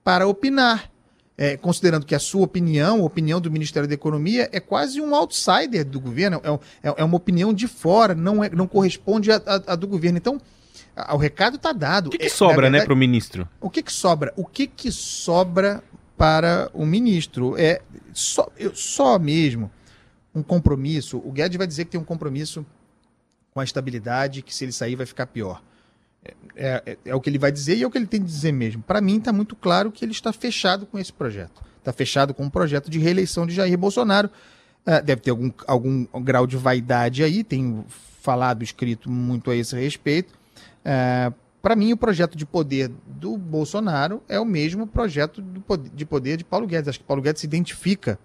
para 0.03 0.27
opinar 0.27 0.91
é, 1.37 1.57
considerando 1.57 2.05
que 2.05 2.13
a 2.13 2.19
sua 2.19 2.43
opinião, 2.43 3.01
a 3.01 3.05
opinião 3.05 3.41
do 3.41 3.49
Ministério 3.49 3.87
da 3.87 3.95
Economia, 3.95 4.49
é 4.51 4.59
quase 4.59 5.01
um 5.01 5.15
outsider 5.15 5.83
do 5.85 5.99
governo, 5.99 6.41
é, 6.43 6.89
é, 6.89 6.93
é 6.97 7.03
uma 7.03 7.17
opinião 7.17 7.53
de 7.53 7.67
fora, 7.67 8.13
não, 8.13 8.43
é, 8.43 8.49
não 8.49 8.67
corresponde 8.67 9.31
à 9.31 9.75
do 9.75 9.87
governo. 9.87 10.17
Então, 10.17 10.39
o 11.11 11.17
recado 11.17 11.55
está 11.55 11.71
dado. 11.71 12.07
O 12.07 12.09
que, 12.09 12.17
que 12.17 12.25
é, 12.25 12.29
sobra, 12.29 12.55
né, 12.55 12.61
verdade, 12.61 12.81
né, 12.81 12.85
para 12.85 12.93
o 12.93 12.97
ministro? 12.97 13.49
O 13.59 13.69
que, 13.69 13.81
que 13.81 13.91
sobra? 13.91 14.33
O 14.35 14.45
que, 14.45 14.67
que 14.67 14.91
sobra 14.91 15.83
para 16.17 16.69
o 16.73 16.85
ministro? 16.85 17.55
É 17.57 17.81
só, 18.13 18.47
eu, 18.57 18.75
só 18.75 19.17
mesmo 19.17 19.71
um 20.33 20.43
compromisso. 20.43 21.17
O 21.17 21.31
Guedes 21.31 21.57
vai 21.57 21.67
dizer 21.67 21.85
que 21.85 21.91
tem 21.91 21.99
um 21.99 22.05
compromisso 22.05 22.65
com 23.51 23.59
a 23.59 23.63
estabilidade, 23.63 24.41
que 24.41 24.53
se 24.53 24.65
ele 24.65 24.71
sair 24.71 24.95
vai 24.95 25.05
ficar 25.05 25.27
pior. 25.27 25.61
É, 26.55 26.83
é, 26.85 26.97
é, 27.05 27.15
o 27.15 27.19
que 27.19 27.29
ele 27.29 27.37
vai 27.37 27.51
dizer 27.51 27.77
e 27.77 27.83
é 27.83 27.87
o 27.87 27.91
que 27.91 27.97
ele 27.97 28.07
tem 28.07 28.21
de 28.21 28.27
dizer 28.27 28.51
mesmo. 28.51 28.81
Para 28.81 29.01
mim, 29.01 29.17
está 29.17 29.33
muito 29.33 29.55
claro 29.55 29.91
que 29.91 30.05
ele 30.05 30.11
está 30.11 30.31
fechado 30.31 30.85
com 30.85 30.97
esse 30.97 31.11
projeto. 31.11 31.61
Está 31.77 31.91
fechado 31.91 32.33
com 32.33 32.43
o 32.43 32.45
um 32.45 32.49
projeto 32.49 32.89
de 32.89 32.97
reeleição 32.99 33.45
de 33.45 33.53
Jair 33.53 33.77
Bolsonaro. 33.77 34.29
É, 34.85 35.01
deve 35.01 35.21
ter 35.21 35.31
algum, 35.31 35.51
algum 35.67 36.05
grau 36.21 36.47
de 36.47 36.57
vaidade 36.57 37.23
aí, 37.23 37.43
tem 37.43 37.85
falado, 38.21 38.63
escrito 38.63 39.09
muito 39.09 39.51
a 39.51 39.55
esse 39.55 39.75
respeito. 39.75 40.33
É, 40.83 41.31
Para 41.61 41.75
mim, 41.75 41.93
o 41.93 41.97
projeto 41.97 42.37
de 42.37 42.45
poder 42.45 42.91
do 43.05 43.37
Bolsonaro 43.37 44.21
é 44.27 44.39
o 44.39 44.45
mesmo 44.45 44.85
projeto 44.85 45.41
de 45.93 46.05
poder 46.05 46.37
de 46.37 46.43
Paulo 46.43 46.67
Guedes. 46.67 46.89
Acho 46.89 46.99
que 46.99 47.05
Paulo 47.05 47.21
Guedes 47.21 47.41
se 47.41 47.47
identifica 47.47 48.19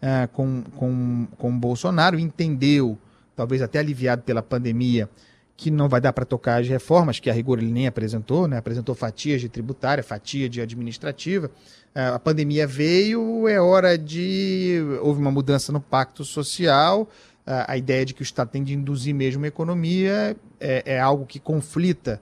é, 0.00 0.26
com, 0.28 0.62
com, 0.76 1.26
com 1.36 1.50
o 1.50 1.58
Bolsonaro, 1.58 2.18
entendeu, 2.18 2.98
talvez 3.34 3.62
até 3.62 3.78
aliviado 3.78 4.22
pela 4.22 4.42
pandemia, 4.42 5.08
que 5.56 5.70
não 5.70 5.88
vai 5.88 6.00
dar 6.00 6.12
para 6.12 6.24
tocar 6.24 6.60
as 6.60 6.68
reformas, 6.68 7.18
que 7.18 7.30
a 7.30 7.32
rigor 7.32 7.58
ele 7.58 7.72
nem 7.72 7.86
apresentou, 7.86 8.46
né? 8.46 8.58
apresentou 8.58 8.94
fatias 8.94 9.40
de 9.40 9.48
tributária, 9.48 10.04
fatia 10.04 10.48
de 10.48 10.60
administrativa. 10.60 11.50
É, 11.94 12.08
a 12.08 12.18
pandemia 12.18 12.66
veio, 12.66 13.48
é 13.48 13.60
hora 13.60 13.96
de. 13.96 14.78
Houve 15.00 15.20
uma 15.20 15.30
mudança 15.30 15.72
no 15.72 15.80
pacto 15.80 16.24
social. 16.24 17.08
A 17.46 17.76
ideia 17.76 18.04
de 18.04 18.12
que 18.12 18.22
o 18.22 18.24
Estado 18.24 18.50
tem 18.50 18.64
de 18.64 18.74
induzir 18.74 19.14
mesmo 19.14 19.44
a 19.44 19.48
economia 19.48 20.36
é, 20.58 20.82
é 20.84 21.00
algo 21.00 21.24
que 21.24 21.38
conflita 21.38 22.20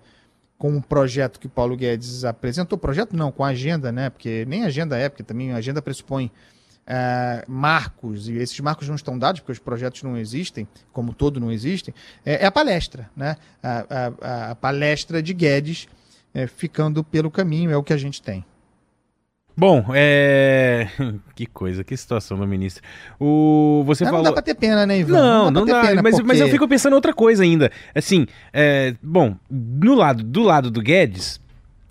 com 0.59 0.77
o 0.77 0.83
projeto 0.83 1.41
que 1.41 1.49
Paulo 1.49 1.77
Guedes 1.77 2.25
apresentou. 2.25 2.77
Projeto 2.77 3.17
não, 3.17 3.33
com 3.33 3.43
a 3.43 3.49
agenda, 3.49 3.91
né? 3.91 4.11
Porque 4.11 4.45
nem 4.47 4.65
agenda 4.65 4.97
é, 4.99 5.09
porque 5.09 5.23
também 5.23 5.53
a 5.53 5.57
agenda 5.57 5.81
pressupõe 5.81 6.31
é, 6.87 7.45
marcos, 7.49 8.29
e 8.29 8.35
esses 8.35 8.59
marcos 8.61 8.89
não 8.89 8.95
estão 8.95 9.19
dados 9.19 9.41
porque 9.41 9.53
os 9.53 9.59
projetos 9.59 10.03
não 10.03 10.17
existem, 10.17 10.69
como 10.93 11.15
todo 11.15 11.41
não 11.41 11.51
existem, 11.51 11.95
é, 12.25 12.45
é 12.45 12.47
a 12.47 12.53
palestra, 12.53 13.11
né? 13.17 13.37
A, 13.63 13.85
a, 13.89 14.51
a 14.51 14.55
palestra 14.55 15.23
de 15.23 15.33
Guedes 15.33 15.89
é, 16.33 16.47
ficando 16.47 17.03
pelo 17.03 17.31
caminho, 17.31 17.71
é 17.71 17.77
o 17.77 17.83
que 17.83 17.93
a 17.93 17.97
gente 17.97 18.21
tem. 18.21 18.45
Bom, 19.57 19.85
é. 19.95 20.89
Que 21.35 21.47
coisa, 21.47 21.83
que 21.83 21.97
situação 21.97 22.39
do 22.39 22.47
ministro. 22.47 22.83
O... 23.19 23.83
Você 23.87 24.05
não, 24.05 24.11
falou. 24.11 24.25
Não 24.25 24.31
dá 24.31 24.35
pra 24.35 24.43
ter 24.43 24.55
pena, 24.55 24.87
né, 24.87 24.99
Ivan? 24.99 25.13
Não, 25.15 25.51
não 25.51 25.67
dá, 25.67 25.83
não 25.83 25.95
dá 25.97 26.03
mas, 26.03 26.15
porque... 26.15 26.29
mas 26.29 26.41
eu 26.41 26.49
fico 26.49 26.69
pensando 26.69 26.95
outra 26.95 27.13
coisa 27.13 27.43
ainda. 27.43 27.73
Assim, 27.93 28.27
é... 28.53 28.95
bom, 29.03 29.35
no 29.51 29.95
lado, 29.95 30.23
do 30.23 30.43
lado 30.43 30.71
do 30.71 30.81
Guedes, 30.81 31.41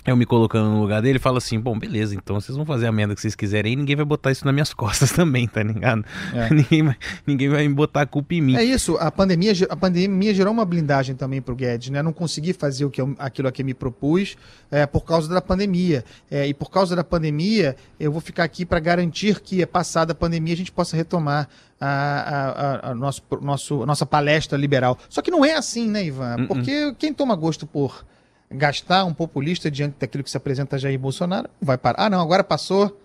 eu 0.06 0.18
me 0.18 0.26
colocando 0.26 0.70
no 0.70 0.82
lugar 0.82 1.02
dele, 1.02 1.18
falo 1.18 1.38
assim, 1.38 1.60
bom, 1.60 1.78
beleza, 1.78 2.14
então 2.14 2.40
vocês 2.40 2.56
vão 2.56 2.66
fazer 2.66 2.88
a 2.88 2.92
merda 2.92 3.16
que 3.16 3.22
vocês 3.22 3.36
quiserem 3.36 3.74
e 3.74 3.76
ninguém 3.76 3.96
vai 3.96 4.04
botar 4.04 4.32
isso 4.32 4.44
nas 4.44 4.54
minhas 4.54 4.74
costas 4.76 5.12
também, 5.12 5.48
tá 5.48 5.64
ligado? 5.64 6.04
É. 6.34 6.50
ninguém, 6.54 6.84
vai, 6.84 6.96
ninguém 7.26 7.50
vai 7.50 7.70
botar 7.70 8.02
a 8.02 8.06
culpa 8.06 8.34
em 8.34 8.42
mim. 8.42 8.56
É 8.58 8.64
isso, 8.64 8.98
a 8.98 9.10
pandemia, 9.10 9.54
a 9.70 9.76
pandemia 9.76 10.34
gerou 10.34 10.52
uma 10.52 10.66
blindagem 10.66 11.16
também 11.16 11.42
pro 11.42 11.56
Guedes, 11.56 11.90
né? 11.90 12.00
Eu 12.00 12.04
não 12.04 12.14
consegui 12.14 12.52
fazer 12.52 12.84
o 12.86 12.90
que 12.90 13.00
eu, 13.00 13.16
aquilo 13.18 13.48
a 13.48 13.52
que 13.52 13.64
me 13.64 13.74
propus 13.74 14.36
é, 14.70 14.86
por 14.86 15.06
causa 15.06 15.30
da 15.30 15.42
pandemia. 15.42 16.04
É, 16.30 16.46
e 16.48 16.54
por 16.54 16.70
causa 16.70 16.96
da 16.96 17.04
pandemia, 17.04 17.76
eu 18.00 18.12
vou 18.12 18.20
ficar 18.20 18.44
aqui 18.44 18.66
para 18.66 18.80
garantir 18.80 19.40
que, 19.40 19.66
passada 19.66 20.12
a 20.12 20.16
pandemia, 20.16 20.54
a 20.54 20.58
gente 20.58 20.72
possa 20.72 20.98
retomar 20.98 21.48
a, 21.80 21.88
a, 21.88 22.92
a, 22.92 22.96
nosso, 22.96 23.22
nosso, 23.42 23.86
nossa 23.86 24.06
palestra 24.06 24.58
liberal. 24.58 24.98
Só 25.10 25.22
que 25.22 25.32
não 25.32 25.46
é 25.46 25.56
assim, 25.56 25.90
né, 25.90 26.06
Ivan? 26.06 26.38
Uh-uh. 26.40 26.48
Porque 26.48 26.94
quem 26.98 27.14
toma 27.14 27.36
gosto 27.36 27.66
por 27.66 28.06
gastar 28.54 29.06
um 29.06 29.14
populista 29.14 29.70
diante 29.70 29.96
daquilo 30.00 30.24
que 30.24 30.30
se 30.30 30.38
apresenta 30.38 30.78
Jair 30.78 31.00
Bolsonaro, 31.00 31.50
vai 31.62 31.78
parar. 31.78 32.06
Ah, 32.06 32.10
não, 32.10 32.22
agora 32.22 32.44
passou, 32.44 33.00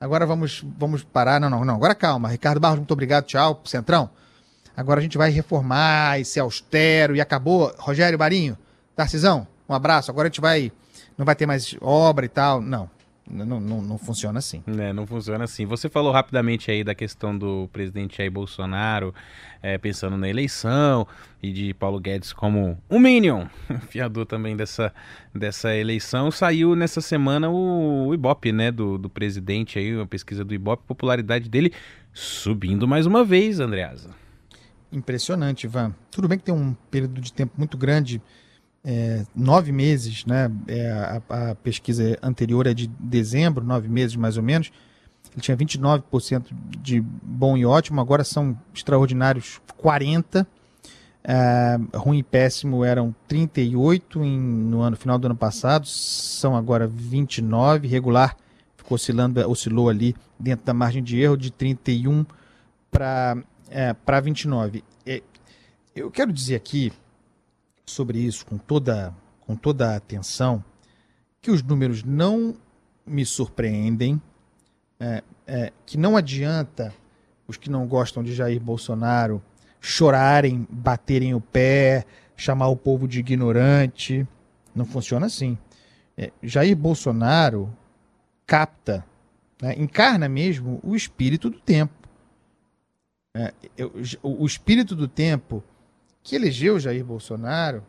agora 0.00 0.26
vamos, 0.26 0.64
vamos 0.78 1.02
parar. 1.02 1.40
Não, 1.40 1.50
não, 1.50 1.64
não, 1.64 1.74
agora 1.74 1.94
calma. 1.94 2.28
Ricardo 2.28 2.60
Barros, 2.60 2.78
muito 2.78 2.92
obrigado, 2.92 3.24
tchau, 3.24 3.60
Centrão. 3.64 4.08
Agora 4.76 4.98
a 4.98 5.02
gente 5.02 5.16
vai 5.16 5.30
reformar 5.30 6.20
e 6.20 6.24
ser 6.24 6.40
austero 6.40 7.14
e 7.14 7.20
acabou. 7.20 7.72
Rogério 7.78 8.18
Barinho, 8.18 8.58
Tarcisão, 8.96 9.46
um 9.68 9.74
abraço. 9.74 10.10
Agora 10.10 10.26
a 10.26 10.30
gente 10.30 10.40
vai, 10.40 10.72
não 11.16 11.24
vai 11.24 11.36
ter 11.36 11.46
mais 11.46 11.76
obra 11.80 12.24
e 12.24 12.28
tal. 12.28 12.60
Não, 12.60 12.90
não, 13.30 13.58
não, 13.58 13.80
não, 13.80 13.98
funciona 13.98 14.38
assim. 14.38 14.62
É, 14.66 14.92
não 14.92 15.06
funciona 15.06 15.44
assim. 15.44 15.64
Você 15.64 15.88
falou 15.88 16.12
rapidamente 16.12 16.70
aí 16.70 16.84
da 16.84 16.94
questão 16.94 17.36
do 17.36 17.68
presidente 17.72 18.18
Jair 18.18 18.30
Bolsonaro, 18.30 19.14
é, 19.62 19.78
pensando 19.78 20.16
na 20.16 20.28
eleição, 20.28 21.06
e 21.42 21.50
de 21.50 21.74
Paulo 21.74 21.98
Guedes 21.98 22.32
como 22.32 22.78
um 22.90 22.98
Minion, 22.98 23.46
fiador 23.88 24.26
também 24.26 24.56
dessa, 24.56 24.92
dessa 25.34 25.74
eleição. 25.74 26.30
Saiu 26.30 26.76
nessa 26.76 27.00
semana 27.00 27.48
o, 27.48 28.08
o 28.08 28.14
Ibope, 28.14 28.52
né, 28.52 28.70
do, 28.70 28.98
do 28.98 29.08
presidente 29.08 29.78
aí, 29.78 29.94
uma 29.94 30.06
pesquisa 30.06 30.44
do 30.44 30.54
Ibope, 30.54 30.84
popularidade 30.86 31.48
dele 31.48 31.72
subindo 32.12 32.86
mais 32.86 33.06
uma 33.06 33.24
vez, 33.24 33.58
Andreasa. 33.58 34.10
Impressionante, 34.92 35.64
Ivan. 35.64 35.94
Tudo 36.10 36.28
bem 36.28 36.38
que 36.38 36.44
tem 36.44 36.54
um 36.54 36.74
período 36.90 37.20
de 37.20 37.32
tempo 37.32 37.54
muito 37.56 37.76
grande 37.76 38.22
é, 38.84 39.24
nove 39.34 39.72
meses, 39.72 40.24
né? 40.26 40.50
É, 40.68 40.90
a, 40.90 41.50
a, 41.50 41.54
pesquisa 41.54 42.18
anterior 42.22 42.66
é 42.66 42.74
de 42.74 42.86
dezembro, 42.86 43.64
nove 43.64 43.88
meses 43.88 44.14
mais 44.16 44.36
ou 44.36 44.42
menos. 44.42 44.70
Ele 45.32 45.40
tinha 45.40 45.56
29% 45.56 46.46
de 46.80 47.00
bom 47.00 47.56
e 47.56 47.64
ótimo, 47.64 48.00
agora 48.00 48.22
são 48.22 48.56
extraordinários 48.74 49.60
40%. 49.82 50.46
É, 51.26 51.78
ruim 51.94 52.18
e 52.18 52.22
péssimo 52.22 52.84
eram 52.84 53.14
38 53.26 54.22
em, 54.22 54.38
no 54.38 54.82
ano 54.82 54.94
final 54.94 55.18
do 55.18 55.24
ano 55.24 55.34
passado, 55.34 55.86
são 55.86 56.54
agora 56.54 56.86
29, 56.86 57.88
regular 57.88 58.36
ficou 58.84 58.96
oscilando, 58.96 59.40
oscilou 59.50 59.88
ali 59.88 60.14
dentro 60.38 60.66
da 60.66 60.74
margem 60.74 61.02
de 61.02 61.18
erro 61.18 61.36
de 61.36 61.50
31 61.50 62.26
para 62.90 63.38
é, 63.70 63.94
para 63.94 64.20
29. 64.20 64.84
É, 65.06 65.22
eu 65.96 66.10
quero 66.10 66.32
dizer 66.32 66.54
aqui 66.56 66.92
sobre 67.86 68.18
isso 68.18 68.46
com 68.46 68.58
toda, 68.58 69.14
com 69.40 69.54
toda 69.56 69.90
a 69.90 69.96
atenção, 69.96 70.64
que 71.40 71.50
os 71.50 71.62
números 71.62 72.02
não 72.02 72.56
me 73.06 73.24
surpreendem, 73.24 74.20
é, 74.98 75.22
é, 75.46 75.72
que 75.84 75.98
não 75.98 76.16
adianta 76.16 76.94
os 77.46 77.56
que 77.56 77.70
não 77.70 77.86
gostam 77.86 78.22
de 78.22 78.34
Jair 78.34 78.60
Bolsonaro 78.60 79.42
chorarem, 79.80 80.66
baterem 80.70 81.34
o 81.34 81.40
pé, 81.40 82.06
chamar 82.34 82.68
o 82.68 82.76
povo 82.76 83.06
de 83.06 83.20
ignorante. 83.20 84.26
Não 84.74 84.86
funciona 84.86 85.26
assim. 85.26 85.58
É, 86.16 86.32
Jair 86.42 86.74
Bolsonaro 86.74 87.70
capta, 88.46 89.04
né, 89.60 89.74
encarna 89.76 90.28
mesmo 90.28 90.80
o 90.82 90.96
espírito 90.96 91.50
do 91.50 91.60
tempo. 91.60 92.08
É, 93.36 93.52
eu, 93.76 93.92
o 94.22 94.46
espírito 94.46 94.96
do 94.96 95.08
tempo 95.08 95.62
que 96.24 96.34
elegeu 96.34 96.80
Jair 96.80 97.04
Bolsonaro, 97.04 97.84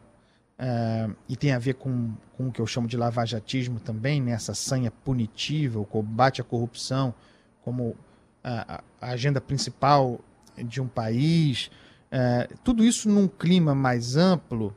uh, 0.60 1.16
e 1.28 1.38
tem 1.38 1.54
a 1.54 1.58
ver 1.58 1.76
com, 1.76 2.14
com 2.38 2.50
o 2.50 2.52
que 2.52 2.60
eu 2.60 2.68
chamo 2.68 2.86
de 2.86 2.98
lavajatismo 2.98 3.80
também, 3.80 4.22
nessa 4.22 4.52
né? 4.52 4.56
sanha 4.56 4.92
punitiva, 4.92 5.80
o 5.80 5.86
combate 5.86 6.42
à 6.42 6.44
corrupção 6.44 7.16
como 7.64 7.96
a, 8.44 8.84
a 9.02 9.10
agenda 9.10 9.42
principal 9.42 10.20
de 10.58 10.80
um 10.80 10.88
país, 10.88 11.72
uh, 12.12 12.58
tudo 12.64 12.84
isso 12.84 13.10
num 13.10 13.28
clima 13.28 13.74
mais 13.74 14.18
amplo 14.18 14.76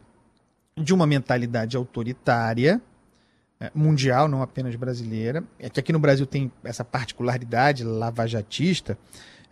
de 0.75 0.95
uma 0.95 1.07
mentalidade 1.07 1.77
autoritária, 1.77 2.81
uh, 3.61 3.79
mundial, 3.79 4.29
não 4.29 4.41
apenas 4.41 4.75
brasileira, 4.77 5.43
é 5.59 5.69
que 5.69 5.81
aqui 5.81 5.93
no 5.93 5.99
Brasil 5.99 6.25
tem 6.25 6.51
essa 6.63 6.85
particularidade 6.85 7.83
lavajatista, 7.83 8.97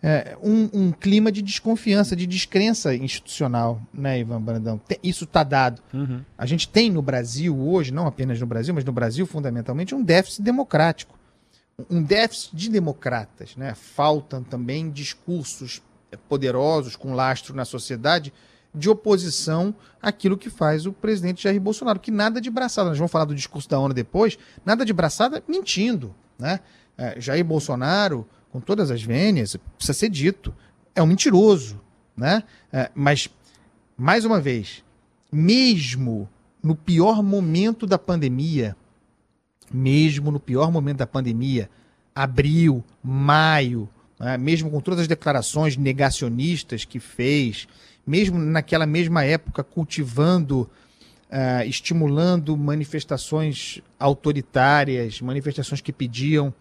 é, 0.01 0.37
um, 0.41 0.69
um, 0.73 0.91
clima 0.91 1.31
de 1.31 1.41
desconfiança, 1.41 2.15
de 2.15 2.27
descrença 2.27 2.93
institucional, 2.95 3.81
né, 3.93 4.19
Ivan 4.19 4.41
Brandão? 4.41 4.79
Isso 5.01 5.23
está 5.23 5.43
dado. 5.43 5.81
Uhum. 5.93 6.21
A 6.37 6.45
gente 6.45 6.69
tem 6.69 6.91
no 6.91 7.01
Brasil 7.01 7.59
hoje, 7.59 7.91
não 7.91 8.05
apenas 8.05 8.39
no 8.39 8.45
Brasil, 8.45 8.73
mas 8.73 8.83
no 8.83 8.91
Brasil 8.91 9.25
fundamentalmente, 9.25 9.95
um 9.95 10.03
déficit 10.03 10.43
democrático. 10.43 11.17
Um 11.89 12.01
déficit 12.01 12.55
de 12.55 12.69
democratas. 12.69 13.55
Né? 13.55 13.73
Faltam 13.73 14.43
também 14.43 14.89
discursos 14.89 15.81
poderosos, 16.29 16.95
com 16.95 17.13
lastro 17.13 17.55
na 17.55 17.65
sociedade, 17.65 18.31
de 18.73 18.89
oposição 18.89 19.73
àquilo 20.01 20.37
que 20.37 20.49
faz 20.49 20.85
o 20.85 20.93
presidente 20.93 21.43
Jair 21.43 21.59
Bolsonaro, 21.59 21.99
que 21.99 22.11
nada 22.11 22.39
de 22.39 22.49
braçada, 22.49 22.89
nós 22.89 22.97
vamos 22.97 23.11
falar 23.11 23.25
do 23.25 23.35
discurso 23.35 23.67
da 23.67 23.79
ONU 23.79 23.93
depois, 23.93 24.37
nada 24.63 24.85
de 24.85 24.93
braçada 24.93 25.43
mentindo. 25.47 26.13
Né? 26.37 26.59
É, 26.97 27.19
Jair 27.19 27.43
Bolsonaro 27.43 28.27
com 28.51 28.59
todas 28.59 28.91
as 28.91 29.01
vênias, 29.01 29.55
precisa 29.77 29.97
ser 29.97 30.09
dito. 30.09 30.53
É 30.95 31.01
um 31.01 31.05
mentiroso, 31.05 31.79
né? 32.15 32.43
É, 32.71 32.89
mas, 32.95 33.29
mais 33.97 34.25
uma 34.25 34.39
vez, 34.39 34.83
mesmo 35.31 36.27
no 36.63 36.75
pior 36.75 37.21
momento 37.21 37.85
da 37.85 37.97
pandemia, 37.97 38.75
mesmo 39.71 40.31
no 40.31 40.39
pior 40.39 40.71
momento 40.71 40.97
da 40.97 41.07
pandemia, 41.07 41.69
abril, 42.15 42.83
maio, 43.03 43.87
né? 44.19 44.37
mesmo 44.37 44.71
com 44.71 44.81
todas 44.81 45.01
as 45.01 45.07
declarações 45.07 45.77
negacionistas 45.77 46.83
que 46.85 46.99
fez, 46.99 47.67
mesmo 48.05 48.39
naquela 48.39 48.85
mesma 48.85 49.23
época 49.23 49.63
cultivando, 49.63 50.69
uh, 51.29 51.63
estimulando 51.67 52.55
manifestações 52.57 53.81
autoritárias, 53.99 55.21
manifestações 55.21 55.81
que 55.81 55.93
pediam 55.93 56.53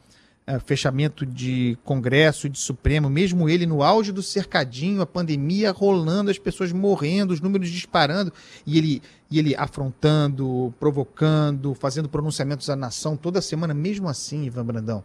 é, 0.47 0.61
fechamento 0.61 1.27
de 1.27 1.77
Congresso, 1.85 2.49
de 2.49 2.59
Supremo, 2.59 3.11
mesmo 3.11 3.49
ele 3.49 3.67
no 3.67 3.83
auge 3.83 4.13
do 4.13 4.23
cercadinho, 4.23 5.03
a 5.03 5.07
pandemia 5.07 5.73
rolando, 5.73 6.31
as 6.31 6.39
pessoas 6.39 6.71
morrendo, 6.71 7.33
os 7.33 7.41
números 7.41 7.69
disparando, 7.69 8.33
e 8.65 8.79
ele, 8.79 9.03
e 9.29 9.41
ele 9.41 9.57
afrontando, 9.57 10.73
provocando, 10.79 11.75
fazendo 11.75 12.09
pronunciamentos 12.09 12.71
à 12.71 12.77
nação 12.77 13.17
toda 13.17 13.43
semana, 13.43 13.75
mesmo 13.75 14.09
assim, 14.09 14.45
Ivan 14.45 14.65
Brandão. 14.65 15.03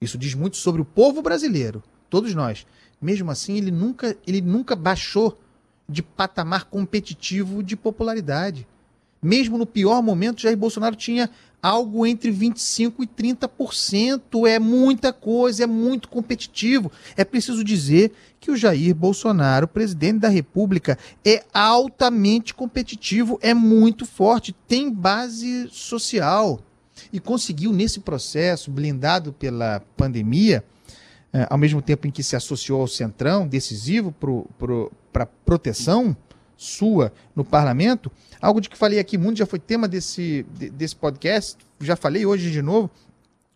Isso 0.00 0.16
diz 0.16 0.32
muito 0.32 0.56
sobre 0.56 0.80
o 0.80 0.84
povo 0.84 1.20
brasileiro, 1.20 1.82
todos 2.08 2.34
nós. 2.34 2.66
Mesmo 3.02 3.30
assim, 3.30 3.58
ele 3.58 3.70
nunca, 3.70 4.16
ele 4.26 4.40
nunca 4.40 4.74
baixou 4.74 5.38
de 5.86 6.02
patamar 6.02 6.64
competitivo 6.64 7.62
de 7.62 7.76
popularidade. 7.76 8.66
Mesmo 9.20 9.58
no 9.58 9.66
pior 9.66 10.00
momento, 10.02 10.40
Jair 10.40 10.56
Bolsonaro 10.56 10.94
tinha 10.94 11.28
algo 11.62 12.06
entre 12.06 12.32
25% 12.32 12.94
e 13.00 13.06
30%. 13.06 14.46
É 14.46 14.58
muita 14.58 15.12
coisa, 15.12 15.64
é 15.64 15.66
muito 15.66 16.08
competitivo. 16.08 16.90
É 17.16 17.24
preciso 17.24 17.64
dizer 17.64 18.12
que 18.40 18.50
o 18.50 18.56
Jair 18.56 18.94
Bolsonaro, 18.94 19.66
presidente 19.66 20.20
da 20.20 20.28
República, 20.28 20.98
é 21.24 21.44
altamente 21.52 22.54
competitivo, 22.54 23.38
é 23.42 23.52
muito 23.52 24.06
forte, 24.06 24.54
tem 24.66 24.92
base 24.92 25.68
social. 25.70 26.60
E 27.12 27.20
conseguiu, 27.20 27.72
nesse 27.72 28.00
processo, 28.00 28.70
blindado 28.70 29.32
pela 29.32 29.82
pandemia, 29.96 30.64
eh, 31.32 31.46
ao 31.50 31.58
mesmo 31.58 31.82
tempo 31.82 32.06
em 32.06 32.10
que 32.10 32.22
se 32.22 32.36
associou 32.36 32.80
ao 32.80 32.88
Centrão, 32.88 33.46
decisivo 33.46 34.12
para 34.12 34.30
pro, 34.58 34.92
a 35.14 35.26
proteção 35.26 36.16
sua 36.58 37.12
no 37.36 37.44
parlamento, 37.44 38.10
algo 38.42 38.60
de 38.60 38.68
que 38.68 38.76
falei 38.76 38.98
aqui 38.98 39.16
muito, 39.16 39.38
já 39.38 39.46
foi 39.46 39.60
tema 39.60 39.86
desse, 39.86 40.44
desse 40.72 40.96
podcast, 40.96 41.56
já 41.80 41.94
falei 41.94 42.26
hoje 42.26 42.50
de 42.50 42.60
novo, 42.60 42.90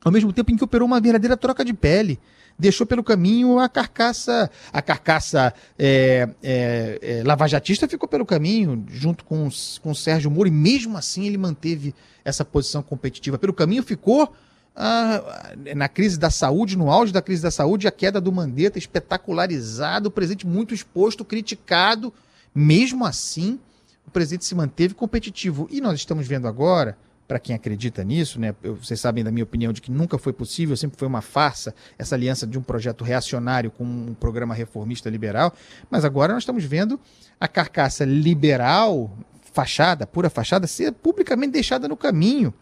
ao 0.05 0.13
mesmo 0.13 0.33
tempo 0.33 0.53
em 0.53 0.57
que 0.57 0.63
operou 0.63 0.87
uma 0.87 1.01
verdadeira 1.01 1.37
troca 1.37 1.65
de 1.65 1.75
pele. 1.75 2.19
Deixou 2.59 2.87
pelo 2.87 3.03
caminho 3.03 3.59
a 3.59 3.69
carcaça, 3.69 4.49
a 4.73 4.81
carcaça 4.81 5.53
é, 5.77 6.29
é, 6.43 6.99
é, 7.03 7.23
lavajatista 7.25 7.89
ficou 7.89 8.09
pelo 8.09 8.25
caminho, 8.25 8.85
junto 8.89 9.25
com, 9.25 9.49
com 9.83 9.91
o 9.91 9.95
Sérgio 9.95 10.31
Moro, 10.31 10.49
e 10.49 10.53
mesmo 10.53 10.97
assim 10.97 11.27
ele 11.27 11.39
manteve 11.39 11.95
essa 12.25 12.45
posição 12.45 12.83
competitiva. 12.83 13.39
Pelo 13.39 13.53
caminho 13.53 13.83
ficou 13.83 14.33
ah, 14.77 15.55
na 15.75 15.89
crise 15.89 16.19
da 16.19 16.31
saúde, 16.31 16.77
no 16.77 16.91
auge 16.91 17.13
da 17.13 17.23
crise 17.23 17.43
da 17.43 17.51
saúde, 17.51 17.89
a 17.89 17.91
queda 17.91 18.21
do 18.21 18.31
Mandetta 18.31 18.79
espetacularizado, 18.79 20.09
o 20.09 20.13
presidente 20.13 20.47
muito 20.47 20.73
exposto, 20.75 21.25
criticado, 21.25 22.13
mesmo 22.55 23.05
assim, 23.05 23.59
o 24.07 24.11
presidente 24.11 24.45
se 24.45 24.55
manteve 24.55 24.95
competitivo. 24.95 25.69
E 25.71 25.81
nós 25.81 25.99
estamos 25.99 26.27
vendo 26.27 26.47
agora, 26.47 26.97
para 27.27 27.39
quem 27.39 27.55
acredita 27.55 28.05
nisso, 28.05 28.39
né? 28.39 28.55
Vocês 28.63 29.01
sabem 29.01 29.25
da 29.25 29.31
minha 29.31 29.45
opinião 29.45 29.73
de 29.73 29.81
que 29.81 29.91
nunca 29.91 30.19
foi 30.19 30.33
possível, 30.33 30.77
sempre 30.77 30.99
foi 30.99 31.09
uma 31.09 31.23
farsa 31.23 31.75
essa 31.99 32.15
aliança 32.15 32.47
de 32.47 32.59
um 32.59 32.63
projeto 32.63 33.05
reacionário 33.05 33.71
com 33.71 33.85
um 33.85 34.15
programa 34.15 34.55
reformista 34.55 35.09
liberal, 35.09 35.55
mas 35.91 36.05
agora 36.05 36.35
nós 36.35 36.43
estamos 36.43 36.65
vendo 36.65 37.01
a 37.41 37.49
carcaça 37.49 38.05
liberal, 38.05 39.11
fachada, 39.53 40.07
pura 40.07 40.29
fachada, 40.29 40.67
ser 40.67 40.93
publicamente 40.93 41.53
deixada 41.53 41.87
no 41.87 41.97
caminho. 41.97 42.53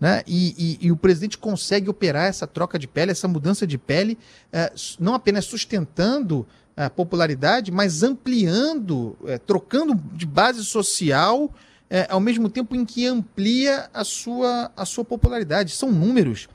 Né? 0.00 0.22
E, 0.26 0.78
e, 0.80 0.86
e, 0.86 0.92
o 0.92 0.96
presidente 0.96 1.38
consegue 1.38 1.88
operar 1.88 2.26
essa 2.26 2.46
troca 2.46 2.78
de 2.78 2.86
pele, 2.86 3.12
essa 3.12 3.26
mudança 3.26 3.66
de 3.66 3.78
pele, 3.78 4.18
eh, 4.52 4.72
não 4.98 5.14
apenas 5.14 5.44
sustentando 5.46 6.46
a 6.76 6.90
popularidade, 6.90 7.72
mas 7.72 8.02
ampliando, 8.02 9.16
eh, 9.26 9.38
trocando 9.38 9.94
de 10.12 10.26
base 10.26 10.64
social, 10.64 11.50
eh, 11.88 12.06
ao 12.10 12.20
mesmo 12.20 12.50
tempo 12.50 12.76
em 12.76 12.84
que 12.84 13.06
amplia 13.06 13.88
a 13.94 14.04
sua, 14.04 14.70
a 14.76 14.84
sua 14.84 15.04
popularidade. 15.04 15.72
São 15.72 15.90
números 15.90 16.48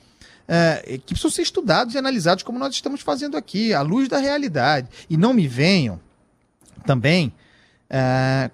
que 1.05 1.13
precisam 1.13 1.31
ser 1.31 1.43
estudados 1.43 1.95
e 1.95 1.97
analisados, 1.97 2.43
como 2.43 2.59
nós 2.59 2.73
estamos 2.73 2.99
fazendo 2.99 3.37
aqui, 3.37 3.73
à 3.73 3.81
luz 3.81 4.09
da 4.09 4.17
realidade. 4.17 4.89
E 5.09 5.15
não 5.15 5.33
me 5.33 5.47
venham 5.47 5.97
também 6.85 7.31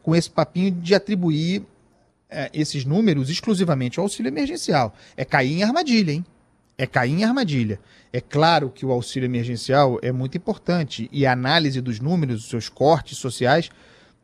com 0.04 0.16
esse 0.16 0.30
papinho 0.30 0.70
de 0.70 0.94
atribuir 0.94 1.66
é, 2.30 2.50
esses 2.54 2.84
números 2.84 3.30
exclusivamente 3.30 4.00
ao 4.00 4.06
auxílio 4.06 4.30
emergencial. 4.30 4.94
É 5.16 5.24
cair 5.24 5.54
em 5.54 5.64
armadilha, 5.64 6.12
hein? 6.12 6.26
É 6.78 6.86
cair 6.86 7.14
em 7.14 7.24
armadilha. 7.24 7.80
É 8.14 8.22
claro 8.22 8.70
que 8.70 8.86
o 8.86 8.92
auxílio 8.92 9.26
emergencial 9.26 10.00
é 10.02 10.12
muito 10.12 10.38
importante 10.38 11.10
e 11.12 11.26
a 11.26 11.32
análise 11.32 11.82
dos 11.82 12.00
números, 12.00 12.44
os 12.44 12.50
seus 12.50 12.70
cortes 12.70 13.18
sociais, 13.18 13.70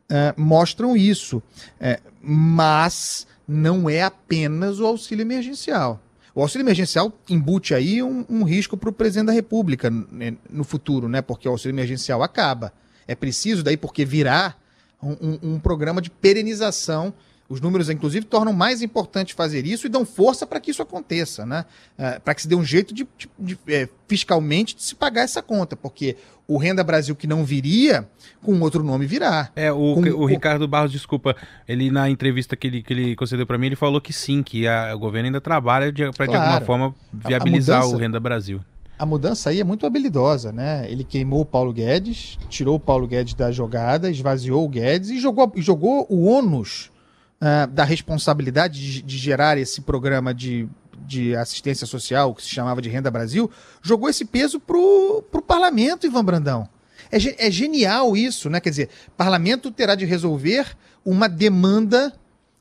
é, 0.08 0.32
mostram 0.36 0.96
isso. 0.96 1.42
É, 1.80 2.00
mas 2.22 3.26
não 3.46 3.90
é 3.90 4.02
apenas 4.02 4.80
o 4.80 4.86
auxílio 4.86 5.22
emergencial. 5.22 6.00
O 6.34 6.42
auxílio 6.42 6.64
emergencial 6.64 7.12
embute 7.28 7.74
aí 7.74 8.02
um, 8.02 8.24
um 8.28 8.42
risco 8.42 8.76
para 8.76 8.90
o 8.90 8.92
presidente 8.92 9.26
da 9.26 9.32
República 9.32 9.88
né, 9.90 10.36
no 10.50 10.64
futuro, 10.64 11.08
né? 11.08 11.22
Porque 11.22 11.48
o 11.48 11.52
auxílio 11.52 11.74
emergencial 11.74 12.22
acaba. 12.22 12.72
É 13.06 13.14
preciso 13.14 13.62
daí 13.62 13.76
porque 13.76 14.04
virá 14.04 14.56
um, 15.00 15.12
um, 15.12 15.38
um 15.54 15.60
programa 15.60 16.02
de 16.02 16.10
perenização 16.10 17.14
os 17.48 17.60
números, 17.60 17.90
inclusive, 17.90 18.24
tornam 18.24 18.52
mais 18.52 18.80
importante 18.80 19.34
fazer 19.34 19.66
isso 19.66 19.86
e 19.86 19.90
dão 19.90 20.04
força 20.06 20.46
para 20.46 20.58
que 20.58 20.70
isso 20.70 20.80
aconteça, 20.80 21.44
né? 21.44 21.66
É, 21.98 22.18
para 22.18 22.34
que 22.34 22.42
se 22.42 22.48
dê 22.48 22.54
um 22.54 22.64
jeito 22.64 22.94
de, 22.94 23.06
de, 23.18 23.28
de 23.38 23.58
é, 23.68 23.88
fiscalmente 24.08 24.74
de 24.74 24.82
se 24.82 24.94
pagar 24.94 25.22
essa 25.22 25.42
conta, 25.42 25.76
porque 25.76 26.16
o 26.48 26.56
Renda 26.56 26.82
Brasil 26.82 27.14
que 27.14 27.26
não 27.26 27.44
viria, 27.44 28.08
com 28.42 28.58
outro 28.60 28.82
nome 28.82 29.06
virá. 29.06 29.50
É, 29.54 29.70
o, 29.70 29.94
com, 29.94 30.00
o 30.00 30.24
Ricardo 30.24 30.66
Barros, 30.66 30.90
desculpa, 30.92 31.36
ele 31.68 31.90
na 31.90 32.08
entrevista 32.08 32.56
que 32.56 32.66
ele, 32.66 32.82
que 32.82 32.92
ele 32.92 33.16
concedeu 33.16 33.46
para 33.46 33.58
mim, 33.58 33.66
ele 33.66 33.76
falou 33.76 34.00
que 34.00 34.12
sim, 34.12 34.42
que 34.42 34.66
a, 34.66 34.94
o 34.94 34.98
governo 34.98 35.26
ainda 35.26 35.40
trabalha 35.40 35.92
para 35.92 36.26
claro, 36.26 36.30
de 36.30 36.36
alguma 36.36 36.60
forma 36.62 36.94
viabilizar 37.12 37.80
mudança, 37.80 37.96
o 37.96 37.98
Renda 37.98 38.20
Brasil. 38.20 38.60
A 38.98 39.04
mudança 39.04 39.50
aí 39.50 39.60
é 39.60 39.64
muito 39.64 39.86
habilidosa, 39.86 40.50
né? 40.50 40.86
Ele 40.88 41.04
queimou 41.04 41.40
o 41.40 41.44
Paulo 41.44 41.72
Guedes, 41.72 42.38
tirou 42.48 42.76
o 42.76 42.80
Paulo 42.80 43.06
Guedes 43.06 43.34
da 43.34 43.50
jogada, 43.50 44.10
esvaziou 44.10 44.64
o 44.64 44.68
Guedes 44.68 45.10
e 45.10 45.18
jogou, 45.18 45.52
jogou 45.56 46.06
o 46.08 46.24
ônus 46.26 46.93
uh, 47.40 47.66
da 47.68 47.84
responsabilidade 47.84 48.80
de, 48.80 49.02
de, 49.02 49.18
gerar 49.18 49.58
esse 49.58 49.80
programa 49.80 50.32
de, 50.34 50.68
de 51.06 51.34
assistência 51.36 51.86
social, 51.86 52.34
que 52.34 52.42
se 52.42 52.48
chamava 52.48 52.80
de 52.80 52.88
Renda 52.88 53.10
Brasil, 53.10 53.50
jogou 53.82 54.08
esse 54.08 54.24
peso 54.24 54.58
para 54.60 54.76
o 54.76 55.22
parlamento, 55.46 56.06
Ivan 56.06 56.24
Brandão. 56.24 56.68
É, 57.10 57.46
é 57.46 57.50
genial 57.50 58.16
isso, 58.16 58.48
né? 58.50 58.60
Quer 58.60 58.70
dizer, 58.70 58.88
parlamento 59.16 59.70
terá 59.70 59.94
de 59.94 60.04
resolver 60.04 60.76
uma 61.04 61.28
demanda 61.28 62.12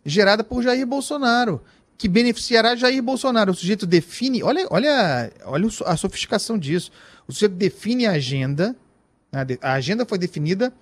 gerada 0.06 0.44
por 0.44 0.62
Jair 0.62 0.86
Bolsonaro, 0.86 1.62
que 1.98 2.08
beneficiará 2.08 2.76
Jair 2.76 3.02
Bolsonaro. 3.02 3.52
O 3.52 3.56
sujeito 3.56 3.86
define, 3.86 4.44
olha, 4.44 4.68
olha, 4.70 5.32
olha 5.46 5.68
a 5.86 5.96
sofisticação 5.96 6.58
disso. 6.58 6.92
O 7.28 7.32
sujeito 7.32 7.56
define 7.56 8.06
a 8.06 8.12
agenda, 8.12 8.76
né? 9.32 9.46
a 9.62 9.74
agenda 9.74 10.06
foi 10.06 10.18
definida 10.18 10.74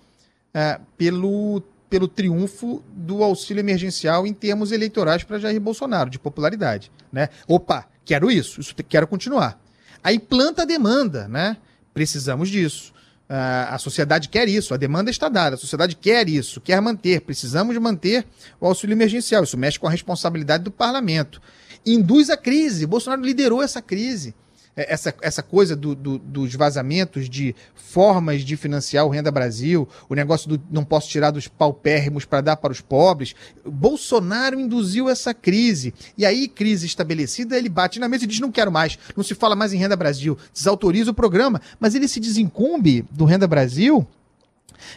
uh, 0.55 0.81
pelo 0.97 1.61
pelo 1.91 2.07
triunfo 2.07 2.81
do 2.95 3.21
auxílio 3.21 3.59
emergencial 3.59 4.25
em 4.25 4.33
termos 4.33 4.71
eleitorais 4.71 5.25
para 5.25 5.37
Jair 5.37 5.59
Bolsonaro, 5.59 6.09
de 6.09 6.17
popularidade. 6.17 6.89
Né? 7.11 7.27
Opa, 7.45 7.85
quero 8.05 8.31
isso, 8.31 8.61
isso 8.61 8.73
quero 8.87 9.05
continuar. 9.05 9.61
Aí 10.01 10.17
planta 10.17 10.61
a 10.61 10.65
demanda, 10.65 11.27
né? 11.27 11.57
Precisamos 11.93 12.47
disso. 12.47 12.93
Uh, 13.29 13.67
a 13.69 13.77
sociedade 13.77 14.29
quer 14.29 14.47
isso, 14.47 14.73
a 14.73 14.77
demanda 14.77 15.11
está 15.11 15.27
dada, 15.27 15.55
a 15.55 15.59
sociedade 15.59 15.95
quer 15.97 16.27
isso, 16.29 16.61
quer 16.61 16.81
manter, 16.81 17.21
precisamos 17.21 17.77
manter 17.77 18.25
o 18.59 18.67
auxílio 18.67 18.93
emergencial. 18.93 19.43
Isso 19.43 19.57
mexe 19.57 19.77
com 19.77 19.87
a 19.87 19.91
responsabilidade 19.91 20.63
do 20.63 20.71
parlamento. 20.71 21.41
Induz 21.85 22.29
a 22.29 22.37
crise, 22.37 22.85
Bolsonaro 22.85 23.21
liderou 23.21 23.61
essa 23.61 23.81
crise. 23.81 24.33
É, 24.75 24.93
essa, 24.93 25.13
essa 25.21 25.43
coisa 25.43 25.75
do, 25.75 25.93
do, 25.93 26.17
dos 26.17 26.55
vazamentos 26.55 27.29
de 27.29 27.53
formas 27.75 28.41
de 28.41 28.55
financiar 28.55 29.05
o 29.05 29.09
Renda 29.09 29.29
Brasil, 29.29 29.87
o 30.07 30.15
negócio 30.15 30.47
do 30.47 30.61
não 30.71 30.85
posso 30.85 31.09
tirar 31.09 31.31
dos 31.31 31.47
paupérrimos 31.47 32.23
para 32.23 32.41
dar 32.41 32.55
para 32.55 32.71
os 32.71 32.79
pobres. 32.79 33.35
Bolsonaro 33.65 34.59
induziu 34.59 35.09
essa 35.09 35.33
crise. 35.33 35.93
E 36.17 36.25
aí, 36.25 36.47
crise 36.47 36.85
estabelecida, 36.85 37.57
ele 37.57 37.69
bate 37.69 37.99
na 37.99 38.07
mesa 38.07 38.23
e 38.23 38.27
diz: 38.27 38.39
não 38.39 38.51
quero 38.51 38.71
mais, 38.71 38.97
não 39.15 39.23
se 39.23 39.35
fala 39.35 39.55
mais 39.55 39.73
em 39.73 39.77
Renda 39.77 39.95
Brasil, 39.95 40.37
desautoriza 40.53 41.11
o 41.11 41.13
programa, 41.15 41.61
mas 41.79 41.93
ele 41.93 42.07
se 42.07 42.19
desincumbe 42.19 43.05
do 43.11 43.25
Renda 43.25 43.47
Brasil. 43.47 44.07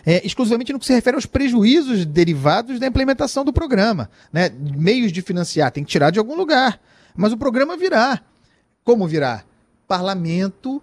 É, 0.06 0.26
exclusivamente 0.26 0.72
no 0.72 0.78
que 0.78 0.86
se 0.86 0.94
refere 0.94 1.14
aos 1.14 1.26
prejuízos 1.26 2.06
derivados 2.06 2.80
da 2.80 2.86
implementação 2.86 3.44
do 3.44 3.52
programa. 3.52 4.08
Né? 4.32 4.50
Meios 4.58 5.12
de 5.12 5.20
financiar, 5.20 5.70
tem 5.70 5.84
que 5.84 5.90
tirar 5.90 6.10
de 6.10 6.18
algum 6.18 6.34
lugar. 6.34 6.80
Mas 7.14 7.32
o 7.32 7.36
programa 7.36 7.76
virá. 7.76 8.20
Como 8.82 9.06
virá? 9.06 9.44
Parlamento 9.86 10.82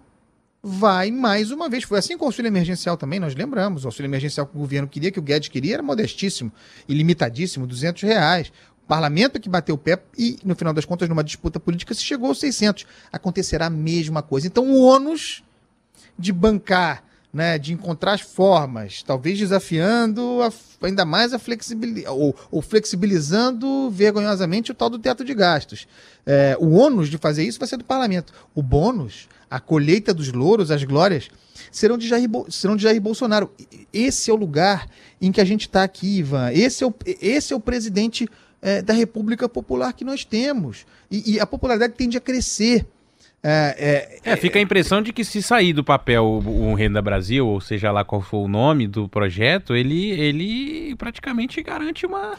vai 0.62 1.10
mais 1.10 1.50
uma 1.50 1.68
vez. 1.68 1.84
Foi 1.84 1.98
assim 1.98 2.16
com 2.16 2.24
o 2.24 2.28
auxílio 2.28 2.48
emergencial 2.48 2.96
também, 2.96 3.18
nós 3.18 3.34
lembramos. 3.34 3.84
O 3.84 3.88
auxílio 3.88 4.08
emergencial 4.08 4.46
que 4.46 4.56
o 4.56 4.60
governo 4.60 4.88
queria, 4.88 5.10
que 5.10 5.18
o 5.18 5.22
Guedes 5.22 5.48
queria, 5.48 5.74
era 5.74 5.82
modestíssimo, 5.82 6.52
ilimitadíssimo, 6.88 7.66
200 7.66 8.02
reais. 8.02 8.52
O 8.84 8.86
parlamento 8.86 9.40
que 9.40 9.48
bateu 9.48 9.74
o 9.74 9.78
pé 9.78 10.02
e, 10.16 10.38
no 10.44 10.54
final 10.54 10.72
das 10.72 10.84
contas, 10.84 11.08
numa 11.08 11.24
disputa 11.24 11.58
política, 11.58 11.94
se 11.94 12.02
chegou 12.02 12.28
aos 12.28 12.38
600. 12.38 12.86
Acontecerá 13.12 13.66
a 13.66 13.70
mesma 13.70 14.22
coisa. 14.22 14.46
Então, 14.46 14.70
o 14.70 14.82
ônus 14.82 15.42
de 16.18 16.32
bancar 16.32 17.04
né, 17.32 17.58
de 17.58 17.72
encontrar 17.72 18.18
formas, 18.18 19.02
talvez 19.02 19.38
desafiando 19.38 20.42
a, 20.42 20.52
ainda 20.86 21.04
mais 21.04 21.32
a 21.32 21.38
flexibilidade, 21.38 22.06
ou, 22.08 22.36
ou, 22.50 22.60
flexibilizando 22.60 23.90
vergonhosamente 23.90 24.70
o 24.70 24.74
tal 24.74 24.90
do 24.90 24.98
teto 24.98 25.24
de 25.24 25.32
gastos. 25.32 25.86
É, 26.26 26.56
o 26.60 26.72
ônus 26.72 27.08
de 27.08 27.16
fazer 27.16 27.42
isso 27.44 27.58
vai 27.58 27.66
ser 27.66 27.78
do 27.78 27.84
parlamento. 27.84 28.34
O 28.54 28.62
bônus, 28.62 29.28
a 29.50 29.58
colheita 29.58 30.12
dos 30.12 30.30
louros, 30.30 30.70
as 30.70 30.84
glórias, 30.84 31.30
serão 31.70 31.96
de 31.96 32.06
Jair, 32.06 32.28
serão 32.50 32.76
de 32.76 32.82
Jair 32.82 33.00
Bolsonaro. 33.00 33.50
Esse 33.92 34.30
é 34.30 34.34
o 34.34 34.36
lugar 34.36 34.86
em 35.20 35.32
que 35.32 35.40
a 35.40 35.44
gente 35.44 35.62
está 35.62 35.82
aqui, 35.82 36.18
Ivan. 36.18 36.52
Esse 36.52 36.84
é 36.84 36.86
o, 36.86 36.94
esse 37.06 37.52
é 37.54 37.56
o 37.56 37.60
presidente 37.60 38.28
é, 38.60 38.82
da 38.82 38.92
República 38.92 39.48
Popular 39.48 39.94
que 39.94 40.04
nós 40.04 40.24
temos. 40.24 40.84
E, 41.10 41.32
e 41.32 41.40
a 41.40 41.46
popularidade 41.46 41.94
tende 41.94 42.18
a 42.18 42.20
crescer. 42.20 42.86
É, 43.44 44.20
é, 44.24 44.32
é, 44.32 44.36
fica 44.36 44.60
a 44.60 44.62
impressão 44.62 45.02
de 45.02 45.12
que 45.12 45.24
se 45.24 45.42
sair 45.42 45.72
do 45.72 45.82
papel 45.82 46.24
o, 46.24 46.70
o, 46.70 46.74
Renda 46.74 47.02
Brasil, 47.02 47.44
ou 47.44 47.60
seja 47.60 47.90
lá 47.90 48.04
qual 48.04 48.22
for 48.22 48.44
o 48.44 48.48
nome 48.48 48.86
do 48.86 49.08
projeto, 49.08 49.74
ele, 49.74 50.10
ele 50.10 50.94
praticamente 50.94 51.60
garante 51.60 52.06
uma, 52.06 52.34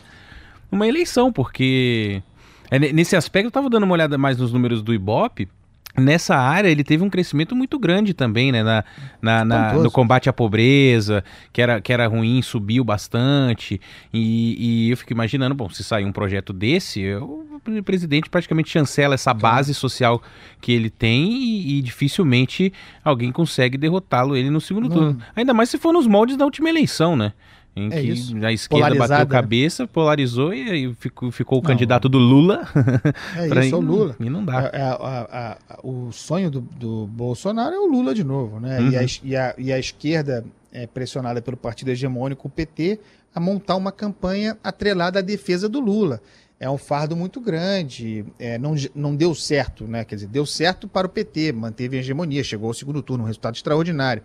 uma 0.72 0.88
eleição, 0.88 1.32
porque 1.32 2.24
é, 2.72 2.80
nesse 2.80 3.18
aspecto 3.18 3.48
eu 3.48 3.50
estava 3.50 3.70
dando 3.70 3.84
uma 3.84 3.94
olhada 3.94 4.18
mais 4.18 4.38
nos 4.38 4.54
números 4.54 4.82
do 4.82 4.94
Ibope, 4.94 5.50
Nessa 5.96 6.36
área 6.36 6.70
ele 6.70 6.84
teve 6.84 7.04
um 7.04 7.10
crescimento 7.10 7.56
muito 7.56 7.78
grande 7.78 8.14
também, 8.14 8.52
né? 8.52 8.64
Na, 8.64 8.84
na, 9.22 9.46
na 9.46 9.74
no 9.74 9.92
combate 9.92 10.28
à 10.28 10.34
pobreza, 10.34 11.24
que 11.52 11.62
era, 11.62 11.80
que 11.80 11.94
era 11.94 12.08
ruim, 12.08 12.42
subiu 12.42 12.84
bastante. 12.84 13.80
E, 14.12 14.88
e 14.88 14.90
eu 14.90 14.98
fico 14.98 15.14
imaginando, 15.14 15.54
bom, 15.54 15.70
se 15.70 15.84
sair 15.84 16.06
um 16.06 16.12
projeto 16.12 16.52
desse, 16.52 17.14
o 17.16 17.44
presidente 17.84 18.30
praticamente 18.30 18.70
chancela 18.70 19.14
essa 19.14 19.34
base 19.34 19.74
social 19.74 20.22
que 20.60 20.72
ele 20.72 20.90
tem 20.90 21.32
e, 21.32 21.78
e 21.78 21.82
dificilmente 21.82 22.74
alguém 23.04 23.32
consegue 23.32 23.78
derrotá-lo 23.78 24.36
ele 24.36 24.50
no 24.50 24.60
segundo 24.60 24.90
turno. 24.90 25.20
Ainda 25.36 25.54
mais 25.54 25.70
se 25.70 25.78
for 25.78 25.94
nos 25.94 26.08
moldes 26.08 26.36
da 26.36 26.46
última 26.46 26.70
eleição, 26.70 27.16
né? 27.16 27.34
Em 27.76 27.88
é 27.92 28.02
que 28.02 28.10
isso. 28.10 28.38
a 28.46 28.54
esquerda 28.54 28.96
bateu 28.96 29.18
né? 29.18 29.26
cabeça, 29.26 29.88
polarizou 29.88 30.54
e 30.54 30.70
aí 30.70 30.94
ficou, 30.94 31.32
ficou 31.32 31.58
o 31.58 31.62
não, 31.62 31.68
candidato 31.68 32.08
do 32.08 32.20
Lula. 32.20 32.68
É 33.36 33.66
isso, 33.66 33.76
é 33.76 33.78
o 33.78 33.82
Lula. 33.82 34.16
E 34.20 34.30
não 34.30 34.46
dá. 34.46 34.70
É, 34.72 34.78
é, 34.78 34.82
a, 34.82 35.58
a, 35.70 35.80
o 35.84 36.12
sonho 36.12 36.52
do, 36.52 36.62
do, 36.62 37.08
Bolsonaro 37.08 37.74
é 37.74 37.80
o 37.80 37.86
Lula 37.86 38.14
de 38.14 38.24
novo, 38.24 38.60
né? 38.60 38.80
Uhum. 38.80 38.90
E, 38.90 38.98
a, 38.98 39.06
e, 39.24 39.36
a, 39.36 39.56
e 39.58 39.74
a 39.74 39.80
esquerda 39.80 40.46
é 40.72 40.86
pressionada 40.86 41.42
pelo 41.42 41.58
partido 41.58 41.90
hegemônico, 41.90 42.48
o 42.48 42.52
PT, 42.52 43.00
a 43.34 43.40
montar 43.40 43.76
uma 43.76 43.92
campanha 43.92 44.58
atrelada 44.64 45.20
à 45.20 45.22
defesa 45.22 45.68
do 45.68 45.80
Lula. 45.80 46.22
É 46.60 46.70
um 46.70 46.78
fardo 46.78 47.16
muito 47.16 47.42
grande, 47.42 48.24
é, 48.38 48.58
não, 48.58 48.76
não 48.94 49.16
deu 49.16 49.34
certo, 49.34 49.86
né? 49.86 50.06
Quer 50.06 50.16
dizer, 50.16 50.28
deu 50.28 50.46
certo 50.46 50.88
para 50.88 51.08
o 51.08 51.10
PT, 51.10 51.52
manteve 51.52 51.98
a 51.98 52.00
hegemonia, 52.00 52.44
chegou 52.44 52.68
ao 52.68 52.74
segundo 52.74 53.02
turno, 53.02 53.24
um 53.24 53.28
resultado 53.28 53.56
extraordinário 53.56 54.22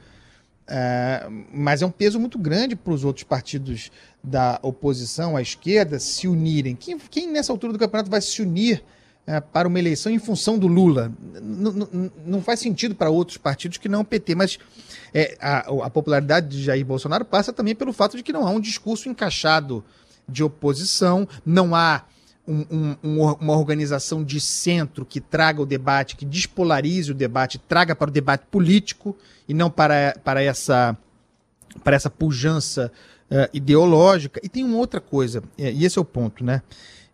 Uh, 0.69 1.47
mas 1.53 1.81
é 1.81 1.87
um 1.87 1.91
peso 1.91 2.21
muito 2.21 2.39
grande 2.39 2.77
para 2.77 2.93
os 2.93 3.03
outros 3.03 3.25
partidos 3.25 3.91
da 4.23 4.59
oposição, 4.63 5.37
à 5.37 5.41
esquerda, 5.41 5.99
se 5.99 6.29
unirem. 6.29 6.77
Quem, 6.77 6.99
quem, 6.99 7.27
nessa 7.31 7.53
altura 7.53 7.73
do 7.73 7.79
campeonato 7.79 8.11
vai 8.11 8.21
se 8.21 8.43
unir 8.43 8.85
é, 9.27 9.41
para 9.41 9.69
uma 9.69 9.79
eleição 9.79 10.11
em 10.11 10.19
função 10.19 10.59
do 10.59 10.67
Lula. 10.67 11.13
N 11.35 12.11
não 12.25 12.41
faz 12.41 12.61
sentido 12.61 12.95
para 12.95 13.11
outros 13.11 13.37
partidos 13.37 13.77
que 13.77 13.87
não 13.87 14.01
o 14.01 14.05
PT, 14.05 14.35
mas 14.35 14.59
é, 15.13 15.37
a, 15.39 15.59
a, 15.85 15.91
popularidade 15.91 16.49
de 16.49 16.63
Jair 16.63 16.85
Bolsonaro 16.85 17.27
passa 17.27 17.53
também 17.53 17.75
pelo 17.75 17.93
fato 17.93 18.17
de 18.17 18.23
que 18.23 18.33
não 18.33 18.47
há 18.47 18.51
um 18.51 18.59
discurso 18.59 19.07
encaixado 19.07 19.85
de 20.27 20.43
oposição, 20.43 21.29
não 21.45 21.75
há 21.75 22.05
um, 22.49 22.97
um, 23.03 23.33
uma 23.33 23.57
organização 23.57 24.25
de 24.25 24.41
centro 24.41 25.05
que 25.05 25.21
traga 25.21 25.61
o 25.61 25.67
debate, 25.67 26.17
que 26.17 26.25
despolarize 26.25 27.13
o 27.13 27.15
debate, 27.15 27.59
traga 27.59 27.95
para 27.95 28.09
o 28.09 28.13
debate 28.13 28.47
político 28.51 29.15
e 29.47 29.53
não 29.53 29.71
para, 29.71 30.17
para, 30.25 30.43
essa, 30.43 30.97
para 31.85 31.95
essa 31.95 32.09
pujança 32.09 32.91
uh, 33.31 33.49
ideológica. 33.53 34.41
E 34.43 34.49
tem 34.49 34.65
uma 34.65 34.79
outra 34.79 35.01
coisa, 35.01 35.43
é, 35.59 35.71
e 35.71 35.85
esse 35.85 35.99
é 35.99 36.01
o 36.01 36.05
ponto, 36.05 36.43
né? 36.43 36.63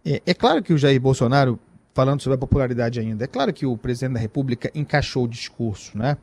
É, 0.05 0.22
é 0.24 0.35
claro 0.35 0.62
que 0.62 0.72
o 0.72 0.78
Jair 0.78 1.01
Bolsonaro 1.01 1.59
falando 1.93 2.20
sobre 2.20 2.35
a 2.35 2.39
popularidade 2.39 3.01
ainda. 3.01 3.24
É 3.24 3.26
claro 3.26 3.53
que 3.53 3.66
o 3.66 3.76
presidente 3.76 4.14
da 4.14 4.20
República 4.20 4.70
encaixou 4.74 5.24
o 5.24 5.28
discurso, 5.28 5.97
né? 5.97 6.16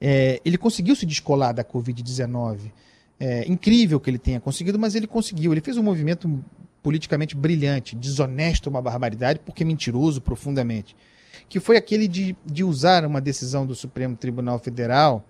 É, 0.00 0.40
ele 0.44 0.58
conseguiu 0.58 0.96
se 0.96 1.06
descolar 1.06 1.52
da 1.52 1.64
Covid-19. 1.64 2.72
É 3.20 3.48
incrível 3.48 4.00
que 4.00 4.10
ele 4.10 4.18
tenha 4.18 4.40
conseguido, 4.40 4.78
mas 4.78 4.96
ele 4.96 5.06
conseguiu. 5.06 5.52
Ele 5.52 5.60
fez 5.60 5.76
um 5.76 5.82
movimento 5.82 6.42
politicamente 6.82 7.36
brilhante, 7.36 7.94
desonesto, 7.94 8.68
uma 8.68 8.82
barbaridade, 8.82 9.40
porque 9.44 9.64
mentiroso 9.64 10.20
profundamente, 10.20 10.96
que 11.48 11.60
foi 11.60 11.76
aquele 11.76 12.08
de, 12.08 12.36
de 12.44 12.64
usar 12.64 13.04
uma 13.04 13.20
decisão 13.20 13.64
do 13.66 13.74
Supremo 13.74 14.16
Tribunal 14.16 14.58
Federal 14.58 15.24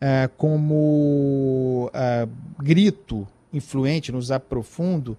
é, 0.00 0.28
como 0.36 1.90
é, 1.92 2.28
grito 2.58 3.26
influente, 3.52 4.12
no 4.12 4.18
usar 4.18 4.40
profundo, 4.40 5.16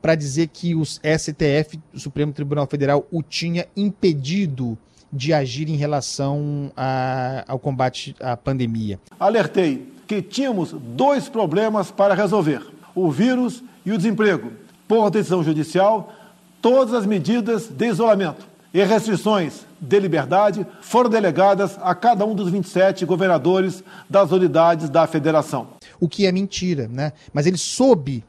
para 0.00 0.14
dizer 0.14 0.48
que 0.48 0.74
o 0.74 0.84
STF, 0.84 1.78
o 1.92 1.98
Supremo 1.98 2.32
Tribunal 2.32 2.66
Federal, 2.66 3.06
o 3.10 3.22
tinha 3.22 3.66
impedido 3.76 4.78
de 5.12 5.32
agir 5.32 5.68
em 5.68 5.76
relação 5.76 6.72
a, 6.76 7.44
ao 7.46 7.58
combate 7.58 8.16
à 8.20 8.36
pandemia. 8.36 8.98
Alertei 9.18 9.92
que 10.06 10.20
tínhamos 10.22 10.72
dois 10.72 11.28
problemas 11.28 11.90
para 11.90 12.14
resolver: 12.14 12.62
o 12.94 13.10
vírus 13.10 13.62
e 13.84 13.92
o 13.92 13.96
desemprego. 13.96 14.63
Por 14.86 15.10
decisão 15.10 15.42
judicial, 15.42 16.12
todas 16.60 16.94
as 16.94 17.06
medidas 17.06 17.68
de 17.68 17.86
isolamento 17.86 18.46
e 18.72 18.82
restrições 18.84 19.66
de 19.80 20.00
liberdade 20.00 20.66
foram 20.80 21.08
delegadas 21.08 21.78
a 21.80 21.94
cada 21.94 22.24
um 22.24 22.34
dos 22.34 22.50
27 22.50 23.04
governadores 23.04 23.84
das 24.08 24.32
unidades 24.32 24.88
da 24.88 25.06
federação. 25.06 25.68
O 26.00 26.08
que 26.08 26.26
é 26.26 26.32
mentira, 26.32 26.88
né? 26.88 27.12
Mas 27.32 27.46
ele 27.46 27.58
soube 27.58 28.24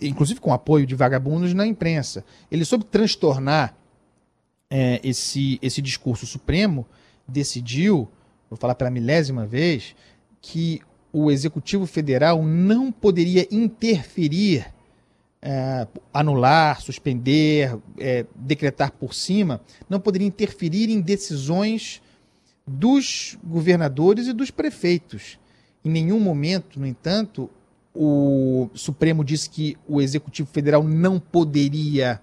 inclusive 0.00 0.40
com 0.40 0.52
apoio 0.52 0.86
de 0.86 0.94
vagabundos 0.94 1.54
na 1.54 1.66
imprensa. 1.66 2.24
Ele 2.50 2.64
soube 2.64 2.84
transtornar 2.84 3.74
é, 4.70 5.00
esse, 5.02 5.58
esse 5.62 5.80
discurso 5.80 6.26
supremo, 6.26 6.86
decidiu, 7.26 8.08
vou 8.50 8.58
falar 8.58 8.74
pela 8.74 8.90
milésima 8.90 9.46
vez, 9.46 9.94
que 10.40 10.80
o 11.12 11.30
Executivo 11.30 11.86
Federal 11.86 12.42
não 12.42 12.90
poderia 12.90 13.46
interferir, 13.50 14.66
é, 15.46 15.86
anular, 16.12 16.80
suspender, 16.80 17.76
é, 17.98 18.24
decretar 18.34 18.90
por 18.92 19.12
cima, 19.12 19.60
não 19.90 20.00
poderia 20.00 20.26
interferir 20.26 20.88
em 20.88 21.02
decisões 21.02 22.00
dos 22.66 23.36
governadores 23.44 24.26
e 24.26 24.32
dos 24.32 24.50
prefeitos. 24.50 25.38
Em 25.84 25.90
nenhum 25.90 26.18
momento, 26.18 26.80
no 26.80 26.86
entanto, 26.86 27.50
o 27.94 28.70
Supremo 28.74 29.22
disse 29.22 29.50
que 29.50 29.76
o 29.86 30.00
Executivo 30.00 30.48
Federal 30.50 30.82
não 30.82 31.20
poderia 31.20 32.22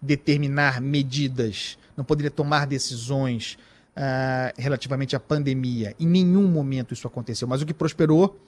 determinar 0.00 0.78
medidas, 0.78 1.78
não 1.96 2.04
poderia 2.04 2.30
tomar 2.30 2.66
decisões 2.66 3.56
uh, 3.96 4.52
relativamente 4.58 5.16
à 5.16 5.20
pandemia. 5.20 5.96
Em 5.98 6.06
nenhum 6.06 6.46
momento 6.46 6.92
isso 6.92 7.06
aconteceu. 7.06 7.48
Mas 7.48 7.62
o 7.62 7.66
que 7.66 7.72
prosperou 7.72 8.38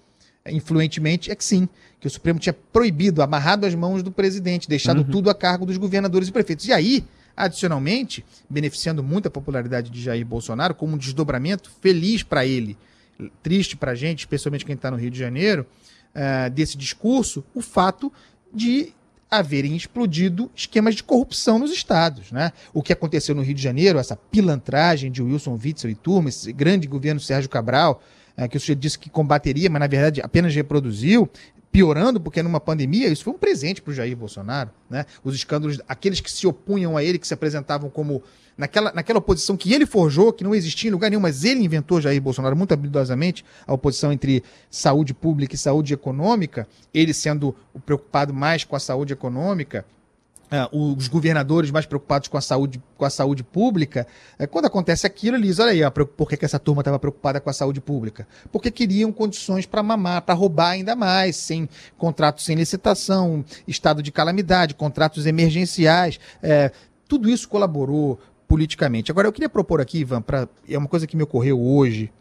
influentemente 0.46 1.30
é 1.30 1.34
que 1.34 1.44
sim, 1.44 1.68
que 2.00 2.06
o 2.06 2.10
Supremo 2.10 2.38
tinha 2.38 2.52
proibido, 2.52 3.22
amarrado 3.22 3.66
as 3.66 3.74
mãos 3.74 4.02
do 4.02 4.10
presidente, 4.10 4.68
deixado 4.68 4.98
uhum. 4.98 5.10
tudo 5.10 5.30
a 5.30 5.34
cargo 5.34 5.66
dos 5.66 5.76
governadores 5.76 6.28
e 6.28 6.32
prefeitos. 6.32 6.66
E 6.66 6.72
aí, 6.72 7.04
adicionalmente, 7.36 8.24
beneficiando 8.48 9.02
muito 9.02 9.28
a 9.28 9.30
popularidade 9.30 9.90
de 9.90 10.00
Jair 10.02 10.24
Bolsonaro, 10.24 10.74
como 10.74 10.94
um 10.94 10.98
desdobramento 10.98 11.70
feliz 11.80 12.22
para 12.22 12.46
ele, 12.46 12.76
triste 13.42 13.76
para 13.76 13.92
a 13.92 13.94
gente, 13.94 14.20
especialmente 14.20 14.64
quem 14.64 14.74
está 14.74 14.90
no 14.90 14.96
Rio 14.96 15.10
de 15.10 15.18
Janeiro, 15.18 15.66
uh, 16.14 16.50
desse 16.50 16.76
discurso 16.76 17.44
o 17.54 17.60
fato 17.60 18.12
de 18.52 18.92
haverem 19.30 19.76
explodido 19.76 20.50
esquemas 20.56 20.96
de 20.96 21.04
corrupção 21.04 21.58
nos 21.58 21.70
estados. 21.70 22.32
Né? 22.32 22.52
O 22.74 22.82
que 22.82 22.92
aconteceu 22.92 23.34
no 23.34 23.42
Rio 23.42 23.54
de 23.54 23.62
Janeiro, 23.62 23.98
essa 23.98 24.16
pilantragem 24.16 25.10
de 25.10 25.22
Wilson 25.22 25.58
Witzel 25.62 25.90
e 25.90 25.94
turma, 25.94 26.28
esse 26.28 26.52
grande 26.52 26.88
governo 26.88 27.20
Sérgio 27.20 27.48
Cabral, 27.48 28.02
uh, 28.40 28.48
que 28.48 28.56
o 28.56 28.60
sujeito 28.60 28.78
disse 28.78 28.98
que 28.98 29.10
combateria, 29.10 29.68
mas 29.68 29.80
na 29.80 29.86
verdade 29.86 30.20
apenas 30.20 30.54
reproduziu, 30.54 31.28
piorando, 31.72 32.20
porque 32.20 32.42
numa 32.42 32.60
pandemia, 32.60 33.08
isso 33.08 33.24
foi 33.24 33.32
um 33.32 33.38
presente 33.38 33.80
para 33.80 33.92
o 33.92 33.94
Jair 33.94 34.16
Bolsonaro. 34.16 34.70
Né? 34.88 35.06
Os 35.22 35.34
escândalos, 35.34 35.80
aqueles 35.88 36.20
que 36.20 36.30
se 36.30 36.46
opunham 36.46 36.96
a 36.96 37.04
ele, 37.04 37.18
que 37.18 37.26
se 37.26 37.34
apresentavam 37.34 37.88
como 37.88 38.22
naquela, 38.56 38.92
naquela 38.92 39.18
oposição 39.18 39.56
que 39.56 39.72
ele 39.72 39.86
forjou, 39.86 40.32
que 40.32 40.42
não 40.42 40.54
existia 40.54 40.88
em 40.88 40.92
lugar 40.92 41.10
nenhum, 41.10 41.22
mas 41.22 41.44
ele 41.44 41.64
inventou 41.64 42.00
Jair 42.00 42.20
Bolsonaro 42.20 42.56
muito 42.56 42.74
habilidosamente, 42.74 43.44
a 43.66 43.72
oposição 43.72 44.12
entre 44.12 44.42
saúde 44.68 45.14
pública 45.14 45.54
e 45.54 45.58
saúde 45.58 45.94
econômica, 45.94 46.66
ele 46.92 47.14
sendo 47.14 47.54
preocupado 47.86 48.34
mais 48.34 48.64
com 48.64 48.74
a 48.74 48.80
saúde 48.80 49.12
econômica, 49.12 49.84
Uh, 50.50 50.96
os 50.96 51.06
governadores 51.06 51.70
mais 51.70 51.86
preocupados 51.86 52.26
com 52.26 52.36
a 52.36 52.40
saúde, 52.40 52.82
com 52.96 53.04
a 53.04 53.10
saúde 53.10 53.44
pública, 53.44 54.04
uh, 54.36 54.48
quando 54.48 54.64
acontece 54.64 55.06
aquilo, 55.06 55.36
eles 55.36 55.60
olha 55.60 55.70
aí, 55.70 55.82
ó, 55.84 55.90
por 55.90 56.28
que, 56.28 56.36
que 56.36 56.44
essa 56.44 56.58
turma 56.58 56.80
estava 56.80 56.98
preocupada 56.98 57.40
com 57.40 57.48
a 57.48 57.52
saúde 57.52 57.80
pública? 57.80 58.26
Porque 58.50 58.68
queriam 58.68 59.12
condições 59.12 59.64
para 59.64 59.80
mamar, 59.80 60.22
para 60.22 60.34
roubar 60.34 60.70
ainda 60.70 60.96
mais, 60.96 61.36
sem 61.36 61.68
contratos 61.96 62.44
sem 62.44 62.56
licitação, 62.56 63.44
estado 63.68 64.02
de 64.02 64.10
calamidade, 64.10 64.74
contratos 64.74 65.24
emergenciais. 65.24 66.18
Uh, 66.42 66.74
tudo 67.06 67.30
isso 67.30 67.48
colaborou 67.48 68.18
politicamente. 68.50 69.12
Agora, 69.12 69.28
eu 69.28 69.32
queria 69.32 69.48
propor 69.48 69.80
aqui, 69.80 69.98
Ivan, 69.98 70.20
pra, 70.20 70.48
é 70.68 70.76
uma 70.76 70.88
coisa 70.88 71.06
que 71.06 71.16
me 71.16 71.22
ocorreu 71.22 71.60
hoje, 71.60 72.12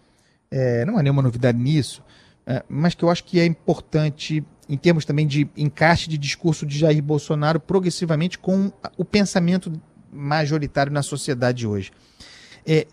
é, 0.52 0.86
não 0.86 0.96
há 0.98 1.02
nenhuma 1.02 1.24
novidade 1.24 1.58
nisso, 1.58 2.04
é, 2.46 2.64
mas 2.70 2.94
que 2.94 3.04
eu 3.04 3.10
acho 3.10 3.24
que 3.24 3.40
é 3.40 3.46
importante 3.46 4.44
em 4.70 4.78
termos 4.78 5.04
também 5.04 5.26
de 5.26 5.50
encaixe 5.58 6.08
de 6.08 6.18
discurso 6.18 6.64
de 6.64 6.78
Jair 6.78 7.02
Bolsonaro 7.02 7.60
progressivamente 7.60 8.38
com 8.38 8.72
o 8.96 9.04
pensamento 9.04 9.74
majoritário 10.14 10.94
na 10.94 11.02
sociedade 11.02 11.66
hoje. 11.66 11.92
É, 12.66 12.86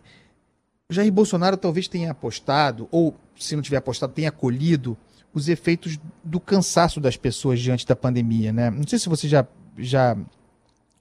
Jair 0.88 1.12
Bolsonaro 1.12 1.58
talvez 1.58 1.86
tenha 1.86 2.10
apostado, 2.10 2.88
ou 2.90 3.14
se 3.38 3.54
não 3.54 3.62
tiver 3.62 3.76
apostado, 3.76 4.14
tenha 4.14 4.30
acolhido 4.30 4.96
os 5.34 5.50
efeitos 5.50 5.98
do 6.24 6.40
cansaço 6.40 6.98
das 6.98 7.16
pessoas 7.16 7.60
diante 7.60 7.86
da 7.86 7.94
pandemia. 7.94 8.54
Né? 8.54 8.70
Não 8.70 8.86
sei 8.86 8.98
se 8.98 9.08
você 9.08 9.28
já, 9.28 9.46
já 9.76 10.16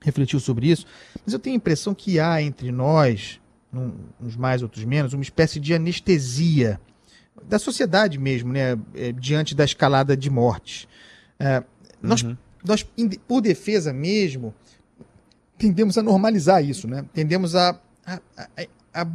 refletiu 0.01 0.41
sobre 0.41 0.69
isso, 0.69 0.85
mas 1.23 1.33
eu 1.33 1.39
tenho 1.39 1.55
a 1.55 1.57
impressão 1.57 1.95
que 1.95 2.19
há 2.19 2.41
entre 2.41 2.69
nós, 2.69 3.39
uns 4.19 4.35
mais, 4.35 4.61
outros 4.61 4.83
menos, 4.83 5.13
uma 5.13 5.23
espécie 5.23 5.57
de 5.57 5.73
anestesia 5.73 6.81
da 7.43 7.59
sociedade 7.59 8.17
mesmo, 8.17 8.51
né, 8.51 8.77
é, 8.93 9.11
diante 9.11 9.53
da 9.53 9.63
escalada 9.63 10.15
de 10.15 10.29
mortes. 10.29 10.87
É, 11.39 11.63
nós, 12.01 12.23
uhum. 12.23 12.37
nós, 12.63 12.85
por 13.27 13.41
defesa 13.41 13.91
mesmo, 13.91 14.53
tendemos 15.57 15.97
a 15.97 16.03
normalizar 16.03 16.63
isso, 16.63 16.87
né? 16.87 17.05
tendemos 17.13 17.55
a, 17.55 17.79
a, 18.05 18.19
a, 18.93 19.07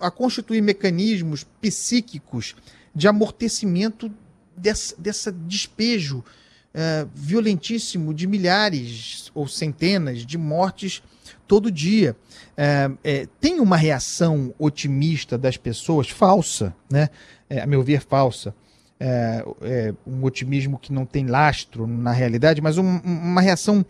a, 0.00 0.10
constituir 0.10 0.62
mecanismos 0.62 1.44
psíquicos 1.60 2.54
de 2.94 3.08
amortecimento 3.08 4.12
dessa, 4.56 4.94
dessa 4.98 5.32
despejo 5.32 6.18
uh, 6.18 7.08
violentíssimo 7.14 8.12
de 8.14 8.26
milhares 8.26 9.30
ou 9.34 9.48
centenas 9.48 10.24
de 10.24 10.38
mortes 10.38 11.02
todo 11.46 11.70
dia. 11.70 12.16
É, 12.56 12.90
é, 13.02 13.28
tem 13.40 13.60
uma 13.60 13.76
reação 13.76 14.54
otimista 14.58 15.36
das 15.36 15.56
pessoas, 15.56 16.08
falsa, 16.08 16.74
né? 16.90 17.08
É, 17.54 17.60
a 17.60 17.66
meu 17.66 17.82
ver, 17.82 18.00
falsa. 18.00 18.54
É, 18.98 19.44
é, 19.62 19.94
um 20.06 20.22
otimismo 20.24 20.78
que 20.78 20.92
não 20.92 21.04
tem 21.04 21.26
lastro 21.26 21.86
na 21.86 22.12
realidade, 22.12 22.60
mas 22.60 22.78
um, 22.78 22.98
uma 22.98 23.40
reação 23.40 23.84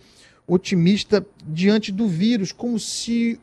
otimista 0.47 1.25
diante 1.47 1.91
do 1.91 2.09
vírus, 2.09 2.53
como 2.53 2.79
se 2.79 3.39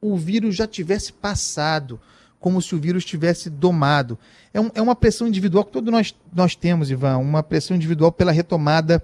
o 0.00 0.16
vírus 0.16 0.54
já 0.54 0.66
tivesse 0.66 1.12
passado, 1.12 2.00
como 2.38 2.62
se 2.62 2.74
o 2.74 2.78
vírus 2.78 3.04
tivesse 3.04 3.50
domado. 3.50 4.18
É, 4.54 4.60
um, 4.60 4.70
é 4.74 4.82
uma 4.82 4.94
pressão 4.94 5.26
individual 5.26 5.64
que 5.64 5.72
todos 5.72 5.90
nós, 5.90 6.14
nós 6.32 6.54
temos, 6.54 6.90
Ivan, 6.90 7.18
uma 7.18 7.42
pressão 7.42 7.76
individual 7.76 8.12
pela 8.12 8.30
retomada 8.30 9.02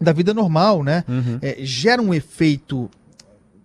da 0.00 0.12
vida 0.12 0.32
normal, 0.32 0.82
né? 0.82 1.04
Uhum. 1.06 1.38
É, 1.42 1.56
gera 1.60 2.00
um 2.00 2.14
efeito, 2.14 2.90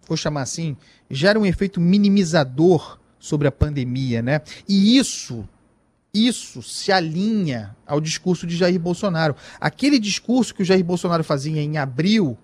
vou 0.08 0.18
chamar 0.18 0.42
assim, 0.42 0.76
gera 1.10 1.40
um 1.40 1.46
efeito 1.46 1.80
minimizador 1.80 3.00
sobre 3.20 3.48
a 3.48 3.52
pandemia, 3.52 4.22
né? 4.22 4.42
E 4.68 4.98
isso, 4.98 5.48
isso 6.14 6.64
se 6.64 6.92
alinha 6.92 7.76
ao 7.86 8.02
discurso 8.02 8.48
de 8.48 8.56
Jair 8.56 8.80
Bolsonaro. 8.80 9.36
Aquele 9.60 10.00
discurso 10.00 10.54
que 10.54 10.62
o 10.62 10.66
Jair 10.66 10.84
Bolsonaro 10.84 11.24
fazia 11.24 11.62
em 11.62 11.78
abril 11.78 12.38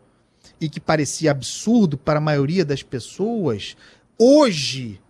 e 0.59 0.70
que 0.70 0.80
parecia 0.80 1.32
absurdo 1.32 1.97
para 1.97 2.20
a 2.20 2.22
maioria 2.22 2.64
das 2.64 2.84
pessoas, 2.84 3.76
hoje, 4.18 5.01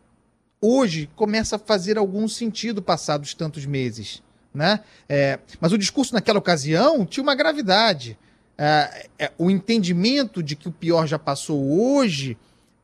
hoje 0.61 1.09
começa 1.15 1.57
a 1.57 1.59
fazer 1.59 1.97
algum 1.97 2.27
sentido 2.27 2.81
passados 2.81 3.33
tantos 3.33 3.65
meses. 3.65 4.23
Né? 4.53 4.79
É, 5.09 5.39
mas 5.59 5.71
o 5.71 5.77
discurso 5.77 6.13
naquela 6.13 6.39
ocasião 6.39 7.05
tinha 7.05 7.23
uma 7.23 7.35
gravidade. 7.35 8.17
É, 8.57 9.09
é, 9.17 9.31
o 9.37 9.49
entendimento 9.49 10.43
de 10.43 10.55
que 10.55 10.69
o 10.69 10.71
pior 10.71 11.07
já 11.07 11.17
passou 11.17 11.81
hoje 11.81 12.37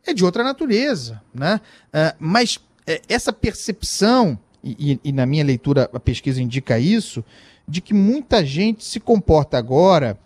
é 0.05 0.13
de 0.13 0.25
outra 0.25 0.43
natureza. 0.43 1.21
Né? 1.33 1.61
É, 1.93 2.15
mas 2.19 2.59
é, 2.87 3.01
essa 3.07 3.31
percepção, 3.31 4.37
e, 4.63 4.99
e, 5.03 5.11
na 5.11 5.25
minha 5.25 5.43
leitura 5.43 5.89
a 5.93 5.99
pesquisa 5.99 6.41
indica 6.41 6.77
isso, 6.77 7.23
de 7.67 7.81
que 7.81 7.93
muita 7.93 8.45
gente 8.45 8.83
se 8.83 8.99
comporta 8.99 9.57
agora, 9.57 10.17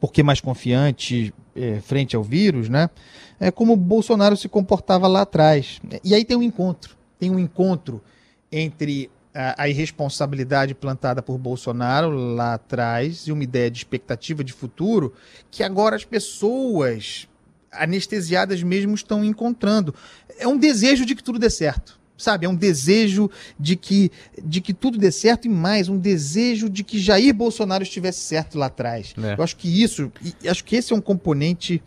porque 0.00 0.22
mais 0.22 0.40
confiante 0.40 1.32
é, 1.54 1.80
frente 1.80 2.16
ao 2.16 2.22
vírus, 2.22 2.68
né? 2.68 2.90
É 3.38 3.50
como 3.50 3.76
Bolsonaro 3.76 4.36
se 4.36 4.48
comportava 4.48 5.06
lá 5.06 5.22
atrás. 5.22 5.80
E 6.02 6.14
aí 6.14 6.24
tem 6.24 6.36
um 6.36 6.42
encontro. 6.42 6.96
Tem 7.18 7.30
um 7.30 7.38
encontro 7.38 8.02
entre 8.50 9.10
a, 9.34 9.62
a, 9.62 9.68
irresponsabilidade 9.68 10.74
plantada 10.74 11.22
por 11.22 11.38
Bolsonaro 11.38 12.10
lá 12.10 12.54
atrás 12.54 13.26
e 13.26 13.32
uma 13.32 13.44
ideia 13.44 13.70
de 13.70 13.78
expectativa 13.78 14.44
de 14.44 14.52
futuro 14.52 15.14
que 15.50 15.62
agora 15.62 15.96
as 15.96 16.04
pessoas 16.04 17.28
anestesiadas 17.70 18.62
mesmo 18.62 18.94
estão 18.94 19.24
encontrando. 19.24 19.94
É 20.38 20.46
um 20.46 20.58
desejo 20.58 21.06
de 21.06 21.14
que 21.14 21.22
tudo 21.22 21.38
dê 21.38 21.48
certo. 21.48 22.01
Sabe, 22.22 22.46
é 22.46 22.48
um 22.48 22.54
desejo 22.54 23.28
de 23.58 23.74
que, 23.74 24.12
de 24.44 24.60
que 24.60 24.72
tudo 24.72 24.96
dê 24.96 25.10
certo 25.10 25.46
e 25.46 25.48
mais, 25.48 25.88
um 25.88 25.98
desejo 25.98 26.70
de 26.70 26.84
que 26.84 26.96
Jair 26.96 27.34
Bolsonaro 27.34 27.82
estivesse 27.82 28.20
certo 28.20 28.56
lá 28.56 28.66
atrás. 28.66 29.12
É. 29.20 29.34
Eu 29.36 29.42
acho 29.42 29.56
que 29.56 29.82
isso, 29.82 30.12
acho 30.48 30.64
que 30.64 30.76
esse 30.76 30.92
é 30.92 30.96
um 30.96 31.00
componente 31.00 31.82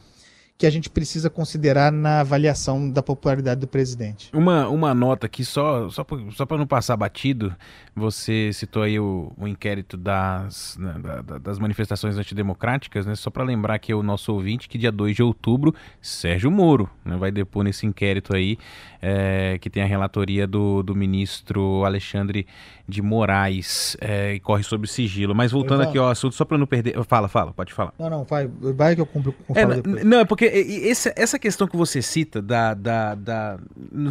que 0.58 0.66
a 0.66 0.70
gente 0.70 0.90
precisa 0.90 1.30
considerar 1.30 1.92
na 1.92 2.22
avaliação 2.22 2.90
da 2.90 3.04
popularidade 3.04 3.60
do 3.60 3.68
presidente. 3.68 4.30
Uma, 4.34 4.70
uma 4.70 4.94
nota 4.94 5.26
aqui, 5.26 5.44
só, 5.44 5.90
só, 5.90 6.06
só 6.32 6.46
para 6.46 6.58
não 6.58 6.66
passar 6.66 6.96
batido, 6.96 7.54
você 7.94 8.52
citou 8.54 8.84
aí 8.84 8.98
o, 8.98 9.34
o 9.38 9.48
inquérito 9.48 9.98
das, 9.98 10.78
né, 10.78 10.96
da, 11.24 11.38
das 11.40 11.60
manifestações 11.60 12.18
antidemocráticas, 12.18 13.06
né? 13.06 13.16
Só 13.16 13.30
para 13.30 13.44
lembrar 13.44 13.80
que 13.80 13.94
o 13.94 14.02
nosso 14.02 14.34
ouvinte 14.34 14.70
que 14.70 14.78
dia 14.78 14.94
2 14.94 15.18
de 15.18 15.24
outubro, 15.24 15.76
Sérgio 16.02 16.50
Moro 16.50 16.90
né, 17.04 17.18
vai 17.18 17.32
depor 17.32 17.66
nesse 17.66 17.86
inquérito 17.86 18.34
aí, 18.34 18.58
é, 19.02 19.58
que 19.60 19.70
tem 19.70 19.84
a 19.84 19.86
relatoria 19.86 20.48
do, 20.48 20.82
do 20.82 20.96
ministro 20.96 21.84
Alexandre 21.84 22.48
de 22.88 23.02
Moraes, 23.02 23.98
é, 24.00 24.36
e 24.36 24.40
corre 24.40 24.64
sobre 24.64 24.88
sigilo. 24.88 25.36
Mas 25.36 25.52
voltando 25.52 25.82
aqui 25.82 25.98
ao 25.98 26.08
assunto, 26.08 26.36
só 26.36 26.46
para 26.46 26.58
não 26.58 26.66
perder. 26.66 26.96
Fala, 27.06 27.28
fala, 27.28 27.52
pode 27.52 27.74
falar. 27.74 27.94
Não, 28.00 28.10
não, 28.10 28.24
vai, 28.24 28.48
vai 28.48 28.96
que 28.96 29.02
eu 29.02 29.06
cumpro 29.06 29.34
com 29.34 29.54
é, 29.54 29.66
Não, 30.04 30.20
é 30.20 30.26
porque 30.26 30.46
porque 30.46 30.46
esse, 30.46 31.14
essa 31.16 31.40
questão 31.40 31.68
que 31.68 31.76
você 31.76 32.02
cita 32.02 32.42
da, 32.42 32.74
da, 32.74 33.16
da, 33.16 33.58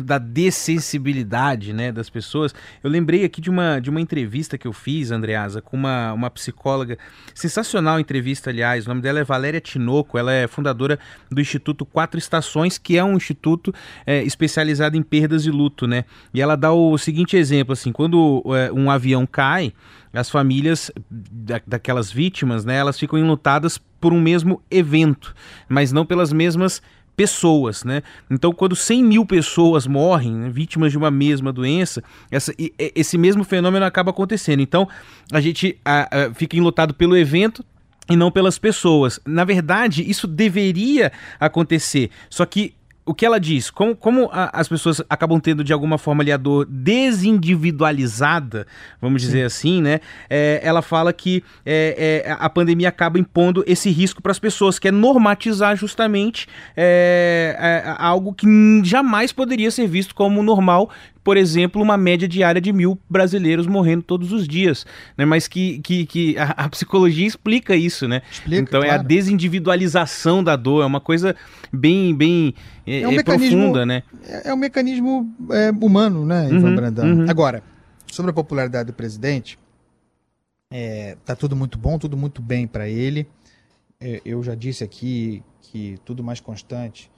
da 0.02 0.18
dessensibilidade 0.18 1.72
né, 1.72 1.92
das 1.92 2.10
pessoas, 2.10 2.54
eu 2.82 2.90
lembrei 2.90 3.24
aqui 3.24 3.40
de 3.40 3.50
uma, 3.50 3.78
de 3.78 3.90
uma 3.90 4.00
entrevista 4.00 4.58
que 4.58 4.66
eu 4.66 4.72
fiz, 4.72 5.10
Andreasa, 5.10 5.60
com 5.60 5.76
uma, 5.76 6.12
uma 6.12 6.30
psicóloga, 6.30 6.98
sensacional 7.34 8.00
entrevista, 8.00 8.50
aliás, 8.50 8.86
o 8.86 8.88
nome 8.88 9.00
dela 9.00 9.20
é 9.20 9.24
Valéria 9.24 9.60
Tinoco, 9.60 10.18
ela 10.18 10.32
é 10.32 10.46
fundadora 10.46 10.98
do 11.30 11.40
Instituto 11.40 11.84
Quatro 11.84 12.18
Estações, 12.18 12.78
que 12.78 12.96
é 12.96 13.04
um 13.04 13.14
instituto 13.14 13.72
é, 14.06 14.22
especializado 14.22 14.96
em 14.96 15.02
perdas 15.02 15.46
e 15.46 15.50
luto, 15.50 15.86
né? 15.86 16.04
E 16.32 16.40
ela 16.40 16.56
dá 16.56 16.72
o 16.72 16.96
seguinte 16.98 17.36
exemplo, 17.36 17.72
assim, 17.72 17.92
quando 17.92 18.42
é, 18.46 18.63
um 18.72 18.90
avião 18.90 19.26
cai, 19.26 19.72
as 20.12 20.30
famílias 20.30 20.90
da, 21.10 21.60
daquelas 21.66 22.10
vítimas, 22.10 22.64
né, 22.64 22.76
elas 22.76 22.98
ficam 22.98 23.18
enlutadas 23.18 23.78
por 24.00 24.12
um 24.12 24.20
mesmo 24.20 24.62
evento, 24.70 25.34
mas 25.68 25.92
não 25.92 26.06
pelas 26.06 26.32
mesmas 26.32 26.80
pessoas, 27.16 27.84
né? 27.84 28.02
Então, 28.28 28.52
quando 28.52 28.74
100 28.74 29.04
mil 29.04 29.24
pessoas 29.24 29.86
morrem, 29.86 30.32
né, 30.32 30.50
vítimas 30.50 30.90
de 30.90 30.98
uma 30.98 31.10
mesma 31.10 31.52
doença, 31.52 32.02
essa, 32.30 32.52
esse 32.78 33.16
mesmo 33.16 33.44
fenômeno 33.44 33.84
acaba 33.84 34.10
acontecendo. 34.10 34.60
Então, 34.60 34.88
a 35.32 35.40
gente 35.40 35.78
a, 35.84 36.08
a, 36.10 36.34
fica 36.34 36.56
enlutado 36.56 36.92
pelo 36.92 37.16
evento, 37.16 37.64
e 38.08 38.16
não 38.16 38.30
pelas 38.30 38.58
pessoas. 38.58 39.18
Na 39.24 39.44
verdade, 39.44 40.08
isso 40.08 40.26
deveria 40.26 41.10
acontecer. 41.40 42.10
Só 42.28 42.44
que 42.44 42.74
o 43.06 43.12
que 43.12 43.26
ela 43.26 43.38
diz? 43.38 43.70
Como, 43.70 43.94
como 43.94 44.30
a, 44.32 44.50
as 44.58 44.66
pessoas 44.68 45.02
acabam 45.08 45.38
tendo 45.38 45.62
de 45.62 45.72
alguma 45.72 45.98
forma 45.98 46.22
ali 46.22 46.32
a 46.32 46.36
dor 46.36 46.66
desindividualizada, 46.68 48.66
vamos 49.00 49.20
dizer 49.22 49.40
Sim. 49.40 49.44
assim, 49.44 49.82
né? 49.82 50.00
É, 50.28 50.60
ela 50.62 50.80
fala 50.80 51.12
que 51.12 51.44
é, 51.66 52.22
é, 52.26 52.32
a 52.38 52.48
pandemia 52.48 52.88
acaba 52.88 53.18
impondo 53.18 53.62
esse 53.66 53.90
risco 53.90 54.22
para 54.22 54.32
as 54.32 54.38
pessoas, 54.38 54.78
que 54.78 54.88
é 54.88 54.92
normatizar 54.92 55.76
justamente 55.76 56.48
é, 56.76 57.56
é, 57.84 57.94
algo 57.98 58.32
que 58.32 58.46
jamais 58.82 59.32
poderia 59.32 59.70
ser 59.70 59.86
visto 59.86 60.14
como 60.14 60.42
normal, 60.42 60.90
por 61.24 61.38
exemplo, 61.38 61.80
uma 61.80 61.96
média 61.96 62.28
diária 62.28 62.60
de 62.60 62.70
mil 62.70 62.98
brasileiros 63.08 63.66
morrendo 63.66 64.02
todos 64.02 64.30
os 64.30 64.46
dias, 64.46 64.84
né? 65.16 65.24
Mas 65.24 65.48
que, 65.48 65.78
que, 65.78 66.04
que 66.04 66.38
a, 66.38 66.50
a 66.50 66.68
psicologia 66.68 67.26
explica 67.26 67.74
isso, 67.74 68.06
né? 68.06 68.20
Explica, 68.30 68.60
então 68.60 68.80
claro. 68.82 68.94
é 68.94 69.00
a 69.00 69.02
desindividualização 69.02 70.44
da 70.44 70.54
dor, 70.54 70.82
é 70.82 70.86
uma 70.86 71.00
coisa 71.00 71.34
bem, 71.72 72.14
bem 72.14 72.54
é, 72.86 73.00
é 73.00 73.08
um 73.08 73.18
é 73.18 73.22
profunda, 73.22 73.86
né? 73.86 74.02
É, 74.28 74.50
é 74.50 74.54
um 74.54 74.58
mecanismo 74.58 75.34
é, 75.50 75.70
humano, 75.70 76.26
né, 76.26 76.48
Ivan 76.50 76.68
uhum, 76.68 76.76
Brandão? 76.76 77.06
Uhum. 77.06 77.26
Agora, 77.30 77.62
sobre 78.12 78.30
a 78.30 78.34
popularidade 78.34 78.88
do 78.88 78.92
presidente, 78.92 79.58
é, 80.70 81.16
tá 81.24 81.34
tudo 81.34 81.56
muito 81.56 81.78
bom, 81.78 81.98
tudo 81.98 82.18
muito 82.18 82.42
bem 82.42 82.66
para 82.66 82.86
ele. 82.86 83.26
É, 83.98 84.20
eu 84.26 84.42
já 84.42 84.54
disse 84.54 84.84
aqui 84.84 85.42
que 85.62 85.98
tudo 86.04 86.22
mais 86.22 86.38
constante 86.38 87.10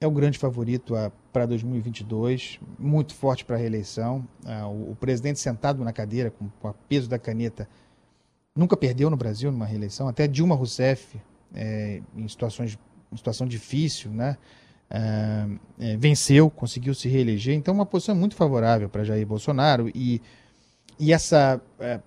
é 0.00 0.06
o 0.06 0.10
grande 0.12 0.38
favorito 0.38 0.94
para 1.32 1.44
2022, 1.44 2.60
muito 2.78 3.14
forte 3.14 3.44
para 3.44 3.56
a 3.56 3.58
reeleição. 3.58 4.26
Ah, 4.46 4.68
o, 4.68 4.94
presidente 4.94 5.40
sentado 5.40 5.82
na 5.82 5.92
cadeira, 5.92 6.30
com, 6.30 6.44
o 6.44 6.74
peso 6.88 7.08
da 7.08 7.18
caneta, 7.18 7.68
nunca 8.54 8.76
perdeu 8.76 9.10
no 9.10 9.16
Brasil 9.16 9.50
numa 9.50 9.66
reeleição. 9.66 10.06
Até 10.06 10.28
Dilma 10.28 10.54
Rousseff, 10.54 11.20
é, 11.52 12.00
em, 12.16 12.28
situações, 12.28 12.78
em 13.12 13.16
situação 13.16 13.46
difícil, 13.46 14.12
né? 14.12 14.36
É, 14.88 15.48
é, 15.80 15.96
venceu, 15.96 16.48
conseguiu 16.48 16.94
se 16.94 17.08
reeleger. 17.08 17.54
Então, 17.56 17.74
uma 17.74 17.84
posição 17.84 18.14
muito 18.14 18.36
favorável 18.36 18.88
para 18.88 19.02
Jair 19.02 19.26
Bolsonaro. 19.26 19.90
E, 19.92 20.22
e 20.96 21.12
essa, 21.12 21.60
é, 21.80 22.00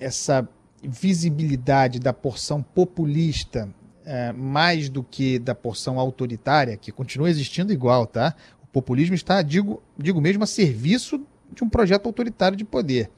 essa 0.00 0.48
visibilidade 0.82 2.00
da 2.00 2.12
porção 2.14 2.62
populista 2.62 3.68
é, 4.04 4.32
mais 4.32 4.88
do 4.88 5.02
que 5.02 5.38
da 5.38 5.54
porção 5.54 5.98
autoritária, 5.98 6.76
que 6.76 6.92
continua 6.92 7.30
existindo 7.30 7.72
igual, 7.72 8.06
tá? 8.06 8.34
O 8.62 8.66
populismo 8.66 9.14
está, 9.14 9.42
digo, 9.42 9.82
digo 9.96 10.20
mesmo, 10.20 10.44
a 10.44 10.46
serviço 10.46 11.20
de 11.52 11.64
um 11.64 11.68
projeto 11.68 12.06
autoritário 12.06 12.56
de 12.56 12.64
poder. 12.64 13.10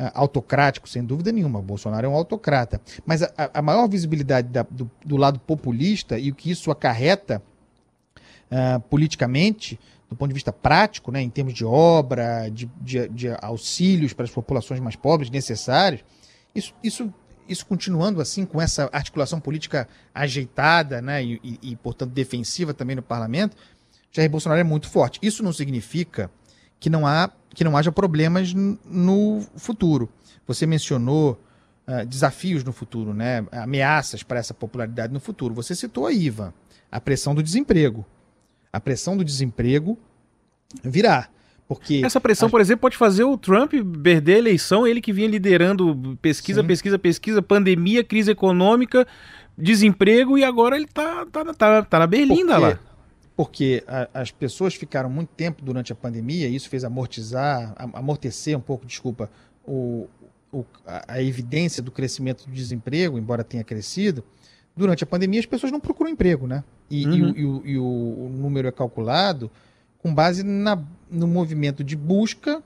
É, 0.00 0.12
autocrático, 0.14 0.88
sem 0.88 1.04
dúvida 1.04 1.32
nenhuma. 1.32 1.60
Bolsonaro 1.60 2.06
é 2.06 2.08
um 2.08 2.14
autocrata. 2.14 2.80
Mas 3.04 3.22
a, 3.22 3.32
a 3.52 3.60
maior 3.60 3.88
visibilidade 3.88 4.46
da, 4.48 4.64
do, 4.70 4.88
do, 5.04 5.16
lado 5.16 5.40
populista 5.40 6.16
e 6.16 6.30
o 6.30 6.34
que 6.36 6.52
isso 6.52 6.70
acarreta 6.70 7.42
uh, 8.50 8.78
politicamente, 8.82 9.78
do 10.08 10.14
ponto 10.14 10.28
de 10.28 10.34
vista 10.34 10.52
prático, 10.52 11.10
né, 11.10 11.20
em 11.20 11.28
termos 11.28 11.52
de 11.52 11.64
obra, 11.64 12.48
de, 12.48 12.70
de, 12.80 13.08
de 13.08 13.28
auxílios 13.42 14.12
para 14.12 14.24
as 14.24 14.30
populações 14.30 14.78
mais 14.78 14.94
pobres 14.94 15.30
necessários, 15.30 16.04
isso, 16.54 16.72
isso 16.80 17.12
isso 17.48 17.66
continuando 17.66 18.20
assim, 18.20 18.44
com 18.44 18.60
essa 18.60 18.88
articulação 18.92 19.40
política 19.40 19.88
ajeitada 20.14 21.00
né, 21.00 21.24
e, 21.24 21.40
e, 21.42 21.58
e, 21.72 21.76
portanto, 21.76 22.12
defensiva 22.12 22.74
também 22.74 22.96
no 22.96 23.02
parlamento, 23.02 23.56
Jair 24.12 24.30
Bolsonaro 24.30 24.60
é 24.60 24.64
muito 24.64 24.88
forte. 24.88 25.18
Isso 25.22 25.42
não 25.42 25.52
significa 25.52 26.30
que 26.80 26.88
não, 26.88 27.06
há, 27.06 27.30
que 27.50 27.64
não 27.64 27.76
haja 27.76 27.92
problemas 27.92 28.52
no 28.54 29.44
futuro. 29.56 30.08
Você 30.46 30.66
mencionou 30.66 31.40
uh, 31.86 32.06
desafios 32.06 32.64
no 32.64 32.72
futuro, 32.72 33.12
né, 33.12 33.46
ameaças 33.52 34.22
para 34.22 34.38
essa 34.38 34.54
popularidade 34.54 35.12
no 35.12 35.20
futuro. 35.20 35.54
Você 35.54 35.74
citou 35.74 36.06
a 36.06 36.12
IVA, 36.12 36.54
a 36.90 37.00
pressão 37.00 37.34
do 37.34 37.42
desemprego. 37.42 38.04
A 38.72 38.80
pressão 38.80 39.16
do 39.16 39.24
desemprego 39.24 39.98
virá. 40.82 41.28
Porque 41.68 42.00
Essa 42.02 42.18
pressão, 42.18 42.48
a... 42.48 42.50
por 42.50 42.62
exemplo, 42.62 42.80
pode 42.80 42.96
fazer 42.96 43.24
o 43.24 43.36
Trump 43.36 43.74
perder 44.02 44.36
a 44.36 44.38
eleição, 44.38 44.86
ele 44.86 45.02
que 45.02 45.12
vinha 45.12 45.28
liderando 45.28 46.18
pesquisa, 46.22 46.62
Sim. 46.62 46.66
pesquisa, 46.66 46.98
pesquisa, 46.98 47.42
pandemia, 47.42 48.02
crise 48.02 48.30
econômica, 48.30 49.06
desemprego, 49.56 50.38
e 50.38 50.44
agora 50.44 50.76
ele 50.76 50.86
tá, 50.86 51.26
tá, 51.26 51.44
tá, 51.52 51.82
tá 51.82 51.98
na 51.98 52.06
berlinda 52.06 52.54
porque, 52.54 52.66
lá. 52.66 52.78
Porque 53.36 53.84
a, 53.86 54.08
as 54.14 54.30
pessoas 54.30 54.74
ficaram 54.74 55.10
muito 55.10 55.28
tempo 55.28 55.62
durante 55.62 55.92
a 55.92 55.94
pandemia, 55.94 56.48
e 56.48 56.56
isso 56.56 56.70
fez 56.70 56.84
amortizar, 56.84 57.74
amortecer 57.92 58.56
um 58.56 58.62
pouco, 58.62 58.86
desculpa, 58.86 59.30
o, 59.66 60.08
o, 60.50 60.64
a, 60.86 61.16
a 61.16 61.22
evidência 61.22 61.82
do 61.82 61.90
crescimento 61.90 62.46
do 62.46 62.50
desemprego, 62.50 63.18
embora 63.18 63.44
tenha 63.44 63.62
crescido. 63.62 64.24
Durante 64.74 65.04
a 65.04 65.06
pandemia, 65.06 65.40
as 65.40 65.46
pessoas 65.46 65.70
não 65.70 65.80
procuram 65.80 66.10
emprego, 66.10 66.46
né? 66.46 66.64
E, 66.90 67.04
uhum. 67.04 67.12
e, 67.14 67.40
e, 67.40 67.44
o, 67.44 67.62
e 67.66 67.78
o 67.78 68.30
número 68.32 68.68
é 68.68 68.72
calculado 68.72 69.50
com 69.98 70.14
base 70.14 70.42
na, 70.42 70.82
no 71.10 71.26
movimento 71.26 71.82
de 71.82 71.96
busca 71.96 72.62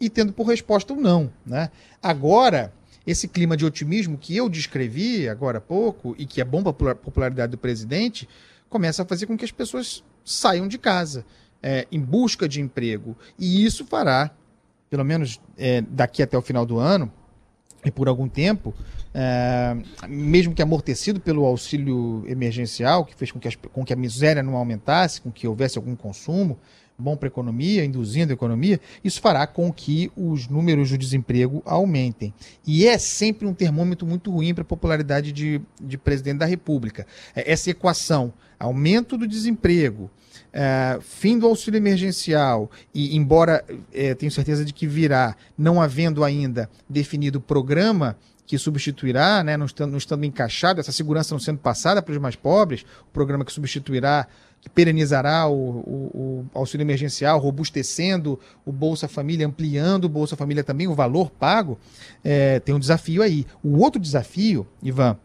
e 0.00 0.08
tendo 0.08 0.32
por 0.32 0.46
resposta 0.46 0.92
o 0.92 1.00
não. 1.00 1.32
Né? 1.44 1.70
Agora, 2.02 2.72
esse 3.06 3.26
clima 3.26 3.56
de 3.56 3.64
otimismo 3.64 4.18
que 4.18 4.36
eu 4.36 4.48
descrevi 4.48 5.28
agora 5.28 5.58
há 5.58 5.60
pouco 5.60 6.14
e 6.18 6.26
que 6.26 6.40
é 6.40 6.44
bom 6.44 6.62
para 6.62 6.92
a 6.92 6.94
popularidade 6.94 7.52
do 7.52 7.58
presidente, 7.58 8.28
começa 8.68 9.02
a 9.02 9.06
fazer 9.06 9.26
com 9.26 9.36
que 9.36 9.44
as 9.44 9.52
pessoas 9.52 10.04
saiam 10.24 10.68
de 10.68 10.78
casa 10.78 11.24
é, 11.62 11.86
em 11.90 12.00
busca 12.00 12.48
de 12.48 12.60
emprego. 12.60 13.16
E 13.38 13.64
isso 13.64 13.84
fará, 13.86 14.30
pelo 14.90 15.04
menos 15.04 15.40
é, 15.56 15.80
daqui 15.82 16.22
até 16.22 16.36
o 16.36 16.42
final 16.42 16.66
do 16.66 16.78
ano, 16.78 17.10
e 17.84 17.90
por 17.90 18.08
algum 18.08 18.28
tempo, 18.28 18.74
é, 19.14 19.76
mesmo 20.08 20.54
que 20.54 20.62
amortecido 20.62 21.20
pelo 21.20 21.44
auxílio 21.44 22.24
emergencial, 22.26 23.04
que 23.04 23.14
fez 23.14 23.30
com 23.30 23.38
que, 23.38 23.48
as, 23.48 23.56
com 23.56 23.84
que 23.84 23.92
a 23.92 23.96
miséria 23.96 24.42
não 24.42 24.56
aumentasse, 24.56 25.20
com 25.20 25.30
que 25.30 25.46
houvesse 25.46 25.78
algum 25.78 25.94
consumo, 25.94 26.58
bom 26.98 27.16
para 27.16 27.28
a 27.28 27.30
economia, 27.30 27.84
induzindo 27.84 28.32
a 28.32 28.34
economia, 28.34 28.80
isso 29.04 29.20
fará 29.20 29.46
com 29.46 29.72
que 29.72 30.10
os 30.16 30.48
números 30.48 30.90
do 30.90 30.98
desemprego 30.98 31.62
aumentem. 31.64 32.34
E 32.66 32.86
é 32.86 32.98
sempre 32.98 33.46
um 33.46 33.54
termômetro 33.54 34.06
muito 34.06 34.30
ruim 34.32 34.52
para 34.52 34.62
a 34.62 34.66
popularidade 34.66 35.30
de, 35.30 35.60
de 35.80 35.96
presidente 35.96 36.38
da 36.38 36.46
República. 36.46 37.06
É, 37.36 37.52
essa 37.52 37.70
equação, 37.70 38.32
aumento 38.58 39.16
do 39.16 39.26
desemprego, 39.26 40.10
é, 40.52 40.98
fim 41.00 41.38
do 41.38 41.46
auxílio 41.46 41.78
emergencial, 41.78 42.70
e 42.94 43.16
embora 43.16 43.64
é, 43.92 44.14
tenho 44.14 44.32
certeza 44.32 44.64
de 44.64 44.72
que 44.72 44.86
virá, 44.86 45.36
não 45.56 45.80
havendo 45.80 46.24
ainda 46.24 46.68
definido 46.88 47.40
programa 47.40 48.16
que 48.48 48.56
substituirá, 48.56 49.44
né, 49.44 49.58
não, 49.58 49.66
estando, 49.66 49.90
não 49.90 49.98
estando 49.98 50.24
encaixado, 50.24 50.80
essa 50.80 50.90
segurança 50.90 51.34
não 51.34 51.38
sendo 51.38 51.58
passada 51.58 52.00
para 52.00 52.12
os 52.12 52.18
mais 52.18 52.34
pobres, 52.34 52.82
o 53.02 53.12
programa 53.12 53.44
que 53.44 53.52
substituirá, 53.52 54.26
que 54.58 54.70
perenizará 54.70 55.46
o, 55.46 55.52
o, 55.52 56.46
o, 56.54 56.58
auxílio 56.58 56.82
emergencial, 56.82 57.38
robustecendo 57.38 58.40
o 58.64 58.72
Bolsa 58.72 59.06
Família, 59.06 59.46
ampliando 59.46 60.06
o 60.06 60.08
Bolsa 60.08 60.34
Família 60.34 60.64
também, 60.64 60.88
o 60.88 60.94
valor 60.94 61.30
pago, 61.30 61.78
é, 62.24 62.58
tem 62.60 62.74
um 62.74 62.78
desafio 62.78 63.22
aí. 63.22 63.46
O 63.62 63.78
outro 63.78 64.00
desafio, 64.00 64.66
Ivan, 64.82 65.18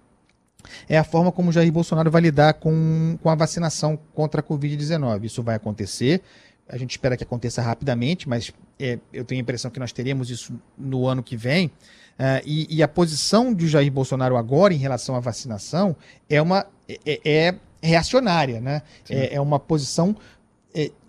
é 0.87 0.97
a 0.97 1.03
forma 1.03 1.31
como 1.31 1.51
Jair 1.51 1.71
Bolsonaro 1.71 2.09
vai 2.09 2.21
lidar 2.21 2.53
com, 2.55 3.17
com 3.21 3.29
a 3.29 3.35
vacinação 3.35 3.97
contra 4.13 4.41
a 4.41 4.43
Covid-19. 4.43 5.25
Isso 5.25 5.43
vai 5.43 5.55
acontecer, 5.55 6.21
a 6.67 6.77
gente 6.77 6.91
espera 6.91 7.17
que 7.17 7.23
aconteça 7.23 7.61
rapidamente, 7.61 8.27
mas 8.27 8.51
é, 8.79 8.97
eu 9.11 9.23
tenho 9.25 9.39
a 9.39 9.43
impressão 9.43 9.69
que 9.69 9.79
nós 9.79 9.91
teremos 9.91 10.29
isso 10.29 10.53
no 10.77 11.07
ano 11.07 11.21
que 11.21 11.37
vem. 11.37 11.67
Uh, 11.67 12.41
e, 12.45 12.77
e, 12.77 12.83
a 12.83 12.87
posição 12.87 13.51
de 13.51 13.67
Jair 13.67 13.91
Bolsonaro 13.91 14.37
agora 14.37 14.71
em 14.71 14.77
relação 14.77 15.15
à 15.15 15.19
vacinação 15.19 15.95
é 16.29 16.39
uma 16.39 16.67
é, 16.87 17.19
é 17.25 17.55
reacionária, 17.81 18.61
né? 18.61 18.81
É, 19.09 19.35
é, 19.35 19.41
uma 19.41 19.59
posição 19.59 20.15
é, 20.15 20.15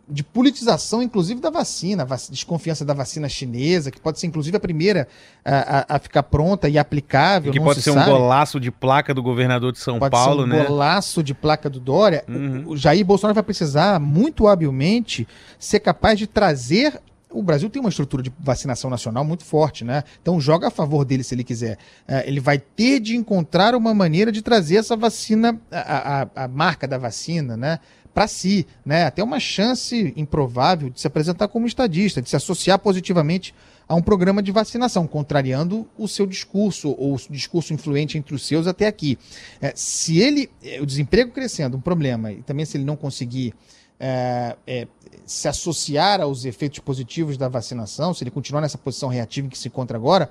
de 0.08 0.22
politização, 0.22 1.02
inclusive, 1.02 1.40
da 1.40 1.50
vacina, 1.50 2.04
vac 2.04 2.20
desconfiança 2.30 2.84
da 2.84 2.92
vacina 2.92 3.28
chinesa, 3.28 3.90
que 3.90 4.00
pode 4.00 4.20
ser, 4.20 4.26
inclusive, 4.26 4.56
a 4.56 4.60
primeira 4.60 5.08
a, 5.44 5.96
a, 5.96 5.98
ficar 5.98 6.22
pronta 6.22 6.68
e 6.68 6.78
aplicável. 6.78 7.50
E 7.50 7.52
que 7.52 7.60
pode 7.60 7.80
ser 7.80 7.92
sabe. 7.92 8.10
um 8.10 8.12
golaço 8.12 8.60
de 8.60 8.70
placa 8.70 9.14
do 9.14 9.22
governador 9.22 9.72
de 9.72 9.78
São 9.78 9.98
pode 9.98 10.10
Paulo, 10.10 10.42
ser 10.42 10.48
um 10.48 10.50
né? 10.50 10.64
golaço 10.64 11.22
de 11.22 11.32
placa 11.34 11.70
do 11.70 11.80
Dória. 11.80 12.24
Uhum. 12.28 12.64
O 12.66 12.76
Jair 12.76 13.04
Bolsonaro 13.04 13.34
vai 13.34 13.42
precisar, 13.42 13.98
muito 13.98 14.46
habilmente, 14.46 15.26
ser 15.58 15.80
capaz 15.80 16.18
de 16.18 16.26
trazer 16.26 17.00
o 17.34 17.42
Brasil 17.42 17.68
tem 17.68 17.80
uma 17.80 17.88
estrutura 17.88 18.22
de 18.22 18.32
vacinação 18.38 18.88
nacional 18.88 19.24
muito 19.24 19.44
forte, 19.44 19.84
né? 19.84 20.04
Então 20.22 20.40
joga 20.40 20.68
a 20.68 20.70
favor 20.70 21.04
dele 21.04 21.24
se 21.24 21.34
ele 21.34 21.42
quiser. 21.42 21.78
É, 22.06 22.26
ele 22.28 22.38
vai 22.38 22.58
ter 22.58 23.00
de 23.00 23.16
encontrar 23.16 23.74
uma 23.74 23.92
maneira 23.92 24.30
de 24.30 24.40
trazer 24.40 24.76
essa 24.76 24.96
vacina, 24.96 25.60
a, 25.70 26.22
a, 26.22 26.44
a 26.44 26.48
marca 26.48 26.86
da 26.86 26.96
vacina, 26.96 27.56
né? 27.56 27.80
Para 28.14 28.28
si, 28.28 28.66
né? 28.86 29.04
Até 29.04 29.22
uma 29.22 29.40
chance 29.40 30.14
improvável 30.16 30.88
de 30.88 31.00
se 31.00 31.06
apresentar 31.06 31.48
como 31.48 31.66
estadista, 31.66 32.22
de 32.22 32.30
se 32.30 32.36
associar 32.36 32.78
positivamente 32.78 33.52
a 33.86 33.94
um 33.94 34.00
programa 34.00 34.42
de 34.42 34.52
vacinação, 34.52 35.06
contrariando 35.06 35.86
o 35.98 36.08
seu 36.08 36.24
discurso 36.24 36.90
ou 36.96 37.16
o 37.16 37.20
discurso 37.28 37.74
influente 37.74 38.16
entre 38.16 38.34
os 38.34 38.46
seus 38.46 38.66
até 38.66 38.86
aqui. 38.86 39.18
É, 39.60 39.72
se 39.74 40.18
ele, 40.18 40.48
é, 40.62 40.80
o 40.80 40.86
desemprego 40.86 41.32
crescendo, 41.32 41.76
um 41.76 41.80
problema, 41.80 42.32
e 42.32 42.42
também 42.42 42.64
se 42.64 42.76
ele 42.76 42.84
não 42.84 42.96
conseguir 42.96 43.52
é, 43.98 44.56
é, 44.66 44.88
se 45.26 45.48
associar 45.48 46.20
aos 46.20 46.44
efeitos 46.44 46.78
positivos 46.78 47.36
da 47.36 47.48
vacinação, 47.48 48.14
se 48.14 48.24
ele 48.24 48.30
continuar 48.30 48.62
nessa 48.62 48.78
posição 48.78 49.08
reativa 49.08 49.46
em 49.46 49.50
que 49.50 49.58
se 49.58 49.68
encontra 49.68 49.98
agora, 49.98 50.30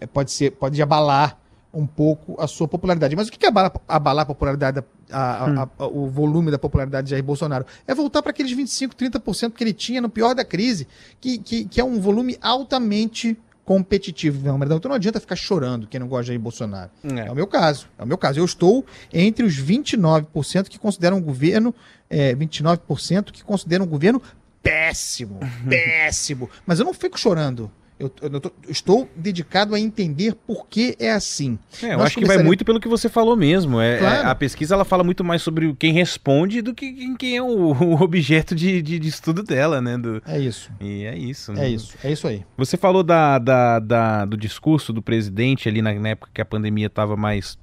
é, 0.00 0.06
pode 0.06 0.30
ser, 0.32 0.50
pode 0.52 0.80
abalar 0.82 1.40
um 1.72 1.86
pouco 1.86 2.40
a 2.40 2.46
sua 2.46 2.68
popularidade. 2.68 3.16
Mas 3.16 3.28
o 3.28 3.32
que 3.32 3.44
é 3.44 3.48
abalar, 3.48 3.72
abalar 3.88 4.22
a 4.24 4.26
popularidade, 4.26 4.80
a, 5.10 5.46
hum. 5.46 5.60
a, 5.60 5.68
a, 5.78 5.86
o 5.86 6.08
volume 6.08 6.50
da 6.50 6.58
popularidade 6.58 7.06
de 7.06 7.10
Jair 7.12 7.24
Bolsonaro? 7.24 7.64
É 7.86 7.94
voltar 7.94 8.22
para 8.22 8.30
aqueles 8.30 8.52
25%, 8.54 8.94
30% 8.94 9.52
que 9.52 9.64
ele 9.64 9.72
tinha 9.72 10.00
no 10.00 10.08
pior 10.08 10.34
da 10.34 10.44
crise, 10.44 10.86
que, 11.20 11.38
que, 11.38 11.64
que 11.64 11.80
é 11.80 11.84
um 11.84 12.00
volume 12.00 12.36
altamente 12.42 13.36
competitivo. 13.64 14.46
Não, 14.46 14.62
então 14.62 14.88
não 14.88 14.96
adianta 14.96 15.20
ficar 15.20 15.36
chorando 15.36 15.86
quem 15.86 16.00
não 16.00 16.08
gosta 16.08 16.24
de 16.24 16.28
Jair 16.28 16.40
Bolsonaro. 16.40 16.90
É. 17.04 17.20
é. 17.20 17.30
o 17.30 17.34
meu 17.34 17.46
caso. 17.46 17.88
É 17.98 18.02
o 18.02 18.06
meu 18.06 18.18
caso. 18.18 18.38
Eu 18.38 18.44
estou 18.44 18.84
entre 19.12 19.44
os 19.44 19.58
29% 19.58 20.68
que 20.68 20.78
consideram 20.78 21.18
o 21.18 21.20
governo, 21.20 21.74
é, 22.10 22.34
29% 22.34 23.30
que 23.30 23.42
consideram 23.42 23.84
o 23.84 23.88
governo 23.88 24.20
péssimo, 24.62 25.40
péssimo. 25.68 26.50
Mas 26.66 26.78
eu 26.78 26.84
não 26.84 26.94
fico 26.94 27.18
chorando. 27.18 27.70
Eu, 28.02 28.12
eu, 28.20 28.40
tô, 28.40 28.48
eu, 28.64 28.70
estou 28.70 29.08
dedicado 29.14 29.76
a 29.76 29.80
entender 29.80 30.34
por 30.34 30.66
que 30.66 30.96
é 30.98 31.12
assim. 31.12 31.56
É, 31.80 31.94
eu 31.94 31.98
Nós 31.98 32.06
acho 32.06 32.18
que 32.18 32.24
vai 32.24 32.42
muito 32.42 32.64
pelo 32.64 32.80
que 32.80 32.88
você 32.88 33.08
falou 33.08 33.36
mesmo. 33.36 33.80
É, 33.80 33.94
é, 33.94 33.98
claro. 33.98 34.26
é, 34.26 34.30
a 34.30 34.34
pesquisa 34.34 34.74
ela 34.74 34.84
fala 34.84 35.04
muito 35.04 35.22
mais 35.22 35.40
sobre 35.40 35.72
quem 35.74 35.92
responde 35.92 36.60
do 36.60 36.74
que 36.74 37.14
quem 37.16 37.36
é 37.36 37.42
o, 37.42 37.46
o 37.72 38.02
objeto 38.02 38.56
de, 38.56 38.82
de, 38.82 38.98
de, 38.98 39.08
estudo 39.08 39.44
dela, 39.44 39.80
né? 39.80 39.96
Do... 39.96 40.20
É 40.26 40.36
isso. 40.36 40.72
E 40.80 41.04
é 41.04 41.16
isso. 41.16 41.52
Né? 41.52 41.66
É 41.66 41.68
isso. 41.68 41.94
É 42.02 42.10
isso 42.10 42.26
aí. 42.26 42.44
Você 42.56 42.76
falou 42.76 43.04
da, 43.04 43.38
da, 43.38 43.78
da 43.78 44.24
do 44.24 44.36
discurso 44.36 44.92
do 44.92 45.00
presidente 45.00 45.68
ali 45.68 45.80
na, 45.80 45.94
na 45.94 46.08
época 46.08 46.30
que 46.34 46.40
a 46.40 46.44
pandemia 46.44 46.88
estava 46.88 47.16
mais 47.16 47.56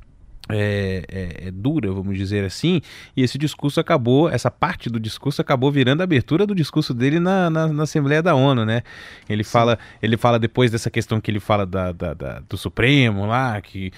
é, 0.51 1.03
é, 1.07 1.47
é, 1.47 1.51
dura, 1.51 1.91
vamos 1.91 2.17
dizer 2.17 2.43
assim, 2.43 2.81
e 3.15 3.21
esse 3.21 3.37
discurso 3.37 3.79
acabou, 3.79 4.29
essa 4.29 4.49
parte 4.49 4.89
do 4.89 4.99
discurso 4.99 5.41
acabou 5.41 5.71
virando 5.71 6.01
a 6.01 6.03
abertura 6.03 6.45
do 6.45 6.55
discurso 6.55 6.91
dele 6.91 7.19
na, 7.19 7.49
na, 7.49 7.67
na 7.67 7.83
Assembleia 7.83 8.21
da 8.23 8.33
ONU, 8.33 8.65
né? 8.65 8.81
Ele 9.29 9.43
fala, 9.43 9.77
ele 10.01 10.17
fala 10.17 10.39
depois 10.39 10.71
dessa 10.71 10.89
questão 10.89 11.21
que 11.21 11.29
ele 11.29 11.39
fala 11.39 11.65
da, 11.67 11.91
da, 11.91 12.13
da 12.15 12.39
do 12.49 12.57
Supremo 12.57 13.27
lá, 13.27 13.61
que 13.61 13.91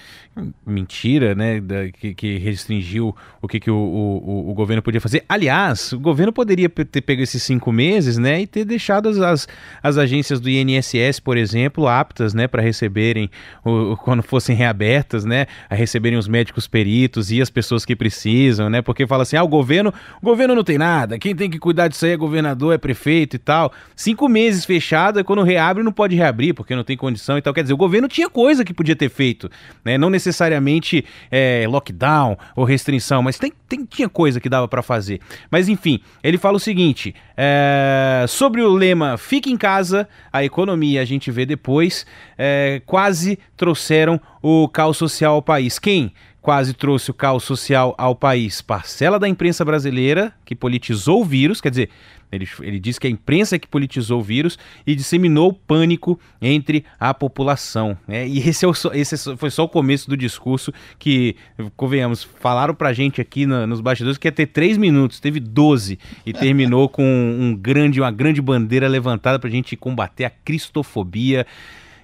mentira, 0.66 1.34
né? 1.34 1.58
Da, 1.60 1.90
que, 1.90 2.14
que, 2.14 2.38
restringiu 2.38 3.16
o 3.40 3.48
que, 3.48 3.58
que 3.58 3.70
o, 3.70 3.76
o, 3.76 4.50
o, 4.50 4.54
governo 4.54 4.82
podia 4.82 5.00
fazer. 5.00 5.24
Aliás, 5.28 5.92
o 5.92 6.00
governo 6.00 6.32
poderia 6.32 6.68
ter 6.68 7.00
pego 7.00 7.22
esses 7.22 7.42
cinco 7.42 7.72
meses, 7.72 8.18
né? 8.18 8.42
E 8.42 8.46
ter 8.46 8.64
deixado 8.64 9.08
as, 9.08 9.18
as, 9.18 9.48
as 9.82 9.96
agências 9.96 10.38
do 10.38 10.50
INSS, 10.50 11.18
por 11.18 11.38
exemplo, 11.38 11.88
aptas, 11.88 12.34
né? 12.34 12.46
Para 12.46 12.60
receberem, 12.60 13.30
o, 13.64 13.96
quando 13.96 14.22
fossem 14.22 14.54
reabertas, 14.54 15.24
né? 15.24 15.46
A 15.70 15.74
receberem 15.74 16.18
os 16.18 16.28
médicos 16.28 16.41
médicos 16.42 16.66
peritos 16.66 17.30
e 17.30 17.40
as 17.40 17.48
pessoas 17.48 17.84
que 17.84 17.94
precisam, 17.94 18.68
né? 18.68 18.82
Porque 18.82 19.06
fala 19.06 19.22
assim: 19.22 19.36
ah, 19.36 19.44
o 19.44 19.48
governo, 19.48 19.94
o 20.20 20.24
governo 20.24 20.54
não 20.54 20.64
tem 20.64 20.76
nada, 20.76 21.18
quem 21.18 21.34
tem 21.34 21.48
que 21.48 21.58
cuidar 21.58 21.86
disso 21.86 22.04
aí 22.04 22.12
é 22.12 22.16
governador, 22.16 22.74
é 22.74 22.78
prefeito 22.78 23.36
e 23.36 23.38
tal. 23.38 23.72
Cinco 23.94 24.28
meses 24.28 24.64
fechado, 24.64 25.20
e 25.20 25.24
quando 25.24 25.42
reabre 25.42 25.84
não 25.84 25.92
pode 25.92 26.16
reabrir, 26.16 26.52
porque 26.52 26.74
não 26.74 26.82
tem 26.82 26.96
condição 26.96 27.38
e 27.38 27.42
tal. 27.42 27.54
Quer 27.54 27.62
dizer, 27.62 27.74
o 27.74 27.76
governo 27.76 28.08
tinha 28.08 28.28
coisa 28.28 28.64
que 28.64 28.74
podia 28.74 28.96
ter 28.96 29.08
feito, 29.08 29.48
né? 29.84 29.96
Não 29.96 30.10
necessariamente 30.10 31.04
é, 31.30 31.64
lockdown 31.68 32.36
ou 32.56 32.64
restrição, 32.64 33.22
mas 33.22 33.38
tem, 33.38 33.52
tem, 33.68 33.84
tinha 33.84 34.08
coisa 34.08 34.40
que 34.40 34.48
dava 34.48 34.66
para 34.66 34.82
fazer. 34.82 35.20
Mas 35.50 35.68
enfim, 35.68 36.00
ele 36.24 36.38
fala 36.38 36.56
o 36.56 36.60
seguinte: 36.60 37.14
é, 37.36 38.24
sobre 38.28 38.62
o 38.62 38.74
lema 38.74 39.16
Fique 39.16 39.50
em 39.50 39.56
casa, 39.56 40.08
a 40.32 40.44
economia 40.44 41.00
a 41.02 41.04
gente 41.04 41.30
vê 41.30 41.46
depois, 41.46 42.04
é, 42.36 42.82
quase 42.84 43.38
trouxeram 43.56 44.20
o 44.42 44.68
caos 44.68 44.96
social 44.96 45.34
ao 45.34 45.42
país. 45.42 45.78
Quem? 45.78 46.12
Quase 46.42 46.74
trouxe 46.74 47.10
o 47.10 47.14
caos 47.14 47.44
social 47.44 47.94
ao 47.96 48.16
país. 48.16 48.60
Parcela 48.60 49.18
da 49.18 49.28
imprensa 49.28 49.64
brasileira 49.64 50.34
que 50.44 50.56
politizou 50.56 51.22
o 51.22 51.24
vírus, 51.24 51.60
quer 51.60 51.70
dizer, 51.70 51.88
ele, 52.32 52.48
ele 52.62 52.80
diz 52.80 52.98
que 52.98 53.06
a 53.06 53.10
imprensa 53.10 53.56
é 53.56 53.58
que 53.58 53.68
politizou 53.68 54.20
o 54.20 54.22
vírus 54.22 54.58
e 54.86 54.94
disseminou 54.94 55.50
o 55.50 55.52
pânico 55.52 56.18
entre 56.40 56.84
a 56.98 57.12
população. 57.12 57.96
Né? 58.08 58.26
E 58.26 58.38
esse, 58.48 58.64
é 58.64 58.68
o, 58.68 58.72
esse 58.92 59.36
foi 59.36 59.50
só 59.50 59.64
o 59.64 59.68
começo 59.68 60.08
do 60.08 60.16
discurso 60.16 60.72
que, 60.98 61.36
convenhamos, 61.76 62.24
falaram 62.24 62.74
pra 62.74 62.92
gente 62.92 63.20
aqui 63.20 63.46
na, 63.46 63.66
nos 63.66 63.80
bastidores 63.80 64.18
que 64.18 64.26
ia 64.26 64.32
ter 64.32 64.46
três 64.46 64.78
minutos, 64.78 65.20
teve 65.20 65.38
12 65.38 65.98
e 66.24 66.32
terminou 66.32 66.88
com 66.88 67.04
um 67.04 67.54
grande, 67.54 68.00
uma 68.00 68.10
grande 68.10 68.40
bandeira 68.40 68.88
levantada 68.88 69.38
pra 69.38 69.50
gente 69.50 69.76
combater 69.76 70.24
a 70.24 70.30
cristofobia. 70.30 71.46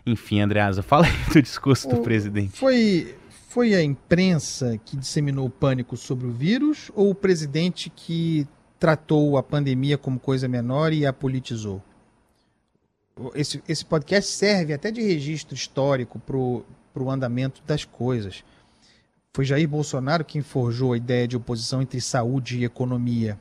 Enfim, 0.07 0.41
Andreasa, 0.41 0.83
fala 0.83 1.07
aí 1.07 1.33
do 1.33 1.43
discurso 1.43 1.89
o, 1.89 1.95
do 1.95 2.03
presidente. 2.03 2.59
Foi, 2.59 3.15
foi 3.59 3.75
a 3.75 3.83
imprensa 3.83 4.79
que 4.85 4.97
disseminou 4.97 5.47
o 5.47 5.51
pânico 5.51 5.97
sobre 5.97 6.29
o 6.29 6.31
vírus 6.31 6.93
ou 6.95 7.11
o 7.11 7.15
presidente 7.15 7.91
que 7.91 8.47
tratou 8.79 9.37
a 9.37 9.43
pandemia 9.43 9.99
como 9.99 10.21
coisa 10.21 10.47
menor 10.47 10.93
e 10.93 11.05
a 11.05 11.13
politizou? 11.13 11.83
Esse, 13.35 13.61
esse 13.67 13.85
podcast 13.85 14.31
serve 14.31 14.73
até 14.73 14.93
de 14.93 15.03
registro 15.03 15.57
histórico 15.57 16.21
para 16.21 16.37
o 16.37 17.11
andamento 17.11 17.61
das 17.67 17.85
coisas. 17.85 18.45
Foi 19.35 19.45
Jair 19.45 19.69
Bolsonaro 19.69 20.25
quem 20.25 20.41
forjou 20.41 20.93
a 20.93 20.97
ideia 20.97 21.27
de 21.27 21.37
oposição 21.37 21.83
entre 21.83 22.01
saúde 22.01 22.61
e 22.61 22.65
economia. 22.65 23.41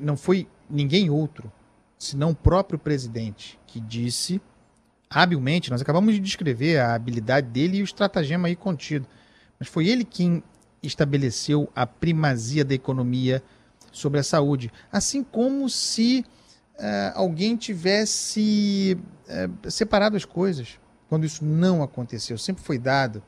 Não 0.00 0.16
foi 0.16 0.48
ninguém 0.70 1.10
outro, 1.10 1.52
senão 1.98 2.30
o 2.30 2.34
próprio 2.34 2.78
presidente, 2.78 3.60
que 3.66 3.80
disse 3.80 4.40
habilmente, 5.10 5.70
nós 5.70 5.80
acabamos 5.80 6.14
de 6.14 6.20
descrever 6.20 6.78
a 6.78 6.94
habilidade 6.94 7.48
dele 7.48 7.78
e 7.78 7.82
o 7.82 7.84
estratagema 7.84 8.48
aí 8.48 8.56
contido, 8.56 9.06
mas 9.58 9.68
foi 9.68 9.88
ele 9.88 10.04
quem 10.04 10.42
estabeleceu 10.82 11.70
a 11.74 11.86
primazia 11.86 12.64
da 12.64 12.74
economia 12.74 13.42
sobre 13.90 14.20
a 14.20 14.22
saúde. 14.22 14.70
Assim 14.92 15.24
como 15.24 15.68
se 15.68 16.24
uh, 16.78 17.12
alguém 17.14 17.56
tivesse 17.56 18.96
uh, 19.28 19.70
separado 19.70 20.16
as 20.16 20.24
coisas, 20.24 20.78
quando 21.08 21.24
isso 21.24 21.44
não 21.44 21.82
aconteceu. 21.82 22.36
Sempre 22.38 22.62
foi 22.62 22.78
dado 22.78 23.22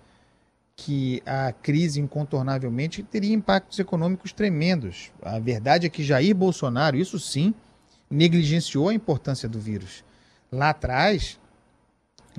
que 0.77 1.23
a 1.27 1.53
crise 1.53 2.01
incontornavelmente 2.01 3.03
teria 3.03 3.35
impactos 3.35 3.79
econômicos 3.79 4.33
tremendos. 4.33 5.11
A 5.23 5.39
verdade 5.39 5.87
é 5.87 5.91
que 5.91 6.05
Jair 6.05 6.35
Bolsonaro, 6.35 6.97
isso 6.97 7.19
sim, 7.19 7.55
negligenciou 8.09 8.89
a 8.89 8.95
importância 8.95 9.49
do 9.49 9.59
vírus. 9.59 10.05
Lá 10.51 10.71
atrás, 10.71 11.39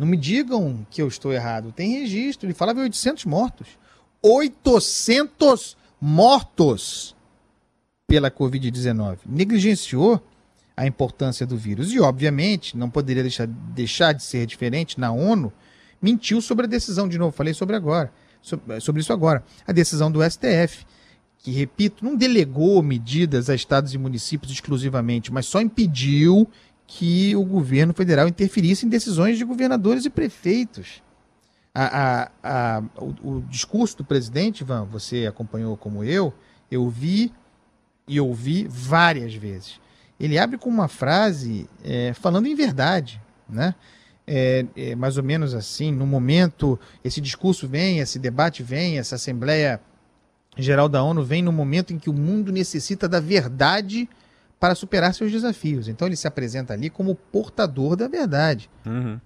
não 0.02 0.08
me 0.08 0.18
digam 0.18 0.86
que 0.90 1.02
eu 1.02 1.08
estou 1.08 1.32
errado, 1.32 1.72
tem 1.72 2.00
registro, 2.00 2.48
ele 2.48 2.54
falava 2.54 2.80
em 2.80 2.84
800 2.84 3.26
mortos. 3.26 3.68
800 4.22 5.78
mortos 6.00 7.16
pela 8.08 8.30
Covid-19. 8.30 9.20
Negligenciou 9.26 10.22
a 10.76 10.86
importância 10.86 11.46
do 11.46 11.56
vírus. 11.56 11.92
E, 11.94 12.00
obviamente, 12.00 12.76
não 12.76 12.90
poderia 12.90 13.24
deixar, 13.24 13.48
deixar 13.48 14.14
de 14.14 14.24
ser 14.24 14.46
diferente 14.46 15.00
na 15.00 15.12
ONU, 15.12 15.54
mentiu 16.02 16.42
sobre 16.42 16.66
a 16.66 16.70
decisão, 16.70 17.08
de 17.08 17.18
novo, 17.18 17.32
falei 17.32 17.54
sobre 17.54 17.76
agora 17.76 18.12
sobre 18.82 19.02
isso 19.02 19.14
agora. 19.14 19.44
A 19.66 19.72
decisão 19.72 20.12
do 20.12 20.24
STF, 20.24 20.86
que, 21.38 21.52
repito, 21.52 22.04
não 22.04 22.16
delegou 22.16 22.82
medidas 22.82 23.50
a 23.50 23.56
estados 23.56 23.94
e 23.94 23.98
municípios 23.98 24.52
exclusivamente, 24.52 25.32
mas 25.32 25.46
só 25.46 25.62
impediu 25.62 26.48
que 26.94 27.36
o 27.36 27.44
governo 27.46 27.94
federal 27.94 28.28
interferisse 28.28 28.86
em 28.86 28.90
decisões 28.90 29.38
de 29.38 29.46
governadores 29.46 30.04
e 30.04 30.10
prefeitos. 30.10 31.02
A, 31.74 32.02
a, 32.02 32.32
a, 32.44 32.84
o, 32.98 33.38
o, 33.38 33.42
discurso 33.50 33.98
do 33.98 34.04
presidente, 34.04 34.62
Ivan, 34.62 34.84
você 34.84 35.26
acompanhou 35.26 35.78
como 35.78 36.04
eu, 36.04 36.34
eu 36.70 36.90
vi 36.90 37.32
e 38.06 38.20
ouvi 38.20 38.68
várias 38.68 39.34
vezes. 39.34 39.80
Ele 40.20 40.38
abre 40.38 40.58
com 40.58 40.70
uma 40.70 40.90
frase 40.90 41.70
é, 41.82 42.14
falando 42.14 42.48
em 42.48 42.56
verdade, 42.56 43.22
né? 43.48 43.74
é, 44.28 44.66
é, 44.76 44.96
mais 44.96 45.18
ou 45.18 45.24
menos 45.24 45.54
assim, 45.54 45.92
no 45.92 46.06
momento, 46.06 46.80
esse 47.04 47.20
discurso 47.20 47.68
vem, 47.68 48.00
esse 48.00 48.20
debate 48.20 48.64
vem, 48.64 48.98
essa 48.98 49.16
Assembleia 49.16 49.82
Geral 50.58 50.90
da 50.90 51.02
ONU 51.02 51.24
vem 51.24 51.42
no 51.42 51.52
momento 51.52 51.94
em 51.94 51.98
que 51.98 52.10
o 52.10 52.14
mundo 52.14 52.52
necessita 52.52 53.08
da 53.08 53.22
verdade 53.22 54.10
para 54.62 54.76
superar 54.76 55.12
seus 55.16 55.32
desafios. 55.32 55.88
Então 55.88 56.08
ele 56.08 56.16
se 56.16 56.28
apresenta 56.28 56.74
ali 56.74 56.88
como 56.88 57.16
portador 57.16 57.96
da 57.96 58.08
verdade. 58.08 58.70
Uhum. 58.86 59.20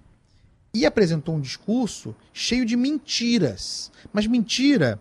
E 0.72 0.86
apresentou 0.86 1.36
um 1.36 1.40
discurso 1.40 2.16
cheio 2.32 2.64
de 2.64 2.74
mentiras. 2.74 3.92
Mas 4.14 4.26
mentira, 4.26 4.98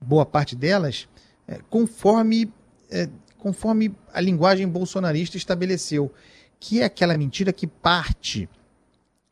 boa 0.00 0.26
parte 0.26 0.56
delas, 0.56 1.08
é, 1.46 1.60
conforme, 1.70 2.52
é, 2.90 3.08
conforme 3.38 3.94
a 4.12 4.20
linguagem 4.20 4.66
bolsonarista 4.66 5.36
estabeleceu, 5.36 6.12
que 6.58 6.80
é 6.80 6.86
aquela 6.86 7.16
mentira 7.16 7.52
que 7.52 7.68
parte 7.68 8.48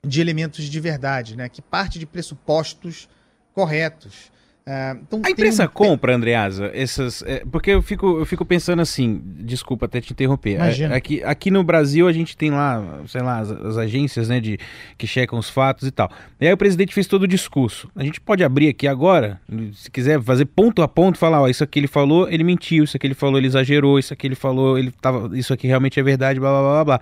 de 0.07 0.21
elementos 0.21 0.67
de 0.67 0.81
verdade, 0.81 1.37
né? 1.37 1.49
que 1.49 1.61
parte 1.61 1.99
de 1.99 2.07
pressupostos 2.07 3.09
corretos. 3.53 4.31
Uh, 4.65 5.01
então 5.03 5.21
a 5.25 5.31
imprensa 5.31 5.65
um... 5.65 5.69
compra, 5.69 6.15
Andreasa, 6.15 6.71
essas. 6.73 7.23
É, 7.23 7.45
porque 7.51 7.71
eu 7.71 7.83
fico, 7.83 8.21
eu 8.21 8.25
fico 8.25 8.45
pensando 8.45 8.81
assim, 8.81 9.21
desculpa 9.25 9.87
até 9.87 10.01
te 10.01 10.13
interromper. 10.13 10.57
É, 10.61 10.95
aqui, 10.95 11.23
aqui 11.25 11.51
no 11.51 11.65
Brasil 11.65 12.07
a 12.07 12.13
gente 12.13 12.37
tem 12.37 12.51
lá, 12.53 13.01
sei 13.09 13.23
lá, 13.23 13.39
as, 13.41 13.51
as, 13.51 13.77
agências 13.77 14.29
né, 14.29 14.39
de, 14.39 14.59
que 14.97 15.05
checam 15.05 15.37
os 15.37 15.51
fatos 15.51 15.89
e 15.89 15.91
tal. 15.91 16.09
E 16.41 16.47
aí 16.47 16.53
o 16.53 16.57
presidente 16.57 16.95
fez 16.95 17.09
todo 17.09 17.25
o 17.25 17.29
discurso. 17.29 17.91
A 17.97 18.05
gente 18.05 18.21
pode 18.21 18.45
abrir 18.45 18.69
aqui 18.69 18.87
agora, 18.87 19.41
se 19.75 19.91
quiser 19.91 20.23
fazer 20.23 20.45
ponto 20.45 20.81
a 20.81 20.87
ponto, 20.87 21.19
falar, 21.19 21.41
ó, 21.41 21.49
isso 21.49 21.65
aqui 21.65 21.81
ele 21.81 21.89
falou, 21.89 22.29
ele 22.29 22.45
mentiu, 22.45 22.85
isso 22.85 22.97
aqui 22.97 23.09
ele 23.09 23.15
falou, 23.15 23.39
ele 23.39 23.49
exagerou, 23.49 23.99
isso 23.99 24.13
aqui 24.13 24.29
ele 24.29 24.37
falou, 24.37 24.79
ele 24.79 24.93
tava, 24.93 25.37
isso 25.37 25.53
aqui 25.53 25.67
realmente 25.67 25.99
é 25.99 26.03
verdade, 26.05 26.39
blá 26.39 26.51
blá 26.51 26.61
blá 26.61 26.85
blá. 26.85 27.01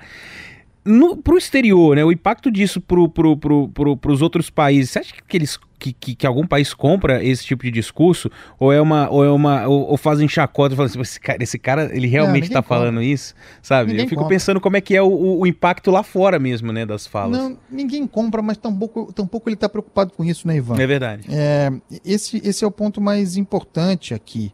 No, 0.82 1.16
pro 1.16 1.36
exterior, 1.36 1.94
né, 1.94 2.04
o 2.04 2.10
impacto 2.10 2.50
disso 2.50 2.80
pro, 2.80 3.06
pro, 3.06 3.36
pro, 3.36 3.68
pro, 3.68 3.96
pros 3.98 4.22
outros 4.22 4.48
países, 4.48 4.90
você 4.90 4.98
acha 5.00 5.14
que, 5.26 5.36
eles, 5.36 5.58
que, 5.78 5.92
que, 5.92 6.14
que, 6.14 6.26
algum 6.26 6.46
país 6.46 6.72
compra 6.72 7.22
esse 7.22 7.44
tipo 7.44 7.64
de 7.64 7.70
discurso? 7.70 8.30
Ou 8.58 8.72
é 8.72 8.80
uma. 8.80 9.10
Ou, 9.10 9.22
é 9.22 9.30
uma, 9.30 9.68
ou, 9.68 9.90
ou 9.90 9.96
fazem 9.98 10.26
chacota 10.26 10.74
falando 10.74 10.90
assim, 10.90 11.00
esse 11.00 11.20
cara, 11.20 11.42
esse 11.42 11.58
cara 11.58 11.94
ele 11.94 12.06
realmente 12.06 12.44
está 12.44 12.62
falando 12.62 13.02
isso? 13.02 13.34
Sabe? 13.60 13.90
Ninguém 13.90 14.06
Eu 14.06 14.08
fico 14.08 14.22
compra. 14.22 14.34
pensando 14.34 14.58
como 14.58 14.78
é 14.78 14.80
que 14.80 14.96
é 14.96 15.02
o, 15.02 15.08
o, 15.08 15.40
o, 15.40 15.46
impacto 15.46 15.90
lá 15.90 16.02
fora 16.02 16.38
mesmo, 16.38 16.72
né, 16.72 16.86
das 16.86 17.06
falas. 17.06 17.38
Não, 17.38 17.58
ninguém 17.70 18.06
compra, 18.06 18.40
mas 18.40 18.56
tampouco, 18.56 19.12
tampouco 19.12 19.50
ele 19.50 19.54
está 19.54 19.68
preocupado 19.68 20.12
com 20.14 20.24
isso, 20.24 20.48
né, 20.48 20.56
Ivan? 20.56 20.80
É 20.80 20.86
verdade. 20.86 21.26
É, 21.28 21.70
esse, 22.02 22.38
esse 22.38 22.64
é 22.64 22.66
o 22.66 22.70
ponto 22.70 23.02
mais 23.02 23.36
importante 23.36 24.14
aqui. 24.14 24.50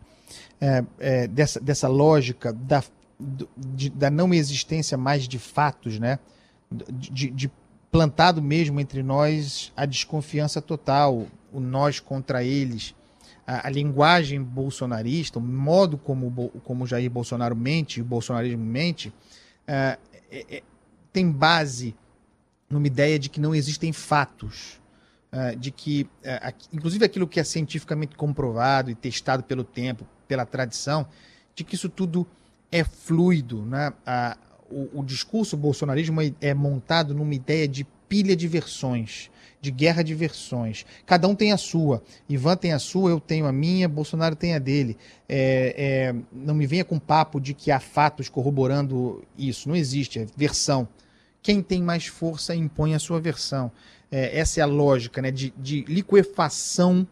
É, 0.61 0.83
é, 0.99 1.27
dessa, 1.29 1.61
dessa 1.61 1.87
lógica 1.87 2.51
da 2.51 2.83
de, 3.19 3.91
da 3.91 4.11
não 4.11 4.33
existência 4.33 4.97
mais 4.97 5.27
de 5.27 5.39
fatos, 5.39 5.99
né? 5.99 6.19
De, 6.71 7.31
de, 7.31 7.51
plantado 7.91 8.43
mesmo 8.43 8.81
entre 8.81 9.03
nós 9.03 9.73
a 9.77 9.87
desconfiança 9.87 10.61
total, 10.61 11.27
o 11.53 11.61
nós 11.61 12.01
contra 12.01 12.45
eles, 12.45 12.95
a, 13.47 13.69
a, 13.69 13.71
linguagem 13.71 14.43
bolsonarista, 14.43 15.39
o 15.39 15.43
modo 15.43 15.97
como, 15.97 16.51
como 16.65 16.87
Jair 16.87 17.11
Bolsonaro 17.11 17.57
mente, 17.57 18.03
o 18.03 18.05
bolsonarismo 18.05 18.63
mente, 18.63 19.13
é, 19.67 19.99
é, 20.31 20.57
é, 20.57 20.63
tem 21.13 21.31
base 21.31 21.95
numa 22.69 22.87
ideia 22.87 23.19
de 23.19 23.31
que 23.31 23.41
não 23.41 23.55
existem 23.55 23.93
fatos. 23.93 24.81
Uh, 25.33 25.57
de 25.57 25.71
que, 25.71 26.09
uh, 26.25 26.55
inclusive 26.73 27.05
aquilo 27.05 27.27
que 27.27 27.41
é 27.41 27.45
cientificamente 27.45 28.17
comprovado 28.17 28.91
e 28.91 28.95
testado 28.95 29.43
pelo 29.43 29.65
tempo, 29.65 30.07
pela 30.27 30.47
tradição, 30.47 31.07
de 31.55 31.65
que 31.65 31.75
isso 31.75 31.89
tudo 31.89 32.27
é 32.71 32.85
fluido, 32.85 33.65
né? 33.65 33.93
A, 34.05 34.37
o, 34.71 35.01
o 35.01 35.05
discurso 35.05 35.57
bolsonarismo 35.57 36.21
é, 36.21 36.33
é 36.41 36.55
montado 36.55 37.15
numa 37.15 37.35
ideia 37.35 37.69
de 37.69 37.87
pilha 38.09 38.37
de 38.37 38.47
versões, 38.47 39.31
de 39.61 39.71
guerra 39.71 40.03
de 40.03 40.15
versões. 40.15 40.85
Cada 41.05 41.27
um 41.29 41.35
tem 41.35 41.53
a 41.53 41.57
sua. 41.57 42.03
Ivan 42.29 42.57
tem 42.57 42.73
a 42.73 42.79
sua, 42.79 43.11
eu 43.11 43.21
tenho 43.21 43.47
a 43.47 43.53
minha, 43.53 43.89
Bolsonaro 43.89 44.37
tem 44.37 44.55
a 44.55 44.59
dele. 44.59 44.97
É, 45.29 45.75
é, 45.77 46.15
não 46.33 46.55
me 46.55 46.67
venha 46.67 46.85
com 46.85 46.99
papo 46.99 47.41
de 47.41 47.55
que 47.55 47.71
há 47.71 47.81
fatos 47.81 48.29
corroborando 48.29 49.25
isso. 49.37 49.69
Não 49.69 49.77
existe, 49.77 50.21
é 50.21 50.27
versão. 50.37 50.89
Quem 51.43 51.63
tem 51.63 51.83
mais 51.83 52.07
força 52.07 52.55
impõe 52.55 52.95
a 52.95 52.99
sua 52.99 53.21
versão. 53.21 53.71
É, 54.11 54.39
essa 54.39 54.61
é 54.61 54.63
a 54.63 54.67
lógica 54.67 55.21
né, 55.21 55.31
de, 55.31 55.53
de 55.57 55.85
liquefação 55.89 57.07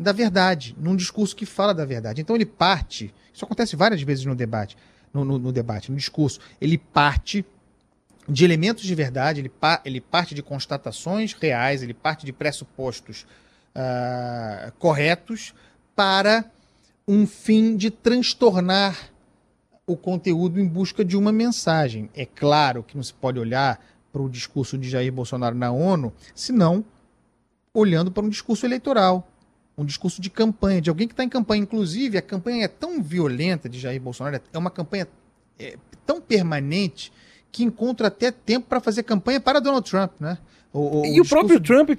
da 0.00 0.12
verdade, 0.12 0.74
num 0.78 0.96
discurso 0.96 1.36
que 1.36 1.44
fala 1.44 1.74
da 1.74 1.84
verdade. 1.84 2.22
Então 2.22 2.34
ele 2.34 2.46
parte, 2.46 3.12
isso 3.34 3.44
acontece 3.44 3.76
várias 3.76 4.00
vezes 4.00 4.24
no 4.24 4.34
debate, 4.34 4.74
no, 5.12 5.26
no, 5.26 5.38
no 5.38 5.52
debate, 5.52 5.90
no 5.90 5.96
discurso, 5.96 6.40
ele 6.58 6.78
parte 6.78 7.44
de 8.26 8.42
elementos 8.42 8.84
de 8.84 8.94
verdade, 8.94 9.40
ele, 9.40 9.50
pa, 9.50 9.82
ele 9.84 10.00
parte 10.00 10.34
de 10.34 10.42
constatações 10.42 11.34
reais, 11.34 11.82
ele 11.82 11.92
parte 11.92 12.24
de 12.24 12.32
pressupostos 12.32 13.26
uh, 13.74 14.72
corretos 14.78 15.52
para 15.94 16.46
um 17.06 17.26
fim 17.26 17.76
de 17.76 17.90
transtornar 17.90 19.10
o 19.86 19.96
conteúdo 19.96 20.58
em 20.58 20.66
busca 20.66 21.04
de 21.04 21.16
uma 21.16 21.30
mensagem. 21.32 22.08
É 22.14 22.24
claro 22.24 22.82
que 22.82 22.96
não 22.96 23.02
se 23.02 23.12
pode 23.12 23.38
olhar 23.38 23.84
para 24.10 24.22
o 24.22 24.30
discurso 24.30 24.78
de 24.78 24.88
Jair 24.88 25.12
Bolsonaro 25.12 25.54
na 25.54 25.70
ONU, 25.70 26.10
senão 26.34 26.84
olhando 27.74 28.10
para 28.10 28.24
um 28.24 28.28
discurso 28.28 28.64
eleitoral, 28.64 29.29
um 29.80 29.84
discurso 29.84 30.20
de 30.20 30.28
campanha, 30.28 30.80
de 30.80 30.90
alguém 30.90 31.08
que 31.08 31.14
está 31.14 31.24
em 31.24 31.28
campanha. 31.28 31.62
Inclusive, 31.62 32.18
a 32.18 32.22
campanha 32.22 32.64
é 32.66 32.68
tão 32.68 33.02
violenta 33.02 33.68
de 33.68 33.78
Jair 33.78 34.00
Bolsonaro, 34.00 34.40
é 34.52 34.58
uma 34.58 34.70
campanha 34.70 35.08
é, 35.58 35.76
tão 36.04 36.20
permanente 36.20 37.10
que 37.50 37.64
encontra 37.64 38.08
até 38.08 38.30
tempo 38.30 38.68
para 38.68 38.78
fazer 38.78 39.02
campanha 39.02 39.40
para 39.40 39.58
Donald 39.58 39.88
Trump, 39.88 40.12
né? 40.20 40.38
O, 40.72 41.00
o, 41.00 41.06
e 41.06 41.20
o, 41.20 41.24
o 41.24 41.28
próprio 41.28 41.58
Trump 41.58 41.90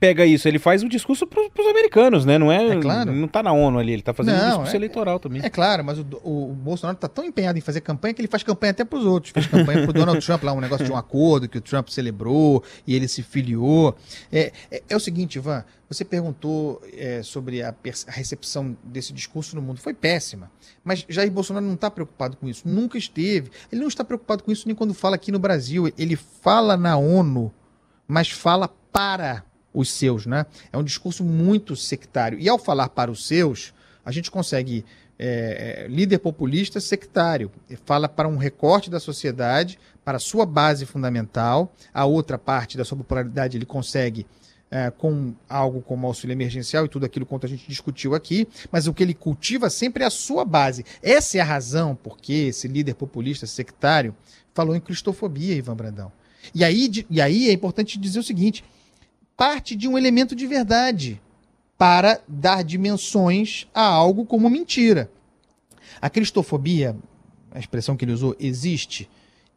pega 0.00 0.24
isso, 0.24 0.48
ele 0.48 0.58
faz 0.58 0.82
um 0.82 0.88
discurso 0.88 1.26
para 1.26 1.42
os 1.42 1.66
americanos, 1.68 2.24
né? 2.24 2.38
Não 2.38 2.50
é, 2.50 2.68
é 2.68 2.80
claro. 2.80 3.12
não 3.12 3.26
está 3.26 3.42
na 3.42 3.52
ONU 3.52 3.78
ali, 3.78 3.92
ele 3.92 4.00
está 4.00 4.14
fazendo 4.14 4.36
não, 4.36 4.44
um 4.44 4.48
discurso 4.48 4.72
é, 4.72 4.76
eleitoral 4.76 5.20
também. 5.20 5.42
É 5.44 5.50
claro, 5.50 5.84
mas 5.84 5.98
o, 5.98 6.06
o 6.22 6.54
Bolsonaro 6.54 6.96
está 6.96 7.06
tão 7.06 7.22
empenhado 7.22 7.58
em 7.58 7.60
fazer 7.60 7.82
campanha 7.82 8.14
que 8.14 8.22
ele 8.22 8.28
faz 8.28 8.42
campanha 8.42 8.70
até 8.70 8.82
para 8.82 8.98
os 8.98 9.04
outros. 9.04 9.30
Fez 9.30 9.46
campanha 9.46 9.82
para 9.82 9.90
o 9.90 9.92
Donald 9.92 10.24
Trump 10.24 10.42
lá, 10.42 10.54
um 10.54 10.60
negócio 10.60 10.86
de 10.86 10.90
um 10.90 10.96
acordo 10.96 11.46
que 11.46 11.58
o 11.58 11.60
Trump 11.60 11.88
celebrou 11.88 12.64
e 12.86 12.94
ele 12.94 13.06
se 13.08 13.22
filiou. 13.22 13.94
É, 14.32 14.52
é, 14.70 14.82
é 14.88 14.96
o 14.96 15.00
seguinte, 15.00 15.36
Ivan, 15.36 15.62
você 15.86 16.02
perguntou 16.02 16.80
é, 16.96 17.22
sobre 17.22 17.62
a, 17.62 17.68
a, 17.68 18.10
recepção 18.10 18.74
desse 18.82 19.12
discurso 19.12 19.54
no 19.54 19.60
mundo. 19.60 19.80
Foi 19.80 19.92
péssima. 19.92 20.50
Mas 20.82 21.04
Jair 21.10 21.30
Bolsonaro 21.30 21.66
não 21.66 21.74
está 21.74 21.90
preocupado 21.90 22.38
com 22.38 22.48
isso. 22.48 22.66
Nunca 22.66 22.96
esteve. 22.96 23.50
Ele 23.70 23.82
não 23.82 23.88
está 23.88 24.02
preocupado 24.02 24.42
com 24.42 24.50
isso 24.50 24.66
nem 24.66 24.74
quando 24.74 24.94
fala 24.94 25.14
aqui 25.14 25.30
no 25.30 25.38
Brasil. 25.38 25.92
Ele 25.98 26.16
fala 26.16 26.74
na 26.74 26.96
ONU 26.96 27.52
mas 28.06 28.30
fala 28.30 28.68
para 28.92 29.44
os 29.72 29.90
seus, 29.90 30.24
né? 30.24 30.46
É 30.72 30.78
um 30.78 30.84
discurso 30.84 31.24
muito 31.24 31.74
sectário. 31.74 32.38
E 32.38 32.48
ao 32.48 32.58
falar 32.58 32.88
para 32.90 33.10
os 33.10 33.26
seus, 33.26 33.74
a 34.04 34.12
gente 34.12 34.30
consegue 34.30 34.84
é, 35.18 35.84
é, 35.84 35.88
líder 35.88 36.18
populista 36.18 36.80
sectário. 36.80 37.50
Fala 37.84 38.08
para 38.08 38.28
um 38.28 38.36
recorte 38.36 38.90
da 38.90 39.00
sociedade, 39.00 39.78
para 40.04 40.16
a 40.16 40.20
sua 40.20 40.46
base 40.46 40.86
fundamental. 40.86 41.72
A 41.92 42.04
outra 42.04 42.38
parte 42.38 42.76
da 42.76 42.84
sua 42.84 42.98
popularidade 42.98 43.56
ele 43.56 43.66
consegue 43.66 44.26
é, 44.70 44.90
com 44.90 45.34
algo 45.48 45.80
como 45.82 46.06
auxílio 46.06 46.34
emergencial 46.34 46.84
e 46.84 46.88
tudo 46.88 47.06
aquilo 47.06 47.24
quanto 47.24 47.46
a 47.46 47.48
gente 47.48 47.68
discutiu 47.68 48.14
aqui, 48.14 48.48
mas 48.72 48.88
o 48.88 48.94
que 48.94 49.04
ele 49.04 49.14
cultiva 49.14 49.70
sempre 49.70 50.02
é 50.02 50.06
a 50.06 50.10
sua 50.10 50.44
base. 50.44 50.84
Essa 51.00 51.38
é 51.38 51.40
a 51.40 51.44
razão 51.44 51.96
porque 52.02 52.32
esse 52.32 52.66
líder 52.66 52.94
populista 52.94 53.46
sectário 53.46 54.14
falou 54.52 54.74
em 54.74 54.80
cristofobia, 54.80 55.54
Ivan 55.54 55.76
Brandão. 55.76 56.12
E 56.52 56.64
aí, 56.64 56.90
e 57.08 57.20
aí 57.20 57.48
é 57.48 57.52
importante 57.52 57.98
dizer 57.98 58.18
o 58.18 58.24
seguinte: 58.24 58.64
parte 59.36 59.76
de 59.76 59.86
um 59.88 59.96
elemento 59.96 60.34
de 60.34 60.46
verdade 60.46 61.20
para 61.78 62.20
dar 62.26 62.62
dimensões 62.62 63.66
a 63.74 63.82
algo 63.82 64.24
como 64.24 64.50
mentira. 64.50 65.10
A 66.00 66.08
cristofobia, 66.08 66.96
a 67.50 67.58
expressão 67.58 67.96
que 67.96 68.04
ele 68.04 68.12
usou, 68.12 68.36
existe? 68.38 69.08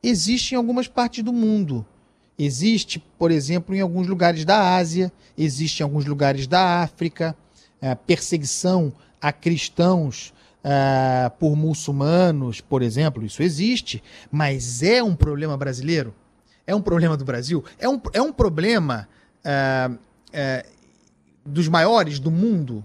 Existe 0.02 0.54
em 0.54 0.58
algumas 0.58 0.88
partes 0.88 1.24
do 1.24 1.34
mundo. 1.34 1.86
Existe, 2.38 3.04
por 3.18 3.32
exemplo, 3.32 3.76
em 3.76 3.82
alguns 3.82 4.08
lugares 4.08 4.46
da 4.46 4.76
Ásia, 4.76 5.12
existe 5.38 5.80
em 5.80 5.84
alguns 5.84 6.06
lugares 6.06 6.46
da 6.46 6.84
África, 6.84 7.36
é, 7.82 7.96
perseguição 7.96 8.94
a 9.20 9.32
cristãos 9.32 10.34
é, 10.64 11.30
por 11.40 11.56
muçulmanos, 11.56 12.62
por 12.62 12.82
exemplo, 12.82 13.26
isso 13.26 13.42
existe, 13.42 14.04
mas 14.32 14.84
é 14.84 15.02
um 15.02 15.16
problema 15.16 15.58
brasileiro? 15.58 16.14
É 16.68 16.76
um 16.76 16.82
problema 16.82 17.16
do 17.16 17.24
Brasil? 17.24 17.64
É 17.80 17.88
um, 17.88 18.00
é 18.12 18.22
um 18.22 18.34
problema 18.34 19.08
é, 19.44 19.90
é, 20.34 20.66
dos 21.46 21.70
maiores 21.70 22.20
do 22.20 22.30
mundo, 22.30 22.84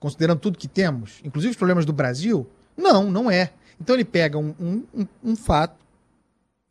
considerando 0.00 0.40
tudo 0.40 0.58
que 0.58 0.66
temos, 0.66 1.20
inclusive 1.24 1.52
os 1.52 1.56
problemas 1.56 1.86
do 1.86 1.92
Brasil? 1.92 2.44
Não, 2.76 3.08
não 3.08 3.30
é. 3.30 3.52
Então 3.80 3.94
ele 3.94 4.04
pega 4.04 4.36
um, 4.36 4.52
um, 4.60 4.84
um, 4.92 5.06
um 5.24 5.36
fato, 5.36 5.76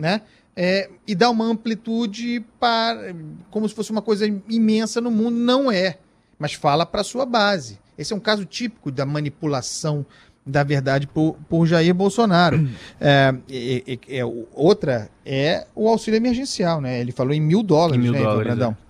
né? 0.02 0.22
É, 0.56 0.90
e 1.08 1.16
dá 1.16 1.30
uma 1.30 1.46
amplitude 1.46 2.46
para 2.60 3.16
como 3.50 3.68
se 3.70 3.74
fosse 3.74 3.92
uma 3.92 4.02
coisa 4.02 4.28
imensa 4.50 5.00
no 5.00 5.10
mundo, 5.10 5.38
não 5.38 5.72
é, 5.72 5.98
mas 6.38 6.54
fala 6.54 6.86
para 6.86 7.04
sua 7.04 7.26
base. 7.26 7.80
Esse 7.98 8.12
é 8.12 8.16
um 8.16 8.20
caso 8.20 8.44
típico 8.44 8.92
da 8.92 9.06
manipulação 9.06 10.06
da 10.46 10.64
verdade 10.64 11.08
por, 11.08 11.36
por 11.48 11.66
Jair 11.66 11.94
Bolsonaro. 11.94 12.68
É, 13.00 13.34
é, 13.50 14.00
é, 14.10 14.26
outra 14.54 15.10
é 15.26 15.66
o 15.76 15.88
auxílio 15.88 16.18
emergencial, 16.18 16.82
né? 16.82 17.00
Ele 17.00 17.12
falou 17.12 17.34
em 17.34 17.42
mil 17.42 17.62
dólares, 17.62 17.98
em 17.98 18.04
mil 18.04 18.12
né, 18.12 18.22
dólares, 18.22 18.44
Brandão? 18.46 18.78
É. 18.86 18.90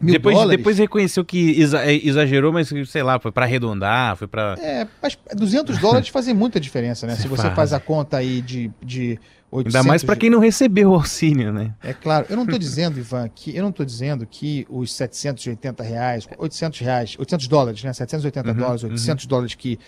Mil 0.00 0.14
depois, 0.14 0.34
dólares. 0.34 0.58
depois 0.58 0.78
reconheceu 0.78 1.24
que 1.24 1.62
é, 1.62 2.06
exagerou, 2.06 2.52
mas 2.52 2.72
sei 2.86 3.02
lá, 3.02 3.20
foi 3.20 3.30
para 3.30 3.44
arredondar, 3.44 4.16
foi 4.16 4.26
para. 4.26 4.56
É, 4.60 4.86
mas 5.00 5.16
200 5.34 5.78
dólares 5.78 6.08
fazem 6.10 6.34
muita 6.34 6.58
diferença, 6.58 7.06
né? 7.06 7.14
Se 7.14 7.28
você 7.28 7.42
faz. 7.42 7.54
faz 7.54 7.72
a 7.72 7.80
conta 7.80 8.16
aí 8.16 8.40
de, 8.40 8.70
de 8.82 9.18
800... 9.52 9.74
Ainda 9.76 9.88
mais 9.88 10.02
para 10.02 10.16
quem 10.16 10.30
não 10.30 10.40
recebeu 10.40 10.90
o 10.90 10.94
auxílio, 10.94 11.52
né? 11.52 11.74
É 11.82 11.92
claro. 11.92 12.26
Eu 12.28 12.36
não 12.36 12.44
estou 12.44 12.58
dizendo, 12.58 12.98
Ivan, 12.98 13.28
que 13.28 13.54
eu 13.54 13.62
não 13.62 13.70
estou 13.70 13.84
dizendo 13.84 14.26
que 14.26 14.66
os 14.68 14.92
780 14.94 15.82
reais, 15.82 16.28
800 16.36 16.80
reais, 16.80 17.16
800 17.18 17.48
dólares, 17.48 17.84
né? 17.84 17.92
780 17.92 18.48
uhum, 18.48 18.56
dólares, 18.56 18.82
800 18.82 19.24
uhum. 19.24 19.28
dólares 19.28 19.54
que, 19.54 19.78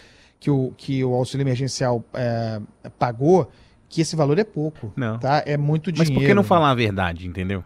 que, 0.45 0.51
o, 0.51 0.75
que 0.77 1.03
o 1.03 1.15
auxílio 1.15 1.43
emergencial 1.43 2.05
é, 2.13 2.61
pagou, 2.99 3.51
que 3.89 4.03
esse 4.03 4.15
valor 4.15 4.39
é 4.39 4.45
pouco. 4.45 4.93
Não. 4.95 5.19
Tá? 5.19 5.43
É 5.47 5.57
muito 5.57 5.91
dinheiro. 5.91 6.13
Mas 6.13 6.23
por 6.23 6.27
que 6.27 6.35
não 6.35 6.45
falar 6.45 6.71
a 6.71 6.75
verdade, 6.75 7.27
entendeu? 7.27 7.65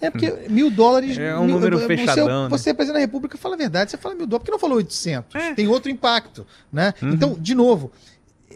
É 0.00 0.10
porque 0.10 0.48
mil 0.50 0.68
dólares. 0.68 1.16
É 1.16 1.38
um 1.38 1.46
número 1.46 1.78
mil, 1.78 1.86
fechadão. 1.86 2.48
Você, 2.48 2.64
você 2.64 2.70
é 2.70 2.74
presidente 2.74 2.94
da 2.94 3.06
República, 3.06 3.38
fala 3.38 3.54
a 3.54 3.58
verdade, 3.58 3.92
você 3.92 3.96
fala 3.96 4.16
mil 4.16 4.26
dólares. 4.26 4.40
Por 4.40 4.46
que 4.46 4.50
não 4.50 4.58
falou 4.58 4.78
800? 4.78 5.34
É. 5.36 5.54
Tem 5.54 5.68
outro 5.68 5.88
impacto. 5.88 6.44
Né? 6.72 6.92
Uhum. 7.00 7.12
Então, 7.12 7.36
de 7.38 7.54
novo, 7.54 7.92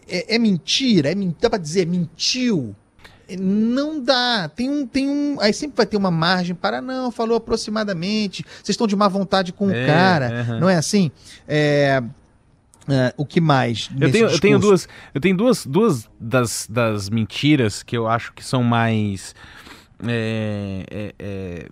é, 0.05 0.35
é 0.35 0.37
mentira, 0.37 1.09
é, 1.09 1.15
dá 1.39 1.49
para 1.49 1.57
dizer, 1.57 1.87
mentiu. 1.87 2.75
Não 3.39 4.03
dá. 4.03 4.51
Tem 4.53 4.69
um, 4.69 4.85
tem 4.85 5.07
um. 5.07 5.37
Aí 5.39 5.53
sempre 5.53 5.77
vai 5.77 5.85
ter 5.85 5.95
uma 5.95 6.11
margem 6.11 6.53
para. 6.53 6.81
Não, 6.81 7.09
falou 7.09 7.37
aproximadamente. 7.37 8.43
Vocês 8.61 8.71
estão 8.71 8.85
de 8.85 8.97
má 8.97 9.07
vontade 9.07 9.53
com 9.53 9.71
é, 9.71 9.83
o 9.83 9.87
cara. 9.87 10.45
Uhum. 10.49 10.59
Não 10.59 10.69
é 10.69 10.75
assim? 10.75 11.09
É. 11.47 12.03
Uh, 12.83 13.13
o 13.15 13.25
que 13.25 13.39
mais? 13.39 13.89
Eu 13.99 14.11
tenho, 14.11 14.27
eu 14.27 14.39
tenho, 14.39 14.59
duas, 14.59 14.87
eu 15.13 15.21
tenho 15.21 15.37
duas, 15.37 15.65
duas 15.65 16.09
das, 16.19 16.67
das 16.69 17.09
mentiras 17.09 17.83
que 17.83 17.95
eu 17.95 18.07
acho 18.07 18.33
que 18.33 18.43
são 18.43 18.63
mais 18.63 19.35
é, 20.07 20.85
é, 20.89 21.15
é, 21.19 21.69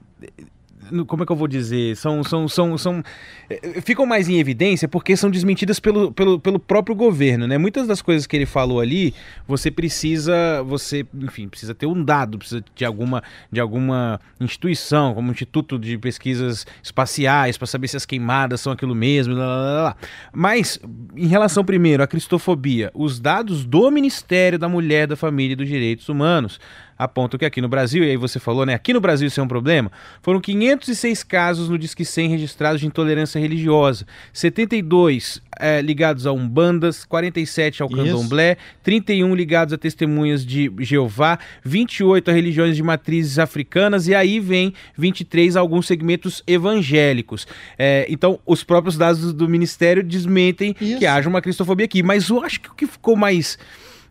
como 1.08 1.24
é 1.24 1.26
que 1.26 1.32
eu 1.32 1.36
vou 1.36 1.48
dizer? 1.48 1.96
São, 1.96 2.24
são, 2.24 2.48
são, 2.48 2.78
são 2.78 3.04
é, 3.50 3.82
ficam 3.82 4.06
mais 4.06 4.30
em 4.30 4.40
evidência 4.40 4.88
porque 4.88 5.16
são 5.16 5.30
desmentidas 5.30 5.80
pelo, 5.80 6.12
pelo, 6.12 6.40
pelo 6.40 6.60
próprio 6.60 6.96
governo, 6.96 7.48
né? 7.48 7.58
Muitas 7.58 7.88
das 7.88 8.02
coisas 8.02 8.28
que 8.28 8.36
ele 8.36 8.46
falou 8.46 8.80
ali, 8.80 9.14
você 9.48 9.72
precisa, 9.72 10.64
você, 10.64 11.06
enfim, 11.14 11.48
precisa 11.48 11.74
ter 11.74 11.86
um 11.86 12.04
dado, 12.04 12.38
precisa 12.38 12.64
de 12.76 12.86
alguma, 12.86 13.24
de 13.52 13.60
alguma 13.60 14.20
instituição, 14.40 15.14
como 15.14 15.30
o 15.30 15.32
Instituto 15.32 15.78
de 15.78 15.98
Pesquisas 15.98 16.66
Espaciais, 16.84 17.58
para 17.58 17.68
saber 17.68 17.88
se 17.88 17.98
as 17.98 18.06
queimadas 18.06 18.62
são 18.62 18.72
aquilo 18.72 18.96
mesmo, 18.96 19.34
lá, 19.34 19.46
lá, 19.46 19.84
lá. 19.84 19.96
Mas, 20.34 20.80
em 21.16 21.28
relação 21.28 21.64
primeiro 21.64 22.04
à 22.04 22.08
cristofobia, 22.08 22.92
os 22.94 23.20
dados 23.20 23.66
do 23.66 23.90
Ministério 23.92 24.58
da 24.58 24.70
Mulher, 24.70 25.08
da 25.08 25.16
Família 25.16 25.54
e 25.54 25.56
dos 25.56 25.68
Direitos 25.68 26.10
Humanos 26.10 26.60
apontam 27.00 27.38
que 27.38 27.46
aqui 27.46 27.62
no 27.62 27.70
Brasil, 27.70 28.04
e 28.04 28.10
aí 28.10 28.18
você 28.18 28.40
falou, 28.40 28.66
né? 28.66 28.74
Aqui 28.74 28.92
no 28.92 29.00
Brasil 29.00 29.30
isso 29.30 29.40
é 29.40 29.44
um 29.44 29.48
problema. 29.48 29.90
Foram 30.22 30.42
506 30.42 31.24
casos 31.24 31.70
no 31.70 31.78
Disque 31.78 32.04
100 32.04 32.30
registrados 32.30 32.82
de 32.82 32.88
intolerância 32.88 33.40
religiosa, 33.40 34.06
72 34.34 35.42
é, 35.58 35.82
ligados 35.82 36.28
a 36.28 36.34
umbandas, 36.34 37.06
47 37.06 37.82
ao 37.82 37.90
candomblé, 37.90 38.58
31 38.84 39.34
ligados 39.34 39.74
a 39.74 39.78
testemunhas 39.78 40.46
de 40.46 40.70
Jeová, 40.80 41.40
28 41.64 42.30
a 42.30 42.34
religiões 42.34 42.76
de 42.76 42.84
matrizes 42.84 43.40
africanas 43.40 44.08
e 44.10 44.14
aí 44.14 44.42
vem 44.42 44.74
23 44.98 45.56
a 45.56 45.62
alguns 45.62 45.88
segmentos 45.88 46.44
evangélicos. 46.46 47.48
É, 47.78 48.06
então, 48.10 48.40
os 48.46 48.62
próprios 48.62 48.98
dados 48.98 49.22
do, 49.22 49.34
do 49.34 49.48
Ministério 49.48 50.04
desmentem 50.04 50.76
Isso. 50.82 51.00
que 51.00 51.06
haja 51.06 51.30
uma 51.30 51.42
cristofobia 51.42 51.86
aqui. 51.86 52.04
Mas 52.04 52.28
eu 52.28 52.44
acho 52.44 52.60
que 52.60 52.70
o 52.70 52.74
que 52.74 52.86
ficou 52.86 53.16
mais 53.16 53.58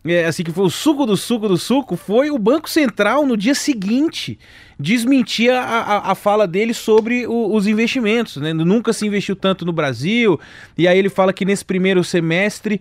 é, 0.05 0.25
assim, 0.25 0.43
que 0.43 0.51
foi 0.51 0.65
o 0.65 0.69
suco 0.69 1.05
do 1.05 1.17
suco 1.17 1.47
do 1.47 1.57
suco, 1.57 1.95
foi 1.95 2.31
o 2.31 2.37
Banco 2.37 2.69
Central 2.69 3.25
no 3.25 3.35
dia 3.35 3.53
seguinte 3.53 4.39
desmentir 4.79 5.51
a, 5.51 5.61
a, 5.61 6.11
a 6.11 6.15
fala 6.15 6.47
dele 6.47 6.73
sobre 6.73 7.27
o, 7.27 7.53
os 7.53 7.67
investimentos. 7.67 8.37
Né? 8.37 8.53
Nunca 8.53 8.93
se 8.93 9.05
investiu 9.05 9.35
tanto 9.35 9.65
no 9.65 9.73
Brasil, 9.73 10.39
e 10.77 10.87
aí 10.87 10.97
ele 10.97 11.09
fala 11.09 11.33
que 11.33 11.43
nesse 11.43 11.65
primeiro 11.65 12.03
semestre 12.03 12.79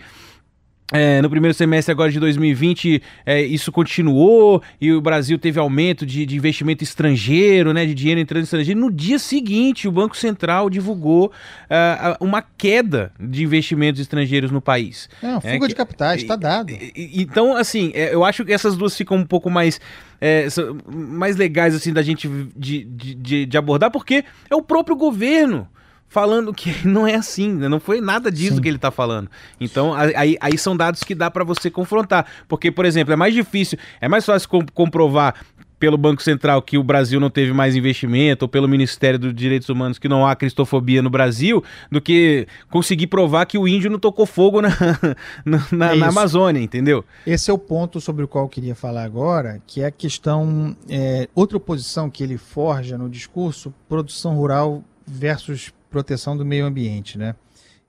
é, 0.91 1.21
no 1.21 1.29
primeiro 1.29 1.53
semestre 1.53 1.93
agora 1.93 2.11
de 2.11 2.19
2020, 2.19 3.03
é, 3.27 3.43
isso 3.43 3.71
continuou 3.71 4.63
e 4.81 4.91
o 4.91 5.03
Brasil 5.03 5.39
teve 5.39 5.61
aumento 5.61 6.07
de, 6.07 6.25
de, 6.25 6.35
investimento 6.35 6.83
estrangeiro, 6.83 7.75
né, 7.75 7.85
de 7.85 7.93
dinheiro 7.93 8.19
entrando 8.19 8.45
estrangeiro. 8.45 8.81
No 8.81 8.91
dia 8.91 9.19
seguinte, 9.19 9.87
o 9.87 9.93
Banco 9.93 10.17
Central 10.17 10.71
divulgou 10.71 11.27
uh, 11.27 12.25
uma 12.25 12.41
queda 12.41 13.13
de 13.21 13.45
investimentos 13.45 14.01
estrangeiros 14.01 14.51
no 14.51 14.63
país. 14.63 15.11
É, 15.23 15.29
uma 15.29 15.41
fuga 15.43 15.67
é, 15.67 15.69
de 15.69 15.75
capitais, 15.75 16.23
está 16.23 16.37
dado. 16.37 16.73
Então, 16.97 17.55
assim, 17.55 17.93
é, 17.95 18.15
eu 18.15 18.25
acho 18.25 18.43
que 18.43 18.53
essas 18.53 18.75
duas 18.75 18.97
ficam 18.97 19.19
um 19.19 19.27
pouco 19.27 19.51
mais, 19.51 19.79
é, 20.19 20.47
mais 20.87 21.37
legais 21.37 21.75
assim 21.75 21.93
da 21.93 22.01
gente 22.01 22.27
de, 22.57 22.85
de, 22.85 23.45
de 23.45 23.59
abordar, 23.59 23.91
porque 23.91 24.25
é 24.49 24.57
o 24.57 24.63
próprio 24.63 24.97
governo 24.97 25.69
falando 26.09 26.53
que 26.53 26.75
não 26.87 27.07
é 27.07 27.15
assim, 27.15 27.53
né? 27.53 27.69
não 27.69 27.81
foi 27.81 28.01
nada 28.01 28.31
disso 28.31 28.57
Sim. 28.57 28.63
que 28.63 28.69
ele 28.69 28.77
está 28.77 28.91
falando. 28.91 29.31
Então, 29.61 29.95
aí, 29.95 30.37
aí 30.41 30.59
são 30.59 30.77
dados 30.77 31.03
que 31.03 31.15
dá 31.15 31.31
para 31.31 31.45
você 31.45 31.71
confrontar. 31.71 32.27
Porque, 32.49 32.71
por 32.71 32.85
exemplo, 32.85 33.13
é 33.13 33.17
mais 33.17 33.35
difícil, 33.35 33.79
é 34.01 34.09
mais 34.09 34.25
fácil 34.25 34.49
comprovar 34.75 35.35
pelo 35.79 35.97
Banco 35.97 36.23
Central 36.23 36.61
que 36.61 36.77
o 36.77 36.83
Brasil 36.83 37.21
não 37.21 37.31
teve 37.31 37.53
mais 37.53 37.77
investimento, 37.77 38.45
ou 38.45 38.49
pelo 38.49 38.67
Ministério 38.67 39.19
dos 39.19 39.35
Direitos 39.35 39.69
Humanos 39.69 39.99
que 39.99 40.09
não 40.09 40.27
há 40.27 40.35
cristofobia 40.35 41.01
no 41.01 41.11
Brasil, 41.11 41.63
do 41.91 42.01
que 42.01 42.47
conseguir 42.71 43.07
provar 43.07 43.47
que 43.47 43.57
o 43.57 43.69
índio 43.69 43.91
não 43.91 43.99
tocou 43.99 44.27
fogo 44.27 44.61
na, 44.61 44.71
na, 45.45 45.67
na, 45.71 45.93
é 45.95 45.97
na 45.97 46.09
Amazônia, 46.09 46.61
entendeu? 46.61 47.05
Esse 47.27 47.51
é 47.51 47.55
o 47.55 47.59
ponto 47.59 48.01
sobre 48.01 48.25
o 48.25 48.29
qual 48.29 48.45
eu 48.45 48.49
queria 48.49 48.75
falar 48.75 49.05
agora, 49.05 49.61
que 49.67 49.81
é 49.81 49.87
a 49.87 49.91
questão. 49.91 50.77
É, 50.89 51.29
outra 51.35 51.57
oposição 51.57 52.11
que 52.11 52.23
ele 52.23 52.37
forja 52.37 52.99
no 52.99 53.09
discurso: 53.09 53.73
produção 53.89 54.35
rural 54.35 54.83
versus 55.07 55.73
proteção 55.91 56.37
do 56.37 56.45
meio 56.45 56.67
ambiente, 56.67 57.17
né? 57.19 57.35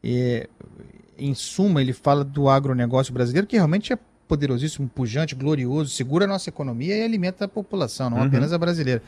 E, 0.03 0.47
em 1.17 1.33
suma, 1.33 1.81
ele 1.81 1.93
fala 1.93 2.23
do 2.23 2.47
agronegócio 2.49 3.13
brasileiro, 3.13 3.47
que 3.47 3.55
realmente 3.55 3.91
é 3.91 3.99
poderosíssimo, 4.27 4.87
pujante, 4.87 5.35
glorioso, 5.35 5.89
segura 5.89 6.25
a 6.25 6.27
nossa 6.27 6.49
economia 6.49 6.95
e 6.95 7.03
alimenta 7.03 7.45
a 7.45 7.47
população, 7.47 8.09
não 8.09 8.17
uhum. 8.17 8.23
apenas 8.23 8.53
a 8.53 8.57
brasileira. 8.57 9.01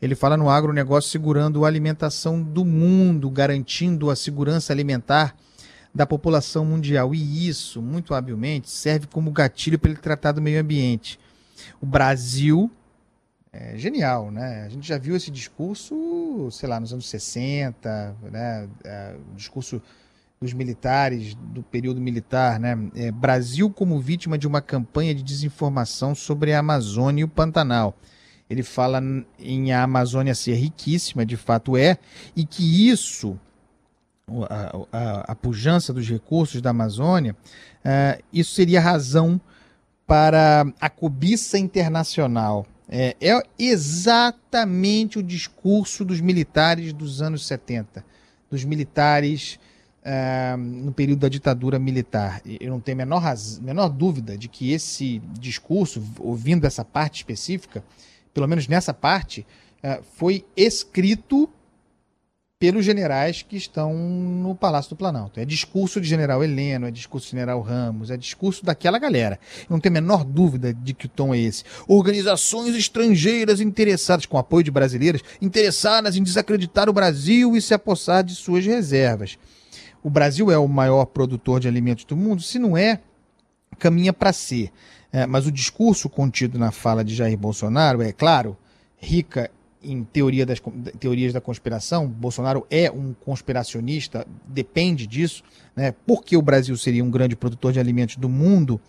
Ele 0.00 0.16
fala 0.16 0.36
no 0.36 0.50
agronegócio 0.50 1.10
segurando 1.10 1.64
a 1.64 1.68
alimentação 1.68 2.42
do 2.42 2.64
mundo, 2.64 3.30
garantindo 3.30 4.10
a 4.10 4.16
segurança 4.16 4.72
alimentar 4.72 5.36
da 5.94 6.04
população 6.06 6.64
mundial. 6.64 7.14
E 7.14 7.46
isso, 7.46 7.80
muito 7.80 8.12
habilmente, 8.14 8.68
serve 8.68 9.06
como 9.06 9.30
gatilho 9.30 9.78
para 9.78 9.90
ele 9.92 10.00
tratar 10.00 10.32
do 10.32 10.42
meio 10.42 10.60
ambiente. 10.60 11.20
O 11.80 11.86
Brasil 11.86 12.68
é 13.52 13.76
genial, 13.76 14.30
né? 14.30 14.64
A 14.64 14.68
gente 14.70 14.88
já 14.88 14.96
viu 14.96 15.14
esse 15.14 15.30
discurso, 15.30 16.48
sei 16.50 16.68
lá, 16.68 16.80
nos 16.80 16.92
anos 16.92 17.08
60, 17.08 18.16
né? 18.30 18.68
É, 18.82 19.16
o 19.30 19.36
discurso 19.36 19.82
dos 20.40 20.54
militares, 20.54 21.34
do 21.34 21.62
período 21.62 22.00
militar, 22.00 22.58
né? 22.58 22.76
É, 22.94 23.10
Brasil 23.12 23.70
como 23.70 24.00
vítima 24.00 24.38
de 24.38 24.46
uma 24.48 24.62
campanha 24.62 25.14
de 25.14 25.22
desinformação 25.22 26.14
sobre 26.14 26.54
a 26.54 26.60
Amazônia 26.60 27.20
e 27.20 27.24
o 27.24 27.28
Pantanal. 27.28 27.94
Ele 28.48 28.62
fala 28.62 29.02
em 29.38 29.72
a 29.72 29.82
Amazônia 29.82 30.34
ser 30.34 30.54
riquíssima, 30.54 31.24
de 31.24 31.36
fato 31.36 31.76
é, 31.76 31.98
e 32.34 32.44
que 32.44 32.88
isso, 32.88 33.38
a, 34.48 34.76
a, 34.92 35.32
a 35.32 35.34
pujança 35.34 35.92
dos 35.92 36.08
recursos 36.08 36.60
da 36.60 36.70
Amazônia, 36.70 37.34
uh, 37.84 38.22
isso 38.32 38.54
seria 38.54 38.80
razão 38.80 39.40
para 40.06 40.66
a 40.80 40.90
cobiça 40.90 41.56
internacional. 41.56 42.66
É, 42.88 43.16
é, 43.20 43.42
exatamente 43.58 45.18
o 45.18 45.22
discurso 45.22 46.04
dos 46.04 46.20
militares 46.20 46.92
dos 46.92 47.22
anos 47.22 47.46
70, 47.46 48.04
dos 48.50 48.64
militares 48.64 49.58
uh, 50.02 50.56
no 50.56 50.92
período 50.92 51.20
da 51.20 51.28
ditadura 51.28 51.78
militar. 51.78 52.42
Eu 52.44 52.70
não 52.70 52.80
tenho 52.80 52.96
a 52.96 52.98
menor, 52.98 53.22
menor 53.60 53.88
dúvida 53.88 54.36
de 54.36 54.48
que 54.48 54.72
esse 54.72 55.20
discurso, 55.38 56.02
ouvindo 56.18 56.66
essa 56.66 56.84
parte 56.84 57.16
específica, 57.16 57.82
pelo 58.34 58.46
menos 58.46 58.68
nessa 58.68 58.92
parte, 58.92 59.46
uh, 59.82 60.02
foi 60.14 60.44
escrito 60.56 61.48
pelos 62.62 62.84
generais 62.84 63.42
que 63.42 63.56
estão 63.56 63.92
no 63.92 64.54
Palácio 64.54 64.90
do 64.90 64.94
Planalto. 64.94 65.40
É 65.40 65.44
discurso 65.44 66.00
de 66.00 66.06
general 66.06 66.44
Heleno, 66.44 66.86
é 66.86 66.92
discurso 66.92 67.26
de 67.26 67.32
general 67.32 67.60
Ramos, 67.60 68.08
é 68.08 68.16
discurso 68.16 68.64
daquela 68.64 69.00
galera. 69.00 69.36
não 69.68 69.80
tenho 69.80 69.94
a 69.94 70.00
menor 70.00 70.22
dúvida 70.22 70.72
de 70.72 70.94
que 70.94 71.06
o 71.06 71.08
tom 71.08 71.34
é 71.34 71.40
esse. 71.40 71.64
Organizações 71.88 72.76
estrangeiras 72.76 73.60
interessadas, 73.60 74.26
com 74.26 74.38
apoio 74.38 74.62
de 74.62 74.70
brasileiras, 74.70 75.22
interessadas 75.40 76.14
em 76.14 76.22
desacreditar 76.22 76.88
o 76.88 76.92
Brasil 76.92 77.56
e 77.56 77.60
se 77.60 77.74
apossar 77.74 78.22
de 78.22 78.36
suas 78.36 78.64
reservas. 78.64 79.36
O 80.00 80.08
Brasil 80.08 80.48
é 80.48 80.56
o 80.56 80.68
maior 80.68 81.06
produtor 81.06 81.58
de 81.58 81.66
alimentos 81.66 82.04
do 82.04 82.16
mundo? 82.16 82.42
Se 82.42 82.60
não 82.60 82.76
é, 82.76 83.00
caminha 83.76 84.12
para 84.12 84.32
ser. 84.32 84.70
É, 85.12 85.26
mas 85.26 85.48
o 85.48 85.50
discurso 85.50 86.08
contido 86.08 86.60
na 86.60 86.70
fala 86.70 87.04
de 87.04 87.12
Jair 87.12 87.36
Bolsonaro 87.36 88.00
é, 88.00 88.12
claro, 88.12 88.56
rica 88.98 89.50
em 89.82 90.04
teoria 90.04 90.46
das, 90.46 90.60
teorias 90.98 91.32
da 91.32 91.40
conspiração, 91.40 92.06
Bolsonaro 92.06 92.66
é 92.70 92.90
um 92.90 93.12
conspiracionista, 93.12 94.26
depende 94.46 95.06
disso, 95.06 95.42
né? 95.74 95.94
porque 96.06 96.36
o 96.36 96.42
Brasil 96.42 96.76
seria 96.76 97.04
um 97.04 97.10
grande 97.10 97.36
produtor 97.36 97.72
de 97.72 97.80
alimentos 97.80 98.16
do 98.16 98.28
mundo, 98.28 98.80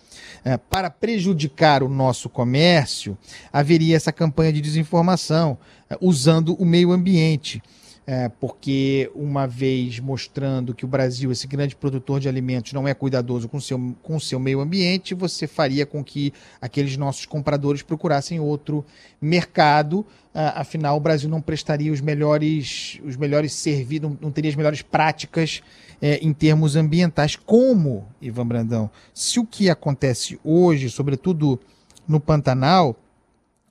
é, 0.44 0.58
para 0.58 0.90
prejudicar 0.90 1.84
o 1.84 1.90
nosso 1.90 2.30
comércio, 2.30 3.18
haveria 3.52 3.96
essa 3.96 4.12
campanha 4.12 4.54
de 4.54 4.62
desinformação, 4.62 5.58
é, 5.90 5.98
usando 6.02 6.56
o 6.56 6.66
meio 6.66 6.92
ambiente 6.92 7.62
é, 8.06 8.28
porque 8.28 9.10
uma 9.16 9.48
vez 9.48 10.00
mostrando 10.00 10.74
que 10.74 10.84
o 10.84 10.88
Brasil, 10.88 11.32
esse 11.32 11.48
grande 11.48 11.76
produtor 11.76 12.20
de 12.20 12.28
alimentos, 12.28 12.74
não 12.74 12.88
é 12.88 12.94
cuidadoso 12.94 13.48
com 13.48 13.62
seu, 13.62 13.78
o 13.78 13.96
com 14.02 14.20
seu 14.20 14.40
meio 14.40 14.60
ambiente, 14.60 15.14
você 15.14 15.48
faria 15.48 15.86
com 15.86 16.04
que 16.04 16.34
aqueles 16.62 16.98
nossos 16.98 17.26
compradores 17.26 17.82
procurassem 17.82 18.40
outro 18.40 18.86
mercado. 19.22 20.06
Ah, 20.34 20.62
afinal, 20.62 20.98
o 20.98 21.00
Brasil 21.00 21.30
não 21.30 21.42
prestaria 21.42 21.94
os 21.94 22.02
melhores, 22.02 23.00
os 23.06 23.16
melhores 23.16 23.54
serviços, 23.54 24.10
não, 24.10 24.18
não 24.20 24.32
teria 24.32 24.50
as 24.50 24.56
melhores 24.56 24.82
práticas 24.82 25.62
é, 26.02 26.18
em 26.18 26.34
termos 26.34 26.76
ambientais. 26.76 27.38
Como, 27.38 28.06
Ivan 28.22 28.46
Brandão, 28.46 28.90
se 29.14 29.40
o 29.40 29.46
que 29.46 29.70
acontece 29.70 30.38
hoje, 30.44 30.90
sobretudo 30.90 31.58
no 32.06 32.20
Pantanal, 32.20 33.00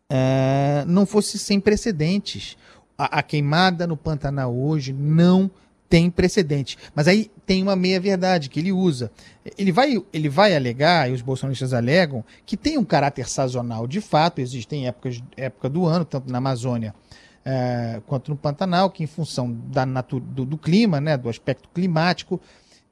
é, 0.09 0.85
não 0.87 1.05
fosse 1.05 1.39
sem 1.39 1.61
precedentes 1.61 2.57
a, 3.03 3.19
a 3.19 3.23
queimada 3.23 3.87
no 3.87 3.97
Pantanal 3.97 4.55
hoje 4.55 4.93
não 4.93 5.51
tem 5.89 6.11
precedente. 6.11 6.79
Mas 6.95 7.07
aí 7.07 7.31
tem 7.45 7.63
uma 7.63 7.77
meia-verdade 7.77 8.49
que 8.49 8.61
ele 8.61 8.73
usa. 8.73 9.11
Ele 9.59 9.73
vai, 9.73 10.03
ele 10.13 10.29
vai 10.29 10.57
alegar, 10.57 11.11
e 11.11 11.13
os 11.13 11.21
bolsonaristas 11.21 11.75
alegam, 11.75 12.25
que 12.47 12.57
tem 12.57 12.79
um 12.79 12.85
caráter 12.85 13.29
sazonal. 13.29 13.87
De 13.87 14.01
fato, 14.01 14.41
existem 14.41 14.87
épocas 14.87 15.23
época 15.37 15.69
do 15.69 15.85
ano, 15.85 16.05
tanto 16.05 16.31
na 16.31 16.39
Amazônia 16.39 16.95
é, 17.45 18.01
quanto 18.07 18.31
no 18.31 18.37
Pantanal, 18.37 18.91
que 18.91 19.03
em 19.03 19.07
função 19.07 19.53
da 19.53 19.85
do, 19.85 20.45
do, 20.45 20.57
clima, 20.57 21.01
né, 21.01 21.17
do 21.17 21.29
aspecto 21.29 21.69
climático, 21.75 22.41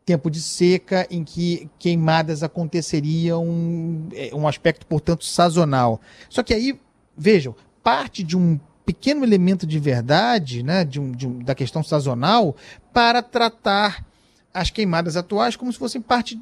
tempo 0.04 0.30
de 0.30 0.40
seca 0.40 1.06
em 1.10 1.22
que 1.22 1.70
queimadas 1.78 2.42
aconteceriam, 2.42 3.46
um, 3.46 4.08
é, 4.12 4.30
um 4.34 4.48
aspecto, 4.48 4.86
portanto, 4.86 5.24
sazonal. 5.24 6.00
Só 6.28 6.42
que 6.42 6.52
aí, 6.52 6.78
vejam, 7.16 7.54
parte 7.82 8.22
de 8.22 8.36
um 8.36 8.58
pequeno 8.90 9.24
elemento 9.24 9.64
de 9.68 9.78
verdade, 9.78 10.64
né, 10.64 10.84
de 10.84 10.98
um, 10.98 11.12
de 11.12 11.24
um, 11.24 11.38
da 11.38 11.54
questão 11.54 11.80
sazonal, 11.80 12.56
para 12.92 13.22
tratar 13.22 14.04
as 14.52 14.68
queimadas 14.68 15.16
atuais 15.16 15.54
como 15.54 15.72
se 15.72 15.78
fossem 15.78 16.00
parte 16.00 16.40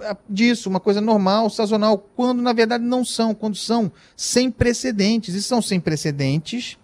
ah, 0.00 0.14
disso, 0.28 0.68
uma 0.68 0.78
coisa 0.78 1.00
normal, 1.00 1.48
sazonal, 1.48 1.96
quando 1.96 2.42
na 2.42 2.52
verdade 2.52 2.84
não 2.84 3.06
são, 3.06 3.34
quando 3.34 3.56
são 3.56 3.90
sem 4.14 4.50
precedentes. 4.50 5.34
E 5.34 5.42
são 5.42 5.62
sem 5.62 5.80
precedentes. 5.80 6.76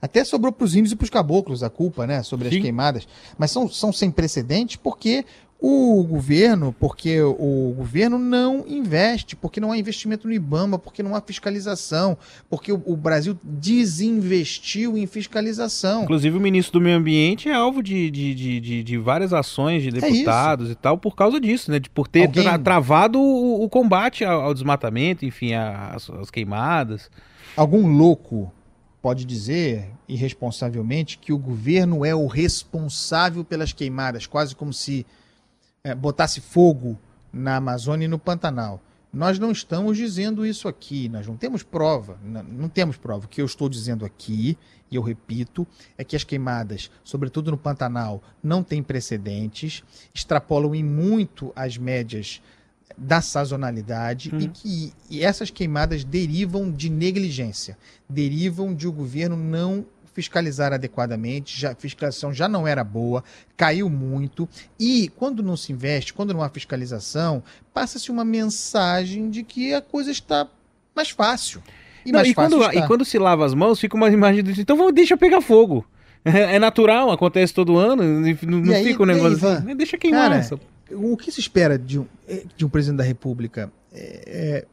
Até 0.00 0.22
sobrou 0.22 0.52
para 0.52 0.64
os 0.64 0.76
índios 0.76 0.92
e 0.92 0.96
para 0.96 1.04
os 1.04 1.10
caboclos 1.10 1.64
a 1.64 1.70
culpa, 1.70 2.06
né, 2.06 2.22
sobre 2.22 2.48
Sim. 2.48 2.56
as 2.56 2.62
queimadas. 2.62 3.08
Mas 3.36 3.50
são, 3.50 3.68
são 3.68 3.92
sem 3.92 4.12
precedentes 4.12 4.76
porque 4.76 5.24
o 5.58 6.04
governo, 6.04 6.74
porque 6.78 7.20
o 7.20 7.72
governo 7.76 8.18
não 8.18 8.64
investe, 8.66 9.34
porque 9.34 9.58
não 9.58 9.72
há 9.72 9.78
investimento 9.78 10.28
no 10.28 10.34
IBAMA, 10.34 10.78
porque 10.78 11.02
não 11.02 11.14
há 11.14 11.20
fiscalização, 11.20 12.16
porque 12.50 12.70
o, 12.70 12.82
o 12.84 12.96
Brasil 12.96 13.38
desinvestiu 13.42 14.98
em 14.98 15.06
fiscalização. 15.06 16.04
Inclusive, 16.04 16.36
o 16.36 16.40
ministro 16.40 16.78
do 16.78 16.84
Meio 16.84 16.98
Ambiente 16.98 17.48
é 17.48 17.54
alvo 17.54 17.82
de, 17.82 18.10
de, 18.10 18.60
de, 18.60 18.82
de 18.82 18.98
várias 18.98 19.32
ações 19.32 19.82
de 19.82 19.88
é 19.88 19.92
deputados 19.92 20.68
é 20.68 20.72
e 20.72 20.74
tal, 20.74 20.98
por 20.98 21.16
causa 21.16 21.40
disso, 21.40 21.70
né? 21.70 21.78
De, 21.78 21.88
por 21.88 22.06
ter 22.06 22.26
Alguém... 22.26 22.42
tra 22.42 22.58
travado 22.58 23.18
o, 23.18 23.64
o, 23.64 23.68
combate 23.68 24.24
ao, 24.24 24.42
ao, 24.42 24.54
desmatamento, 24.54 25.24
enfim, 25.24 25.54
às 25.54 26.30
queimadas. 26.30 27.10
Algum 27.56 27.86
louco 27.86 28.52
pode 29.00 29.24
dizer, 29.24 29.88
irresponsavelmente, 30.08 31.16
que 31.16 31.32
o 31.32 31.38
governo 31.38 32.04
é 32.04 32.14
o 32.14 32.26
responsável 32.26 33.44
pelas 33.44 33.72
queimadas, 33.72 34.26
quase 34.26 34.54
como 34.54 34.72
se 34.72 35.06
é, 35.86 35.94
botasse 35.94 36.40
fogo 36.40 36.98
na 37.32 37.56
Amazônia 37.56 38.06
e 38.06 38.08
no 38.08 38.18
Pantanal. 38.18 38.82
Nós 39.12 39.38
não 39.38 39.52
estamos 39.52 39.96
dizendo 39.96 40.44
isso 40.44 40.66
aqui, 40.66 41.08
nós 41.08 41.26
não 41.28 41.36
temos 41.36 41.62
prova, 41.62 42.18
não, 42.24 42.42
não, 42.42 42.68
temos 42.68 42.96
prova. 42.96 43.26
O 43.26 43.28
que 43.28 43.40
eu 43.40 43.46
estou 43.46 43.68
dizendo 43.68 44.04
aqui, 44.04 44.58
e 44.90 44.96
eu 44.96 45.02
repito, 45.02 45.64
é 45.96 46.02
que 46.02 46.16
as 46.16 46.24
queimadas, 46.24 46.90
sobretudo 47.04 47.52
no 47.52 47.56
Pantanal, 47.56 48.20
não 48.42 48.64
têm 48.64 48.82
precedentes, 48.82 49.84
extrapolam 50.12 50.74
em 50.74 50.82
muito 50.82 51.52
as 51.54 51.78
médias 51.78 52.42
da 52.98 53.20
sazonalidade 53.20 54.34
e 54.36 54.48
que 54.48 54.92
e 55.08 55.22
essas 55.22 55.50
queimadas 55.50 56.02
derivam 56.02 56.70
de 56.70 56.90
negligência, 56.90 57.78
derivam 58.08 58.74
de 58.74 58.88
o 58.88 58.92
governo 58.92 59.36
não 59.36 59.86
fiscalizar 60.16 60.72
adequadamente, 60.72 61.60
já, 61.60 61.72
a 61.72 61.74
fiscalização 61.74 62.32
já 62.32 62.48
não 62.48 62.66
era 62.66 62.82
boa, 62.82 63.22
caiu 63.54 63.90
muito, 63.90 64.48
e 64.80 65.10
quando 65.14 65.42
não 65.42 65.58
se 65.58 65.74
investe, 65.74 66.14
quando 66.14 66.32
não 66.32 66.42
há 66.42 66.48
fiscalização, 66.48 67.42
passa-se 67.74 68.10
uma 68.10 68.24
mensagem 68.24 69.28
de 69.28 69.42
que 69.42 69.74
a 69.74 69.82
coisa 69.82 70.10
está 70.10 70.48
mais 70.94 71.10
fácil. 71.10 71.62
E, 72.02 72.10
não, 72.10 72.20
mais 72.20 72.30
e, 72.30 72.34
fácil 72.34 72.58
quando, 72.58 72.74
e 72.74 72.86
quando 72.86 73.04
se 73.04 73.18
lava 73.18 73.44
as 73.44 73.52
mãos, 73.52 73.78
fica 73.78 73.94
uma 73.94 74.08
imagem 74.08 74.42
de 74.42 74.58
então 74.58 74.74
vamos, 74.74 74.94
deixa 74.94 75.18
pegar 75.18 75.42
fogo. 75.42 75.84
É, 76.28 76.56
é 76.56 76.58
natural, 76.58 77.12
acontece 77.12 77.54
todo 77.54 77.76
ano, 77.76 78.02
não, 78.02 78.60
não 78.60 78.74
fica 78.82 79.00
um 79.00 79.06
negócio 79.06 79.34
Ivan, 79.34 79.58
assim. 79.58 79.76
Deixa 79.76 79.96
queimar. 79.96 80.28
Cara, 80.28 80.60
o 80.90 81.16
que 81.16 81.30
se 81.30 81.38
espera 81.38 81.78
de 81.78 82.00
um, 82.00 82.06
de 82.56 82.66
um 82.66 82.68
presidente 82.68 82.98
da 82.98 83.04
República? 83.04 83.70
É, 83.92 84.22
é, 84.26 84.64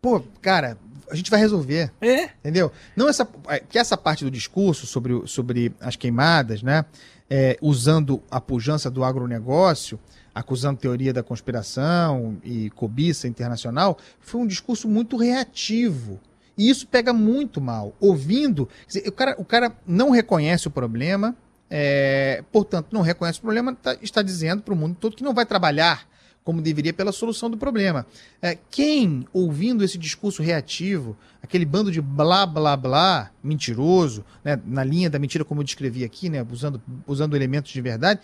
pô, 0.00 0.22
cara, 0.40 0.78
a 1.10 1.14
gente 1.14 1.30
vai 1.30 1.40
resolver. 1.40 1.92
É. 2.00 2.24
Entendeu? 2.40 2.72
Não 2.96 3.08
essa, 3.08 3.28
é, 3.48 3.60
que 3.60 3.78
essa 3.78 3.96
parte 3.96 4.24
do 4.24 4.30
discurso 4.30 4.86
sobre, 4.86 5.26
sobre 5.26 5.72
as 5.80 5.96
queimadas, 5.96 6.62
né? 6.62 6.84
É, 7.28 7.56
usando 7.60 8.22
a 8.30 8.40
pujança 8.40 8.90
do 8.90 9.02
agronegócio, 9.02 9.98
acusando 10.34 10.80
teoria 10.80 11.12
da 11.12 11.22
conspiração 11.22 12.36
e 12.44 12.68
cobiça 12.70 13.26
internacional, 13.26 13.96
foi 14.20 14.40
um 14.40 14.46
discurso 14.46 14.88
muito 14.88 15.16
reativo. 15.16 16.20
E 16.56 16.68
isso 16.68 16.86
pega 16.86 17.12
muito 17.12 17.60
mal. 17.60 17.94
Ouvindo, 17.98 18.68
dizer, 18.86 19.08
o, 19.08 19.12
cara, 19.12 19.34
o 19.38 19.44
cara 19.44 19.72
não 19.86 20.10
reconhece 20.10 20.68
o 20.68 20.70
problema, 20.70 21.34
é, 21.70 22.44
portanto, 22.52 22.88
não 22.92 23.00
reconhece 23.00 23.38
o 23.38 23.42
problema, 23.42 23.74
tá, 23.74 23.96
está 24.02 24.22
dizendo 24.22 24.62
para 24.62 24.74
o 24.74 24.76
mundo 24.76 24.96
todo 25.00 25.16
que 25.16 25.24
não 25.24 25.34
vai 25.34 25.46
trabalhar 25.46 26.06
como 26.44 26.60
deveria 26.60 26.92
pela 26.92 27.10
solução 27.10 27.48
do 27.48 27.56
problema. 27.56 28.06
É, 28.40 28.56
quem, 28.70 29.26
ouvindo 29.32 29.82
esse 29.82 29.96
discurso 29.96 30.42
reativo, 30.42 31.16
aquele 31.42 31.64
bando 31.64 31.90
de 31.90 32.02
blá 32.02 32.44
blá 32.44 32.76
blá, 32.76 33.30
mentiroso, 33.42 34.24
né, 34.44 34.60
na 34.66 34.84
linha 34.84 35.08
da 35.08 35.18
mentira, 35.18 35.44
como 35.44 35.62
eu 35.62 35.64
descrevi 35.64 36.04
aqui, 36.04 36.28
né, 36.28 36.46
usando, 36.52 36.80
usando 37.06 37.34
elementos 37.34 37.72
de 37.72 37.80
verdade, 37.80 38.20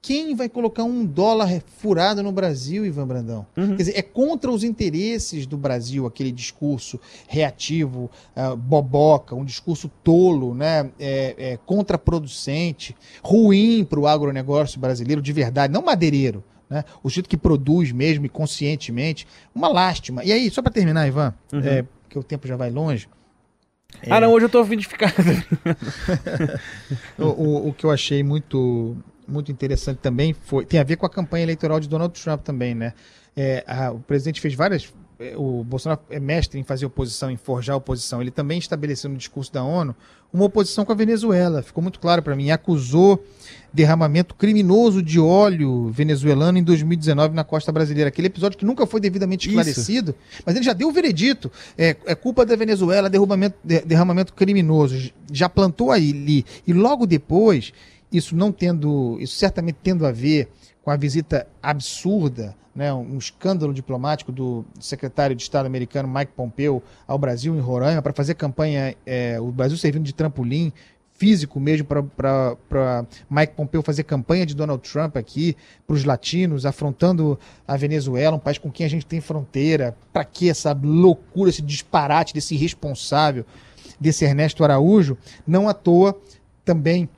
quem 0.00 0.34
vai 0.34 0.50
colocar 0.50 0.84
um 0.84 1.02
dólar 1.02 1.62
furado 1.78 2.22
no 2.22 2.30
Brasil, 2.30 2.84
Ivan 2.84 3.06
Brandão? 3.06 3.46
Uhum. 3.56 3.68
Quer 3.68 3.76
dizer, 3.76 3.96
é 3.96 4.02
contra 4.02 4.50
os 4.50 4.62
interesses 4.62 5.46
do 5.46 5.56
Brasil 5.56 6.06
aquele 6.06 6.30
discurso 6.30 7.00
reativo, 7.26 8.10
uh, 8.36 8.54
boboca, 8.54 9.34
um 9.34 9.46
discurso 9.46 9.90
tolo, 10.04 10.54
né? 10.54 10.90
É, 11.00 11.34
é, 11.38 11.56
contraproducente, 11.64 12.94
ruim 13.22 13.82
para 13.82 13.98
o 13.98 14.06
agronegócio 14.06 14.78
brasileiro 14.78 15.22
de 15.22 15.32
verdade, 15.32 15.72
não 15.72 15.82
madeireiro 15.82 16.44
né? 16.68 16.84
O 17.02 17.10
jeito 17.10 17.28
que 17.28 17.36
produz 17.36 17.92
mesmo 17.92 18.26
e 18.26 18.28
conscientemente. 18.28 19.26
Uma 19.54 19.68
lástima. 19.68 20.24
E 20.24 20.32
aí, 20.32 20.50
só 20.50 20.62
para 20.62 20.72
terminar, 20.72 21.06
Ivan, 21.06 21.34
uhum. 21.52 21.60
é, 21.60 21.84
porque 22.02 22.18
o 22.18 22.22
tempo 22.22 22.46
já 22.46 22.56
vai 22.56 22.70
longe. 22.70 23.08
É... 24.02 24.12
Ah, 24.12 24.20
não, 24.20 24.32
hoje 24.32 24.46
eu 24.46 24.50
tô 24.50 24.64
ficar. 24.64 25.12
o, 27.18 27.24
o, 27.24 27.68
o, 27.68 27.72
que 27.72 27.84
eu 27.84 27.90
achei 27.90 28.22
muito, 28.22 28.96
muito 29.26 29.52
interessante 29.52 29.98
também 29.98 30.32
foi. 30.32 30.64
Tem 30.64 30.80
a 30.80 30.84
ver 30.84 30.96
com 30.96 31.06
a 31.06 31.10
campanha 31.10 31.44
eleitoral 31.44 31.80
de 31.80 31.88
Donald 31.88 32.20
Trump 32.20 32.42
também, 32.42 32.74
né? 32.74 32.92
É, 33.36 33.64
a, 33.66 33.90
o 33.92 34.00
presidente 34.00 34.40
fez 34.40 34.54
várias. 34.54 34.92
É, 35.18 35.34
o 35.36 35.62
Bolsonaro 35.62 36.00
é 36.10 36.18
mestre 36.18 36.58
em 36.58 36.64
fazer 36.64 36.86
oposição, 36.86 37.30
em 37.30 37.36
forjar 37.36 37.76
oposição. 37.76 38.20
Ele 38.20 38.30
também 38.30 38.58
estabeleceu 38.58 39.08
no 39.08 39.16
discurso 39.16 39.52
da 39.52 39.62
ONU 39.62 39.94
uma 40.32 40.46
oposição 40.46 40.84
com 40.84 40.90
a 40.90 40.94
Venezuela. 40.94 41.62
Ficou 41.62 41.80
muito 41.80 42.00
claro 42.00 42.20
para 42.20 42.34
mim. 42.34 42.50
Acusou 42.50 43.24
derramamento 43.72 44.34
criminoso 44.34 45.00
de 45.00 45.20
óleo 45.20 45.88
venezuelano 45.90 46.58
em 46.58 46.62
2019 46.62 47.34
na 47.34 47.44
costa 47.44 47.70
brasileira. 47.70 48.08
Aquele 48.08 48.26
episódio 48.26 48.58
que 48.58 48.64
nunca 48.64 48.86
foi 48.86 49.00
devidamente 49.00 49.48
esclarecido, 49.48 50.14
Isso. 50.32 50.42
mas 50.44 50.56
ele 50.56 50.64
já 50.64 50.72
deu 50.72 50.88
o 50.88 50.92
veredito. 50.92 51.50
É, 51.78 51.96
é 52.06 52.14
culpa 52.16 52.44
da 52.44 52.56
Venezuela, 52.56 53.08
derramamento, 53.08 53.56
derramamento 53.62 54.34
criminoso. 54.34 55.12
Já 55.30 55.48
plantou 55.48 55.92
aí. 55.92 56.44
E 56.66 56.72
logo 56.72 57.06
depois, 57.06 57.72
isso 58.10 58.34
não 58.34 58.50
tendo, 58.50 59.16
isso 59.20 59.36
certamente 59.36 59.78
tendo 59.82 60.04
a 60.04 60.10
ver 60.10 60.48
com 60.84 60.90
a 60.90 60.96
visita 60.96 61.46
absurda, 61.62 62.54
né, 62.74 62.92
um 62.92 63.16
escândalo 63.16 63.72
diplomático 63.72 64.30
do 64.30 64.64
secretário 64.78 65.34
de 65.34 65.42
Estado 65.42 65.64
americano 65.64 66.08
Mike 66.08 66.32
Pompeo 66.36 66.82
ao 67.06 67.18
Brasil, 67.18 67.56
em 67.56 67.60
Roraima, 67.60 68.02
para 68.02 68.12
fazer 68.12 68.34
campanha, 68.34 68.94
é, 69.06 69.40
o 69.40 69.50
Brasil 69.50 69.78
servindo 69.78 70.04
de 70.04 70.12
trampolim 70.12 70.72
físico 71.14 71.60
mesmo 71.60 71.86
para 71.86 73.06
Mike 73.30 73.54
Pompeo 73.54 73.82
fazer 73.82 74.02
campanha 74.02 74.44
de 74.44 74.54
Donald 74.54 74.82
Trump 74.86 75.16
aqui, 75.16 75.56
para 75.86 75.94
os 75.94 76.04
latinos, 76.04 76.66
afrontando 76.66 77.38
a 77.66 77.76
Venezuela, 77.76 78.36
um 78.36 78.40
país 78.40 78.58
com 78.58 78.70
quem 78.70 78.84
a 78.84 78.90
gente 78.90 79.06
tem 79.06 79.20
fronteira. 79.20 79.96
Para 80.12 80.24
que 80.24 80.50
essa 80.50 80.72
loucura, 80.72 81.50
esse 81.50 81.62
disparate 81.62 82.34
desse 82.34 82.54
irresponsável, 82.54 83.46
desse 83.98 84.24
Ernesto 84.24 84.64
Araújo? 84.64 85.16
Não 85.46 85.68
à 85.68 85.72
toa 85.72 86.20
também 86.64 87.08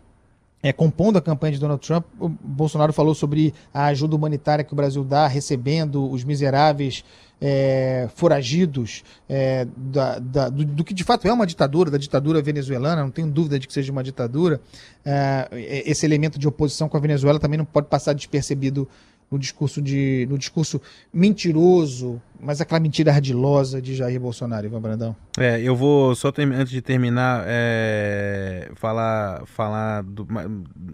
é, 0.66 0.72
compondo 0.72 1.16
a 1.16 1.22
campanha 1.22 1.52
de 1.52 1.60
Donald 1.60 1.80
Trump, 1.86 2.04
o 2.18 2.28
Bolsonaro 2.28 2.92
falou 2.92 3.14
sobre 3.14 3.54
a 3.72 3.86
ajuda 3.86 4.16
humanitária 4.16 4.64
que 4.64 4.72
o 4.72 4.76
Brasil 4.76 5.04
dá, 5.04 5.28
recebendo 5.28 6.10
os 6.10 6.24
miseráveis 6.24 7.04
é, 7.40 8.08
foragidos 8.16 9.04
é, 9.28 9.64
da, 9.76 10.18
da, 10.18 10.48
do, 10.48 10.64
do, 10.64 10.82
que 10.82 10.92
de 10.92 11.04
fato 11.04 11.28
é 11.28 11.32
uma 11.32 11.46
ditadura, 11.46 11.88
da 11.88 11.98
ditadura 11.98 12.42
venezuelana, 12.42 13.02
não 13.02 13.12
tenho 13.12 13.30
dúvida 13.30 13.60
de 13.60 13.68
que 13.68 13.72
seja 13.72 13.92
uma 13.92 14.02
ditadura. 14.02 14.60
É, 15.04 15.48
esse 15.86 16.04
elemento 16.04 16.36
de 16.36 16.48
oposição 16.48 16.88
com 16.88 16.96
a 16.96 17.00
Venezuela 17.00 17.38
também 17.38 17.58
não 17.58 17.64
pode 17.64 17.86
passar 17.86 18.12
despercebido 18.12 18.88
no 19.30 19.38
discurso 19.38 19.80
de 19.80 20.26
no 20.28 20.36
discurso 20.36 20.80
mentiroso, 21.12 22.20
mas 22.40 22.60
aquela 22.60 22.80
mentira 22.80 23.12
ardilosa 23.12 23.80
de 23.80 23.94
Jair 23.94 24.20
Bolsonaro, 24.20 24.66
Ivan 24.66 24.80
Brandão. 24.80 25.16
É, 25.38 25.60
eu 25.60 25.76
vou 25.76 26.14
só 26.14 26.32
antes 26.38 26.70
de 26.70 26.80
terminar 26.80 27.44
é, 27.46 28.70
falar 28.74 29.44
falar 29.46 30.02
do, 30.02 30.26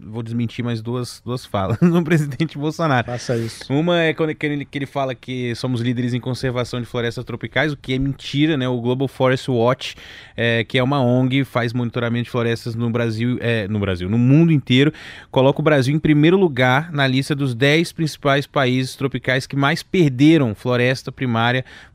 vou 0.07 0.21
desmentir 0.21 0.63
mais 0.63 0.81
duas 0.81 1.21
duas 1.25 1.45
falas 1.45 1.77
do 1.81 2.03
presidente 2.03 2.57
Bolsonaro. 2.57 3.05
Faça 3.05 3.35
isso. 3.37 3.71
Uma 3.71 4.01
é 4.01 4.13
quando 4.13 4.33
que 4.35 4.45
ele, 4.45 4.65
que 4.65 4.77
ele 4.77 4.85
fala 4.85 5.13
que 5.15 5.53
somos 5.55 5.81
líderes 5.81 6.13
em 6.13 6.19
conservação 6.19 6.79
de 6.79 6.85
florestas 6.85 7.23
tropicais, 7.23 7.71
o 7.71 7.77
que 7.77 7.93
é 7.93 7.99
mentira, 7.99 8.57
né? 8.57 8.67
O 8.67 8.79
Global 8.79 9.07
Forest 9.07 9.49
Watch, 9.49 9.95
é, 10.35 10.63
que 10.63 10.77
é 10.77 10.83
uma 10.83 11.01
ONG 11.01 11.43
faz 11.43 11.73
monitoramento 11.73 12.25
de 12.25 12.31
florestas 12.31 12.75
no 12.75 12.89
Brasil, 12.89 13.37
é, 13.41 13.67
no 13.67 13.79
Brasil, 13.79 14.09
no 14.09 14.17
mundo 14.17 14.51
inteiro, 14.51 14.93
coloca 15.31 15.59
o 15.59 15.63
Brasil 15.63 15.95
em 15.95 15.99
primeiro 15.99 16.37
lugar 16.37 16.91
na 16.91 17.07
lista 17.07 17.35
dos 17.35 17.53
10 17.53 17.91
principais 17.91 18.13
principais 18.13 18.47
países 18.47 18.95
tropicais 18.95 19.47
que 19.47 19.55
mais 19.55 19.81
perderam 19.81 20.55
floresta 20.55 21.11
primária 21.11 21.32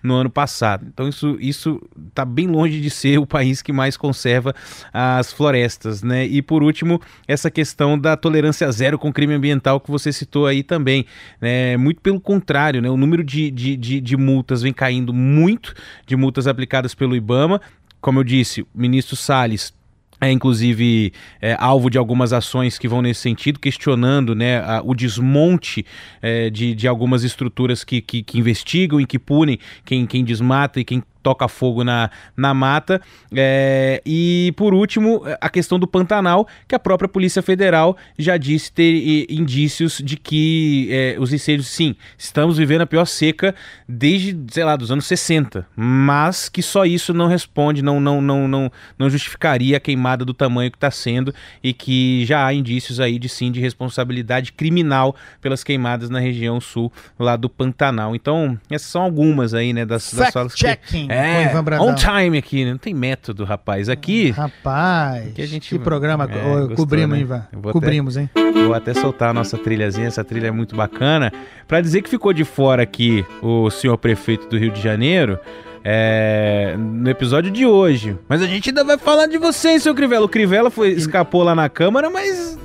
no 0.03 0.15
ano 0.15 0.31
passado. 0.31 0.87
Então 0.93 1.09
isso 1.09 1.37
isso 1.41 1.81
está 2.09 2.25
bem 2.25 2.47
longe 2.47 2.81
de 2.81 2.91
ser 2.91 3.19
o 3.19 3.27
país 3.27 3.63
que 3.63 3.73
mais 3.73 3.97
conserva 3.97 4.55
as 4.93 5.33
florestas, 5.33 6.03
né? 6.03 6.27
E 6.27 6.43
por 6.43 6.63
último 6.63 7.01
essa 7.27 7.51
questão 7.51 7.99
da 7.99 8.17
tolerância 8.17 8.71
zero 8.73 8.99
com 8.99 9.13
crime 9.13 9.35
ambiental 9.35 9.81
que 9.81 9.91
você 9.91 10.13
citou 10.13 10.47
aí 10.47 10.63
também, 10.63 11.07
né? 11.41 11.77
Muito 11.77 12.01
pelo 12.01 12.21
contrário, 12.21 12.83
né? 12.83 12.91
O 12.91 12.97
número 12.97 13.23
de, 13.23 13.51
de, 13.51 13.77
de, 13.77 14.01
de 14.01 14.17
multas 14.17 14.63
vem 14.63 14.73
caindo 14.73 15.13
muito, 15.13 15.75
de 16.07 16.17
multas 16.17 16.47
aplicadas 16.47 16.95
pelo 16.95 17.17
IBAMA. 17.17 17.61
Como 18.01 18.21
eu 18.21 18.25
disse, 18.25 18.63
o 18.63 18.69
ministro 18.75 19.17
Salles 19.17 19.73
é 20.21 20.31
inclusive 20.31 21.13
é, 21.41 21.57
alvo 21.59 21.89
de 21.89 21.99
algumas 21.99 22.33
ações 22.33 22.79
que 22.79 22.89
vão 22.89 23.03
nesse 23.03 23.21
sentido, 23.21 23.59
questionando 23.59 24.35
né, 24.35 24.59
a, 24.59 24.83
o 24.85 24.95
desmonte 24.95 25.85
é, 26.21 26.51
de, 26.51 26.75
de 26.75 26.89
algumas 26.89 27.23
estruturas 27.25 27.85
que, 27.85 28.01
que, 28.01 28.23
que, 28.23 28.39
investigam 28.39 29.01
e 29.01 29.07
que 29.07 29.19
punem 29.19 29.59
quem, 29.85 30.07
quem 30.07 30.25
desmata 30.25 30.81
e 30.81 30.85
quem 30.85 31.03
toca 31.23 31.49
fogo 31.49 31.85
na, 31.85 32.11
na 32.37 32.55
mata. 32.55 33.01
É, 33.35 34.01
e 34.05 34.53
por 34.57 34.75
último, 34.75 35.23
a 35.41 35.49
questão 35.49 35.79
do 35.79 35.87
Pantanal, 35.87 36.47
que 36.67 36.75
a 36.75 36.79
própria 36.79 37.09
Polícia 37.09 37.43
Federal 37.43 37.97
já 38.19 38.37
disse 38.37 38.73
ter 38.73 38.93
e, 38.93 39.27
indícios 39.31 40.01
de 40.05 40.17
que 40.17 40.89
é, 40.91 41.17
os 41.19 41.33
incêndios, 41.33 41.69
sim, 41.69 41.95
estamos 42.17 42.57
vivendo 42.59 42.83
a 42.83 42.87
pior 42.87 43.05
seca 43.05 43.55
desde, 43.89 44.37
sei 44.51 44.65
lá, 44.65 44.77
dos 44.77 44.91
anos 44.91 45.07
60, 45.07 45.67
mas 45.77 46.49
que 46.49 46.63
só 46.63 46.85
isso 46.85 47.13
não 47.13 47.27
responde, 47.27 47.83
não, 47.83 48.01
não, 48.01 48.21
não, 48.21 48.49
não, 48.49 48.73
não 48.99 49.11
justificaria 49.11 49.77
a 49.77 49.81
queimada 49.81 50.25
do 50.25 50.35
tamanho 50.35 50.71
que 50.71 50.77
está 50.77 50.91
sendo 50.91 51.35
e 51.63 51.73
que 51.73 52.25
já 52.25 52.47
há 52.47 52.55
indícios 52.55 53.01
aí 53.01 53.19
de 53.19 53.29
sim 53.29 53.51
de 53.51 53.61
responsabilidade 53.61 54.53
criminal 54.53 55.15
pelas 55.41 55.65
queimadas 55.65 56.11
na 56.11 56.19
região 56.19 56.61
sul 56.61 56.93
lá 57.19 57.37
do 57.37 57.49
Pantanal. 57.49 58.15
Então, 58.15 58.59
essas 58.71 58.89
são 58.89 59.03
algumas 59.03 59.55
aí, 59.55 59.73
né, 59.73 59.85
das, 59.85 60.13
das 60.13 60.33
falas 60.33 60.55
que, 60.55 60.67
é, 61.09 61.81
on 61.81 61.95
time 61.95 62.39
aqui, 62.39 62.65
né? 62.65 62.73
não 62.73 62.79
tem 62.79 62.95
método, 62.95 63.45
rapaz. 63.45 63.89
Aqui. 63.89 64.31
Rapaz. 64.31 65.29
Aqui 65.29 65.43
a 65.43 65.47
gente, 65.47 65.69
que 65.69 65.79
programa 65.79 66.25
é, 66.25 66.27
gostou, 66.29 66.77
cobrimos, 66.77 67.17
né? 67.17 67.21
Ivan? 67.21 67.47
Cobrimos, 67.73 68.17
até, 68.17 68.23
hein? 68.23 68.65
Vou 68.65 68.75
até 68.75 68.95
soltar 68.95 69.31
a 69.31 69.33
nossa 69.33 69.57
trilhazinha, 69.57 70.07
essa 70.07 70.25
trilha 70.25 70.49
é 70.49 70.51
muito 70.51 70.77
bacana. 70.77 71.33
Para 71.67 71.81
dizer 71.81 72.03
que 72.03 72.11
ficou 72.11 72.33
de 72.33 72.45
fora 72.45 72.83
aqui 72.83 73.25
o 73.43 73.71
senhor 73.71 73.97
prefeito 73.99 74.49
do 74.49 74.59
Rio 74.59 74.71
de 74.71 74.81
Janeiro. 74.81 75.39
É, 75.85 76.75
no 76.77 77.09
episódio 77.09 77.51
de 77.51 77.65
hoje. 77.65 78.19
Mas 78.29 78.43
a 78.43 78.47
gente 78.47 78.69
ainda 78.69 78.85
vai 78.85 78.99
falar 78.99 79.27
de 79.27 79.39
vocês, 79.39 79.83
seu 79.83 79.95
Crivella. 79.95 80.27
O 80.27 80.29
Crivella 80.29 80.71
foi, 80.71 80.91
escapou 80.91 81.43
lá 81.43 81.55
na 81.55 81.69
Câmara, 81.69 82.11
mas 82.11 82.59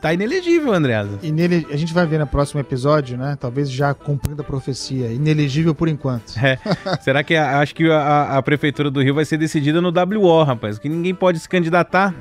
tá 0.00 0.12
inelegível, 0.12 0.72
Andreasa. 0.72 1.18
Inele... 1.22 1.66
A 1.70 1.76
gente 1.76 1.92
vai 1.94 2.06
ver 2.06 2.18
no 2.18 2.26
próximo 2.26 2.60
episódio, 2.60 3.16
né? 3.16 3.36
Talvez 3.40 3.70
já 3.70 3.94
cumprindo 3.94 4.42
a 4.42 4.44
profecia. 4.44 5.12
Inelegível 5.12 5.74
por 5.74 5.88
enquanto. 5.88 6.36
É. 6.38 6.58
Será 7.00 7.22
que 7.22 7.34
a, 7.34 7.60
acho 7.60 7.74
que 7.74 7.90
a, 7.90 8.36
a, 8.36 8.42
Prefeitura 8.42 8.90
do 8.90 9.02
Rio 9.02 9.14
vai 9.14 9.24
ser 9.24 9.38
decidida 9.38 9.80
no 9.80 9.88
WO, 9.90 10.42
rapaz? 10.42 10.78
Que 10.78 10.88
ninguém 10.88 11.14
pode 11.14 11.38
se 11.38 11.48
candidatar. 11.48 12.14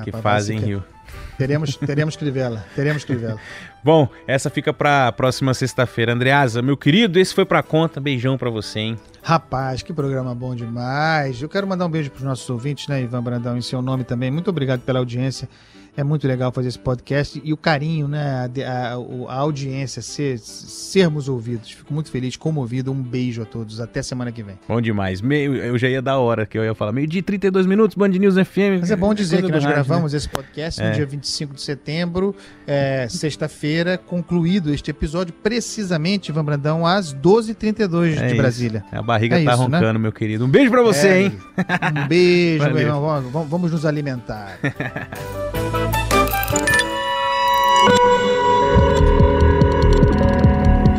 É, 0.00 0.04
que 0.04 0.12
fazem 0.12 0.58
Rio. 0.58 0.84
Teremos, 1.36 1.76
teremos 1.76 2.16
Crivella. 2.16 2.64
Teremos 2.74 3.04
Crivella. 3.04 3.38
Bom, 3.82 4.08
essa 4.26 4.48
fica 4.48 4.72
pra 4.72 5.12
próxima 5.12 5.52
sexta-feira. 5.52 6.12
Andreasa, 6.12 6.62
meu 6.62 6.76
querido, 6.76 7.18
esse 7.18 7.34
foi 7.34 7.44
pra 7.44 7.62
conta. 7.62 8.00
Beijão 8.00 8.38
pra 8.38 8.48
você, 8.48 8.80
hein? 8.80 8.98
Rapaz, 9.22 9.82
que 9.82 9.92
programa 9.92 10.34
bom 10.34 10.54
demais. 10.54 11.40
Eu 11.40 11.48
quero 11.48 11.66
mandar 11.66 11.86
um 11.86 11.90
beijo 11.90 12.10
pros 12.10 12.22
nossos 12.22 12.48
ouvintes, 12.48 12.88
né, 12.88 13.02
Ivan 13.02 13.22
Brandão, 13.22 13.56
em 13.56 13.62
seu 13.62 13.82
nome 13.82 14.04
também. 14.04 14.30
Muito 14.30 14.48
obrigado 14.48 14.80
pela 14.80 14.98
audiência. 14.98 15.48
É 15.96 16.02
muito 16.02 16.26
legal 16.26 16.50
fazer 16.50 16.68
esse 16.68 16.78
podcast 16.78 17.40
e 17.44 17.52
o 17.52 17.56
carinho, 17.56 18.08
né? 18.08 18.50
A, 18.66 18.68
a, 18.68 19.32
a, 19.32 19.34
audiência, 19.36 20.02
ser, 20.02 20.38
sermos 20.38 21.28
ouvidos. 21.28 21.70
Fico 21.70 21.94
muito 21.94 22.10
feliz, 22.10 22.36
comovido. 22.36 22.90
Um 22.90 23.00
beijo 23.00 23.42
a 23.42 23.44
todos. 23.44 23.80
Até 23.80 24.02
semana 24.02 24.32
que 24.32 24.42
vem. 24.42 24.58
Bom 24.66 24.80
demais. 24.80 25.20
Meio, 25.20 25.54
eu 25.54 25.78
já 25.78 25.88
ia 25.88 26.02
dar 26.02 26.18
hora 26.18 26.46
que 26.46 26.58
eu 26.58 26.64
ia 26.64 26.74
falar. 26.74 26.90
Meio 26.90 27.06
de 27.06 27.22
32 27.22 27.64
minutos, 27.66 27.96
Band 27.96 28.08
News 28.08 28.34
FM. 28.34 28.80
Mas 28.80 28.90
é 28.90 28.96
bom 28.96 29.14
dizer 29.14 29.36
que 29.36 29.52
nós 29.52 29.62
rádio, 29.62 29.68
gravamos 29.68 30.12
né? 30.12 30.18
esse 30.18 30.28
podcast 30.28 30.82
é. 30.82 30.88
no 30.88 30.94
dia 30.96 31.06
25 31.06 31.54
de 31.54 31.62
setembro, 31.62 32.34
é, 32.66 33.06
sexta-feira, 33.08 33.96
concluído 33.96 34.74
este 34.74 34.90
episódio, 34.90 35.32
precisamente, 35.32 36.30
Ivan 36.30 36.44
Brandão, 36.44 36.84
às 36.84 37.14
12h32 37.14 38.18
é 38.18 38.26
de 38.26 38.34
Brasília. 38.34 38.84
A 38.90 39.00
barriga 39.00 39.38
é 39.38 39.44
tá 39.44 39.52
isso, 39.52 39.68
né? 39.68 39.78
roncando, 39.78 39.92
né? 39.92 39.98
meu 40.00 40.12
querido. 40.12 40.44
Um 40.44 40.48
beijo 40.48 40.72
para 40.72 40.82
você, 40.82 41.08
é, 41.08 41.22
hein? 41.22 41.38
Um 42.04 42.08
beijo, 42.08 42.64
meu 42.70 42.78
irmão. 42.78 43.00
Vamos, 43.30 43.48
vamos 43.48 43.70
nos 43.70 43.86
alimentar. 43.86 44.58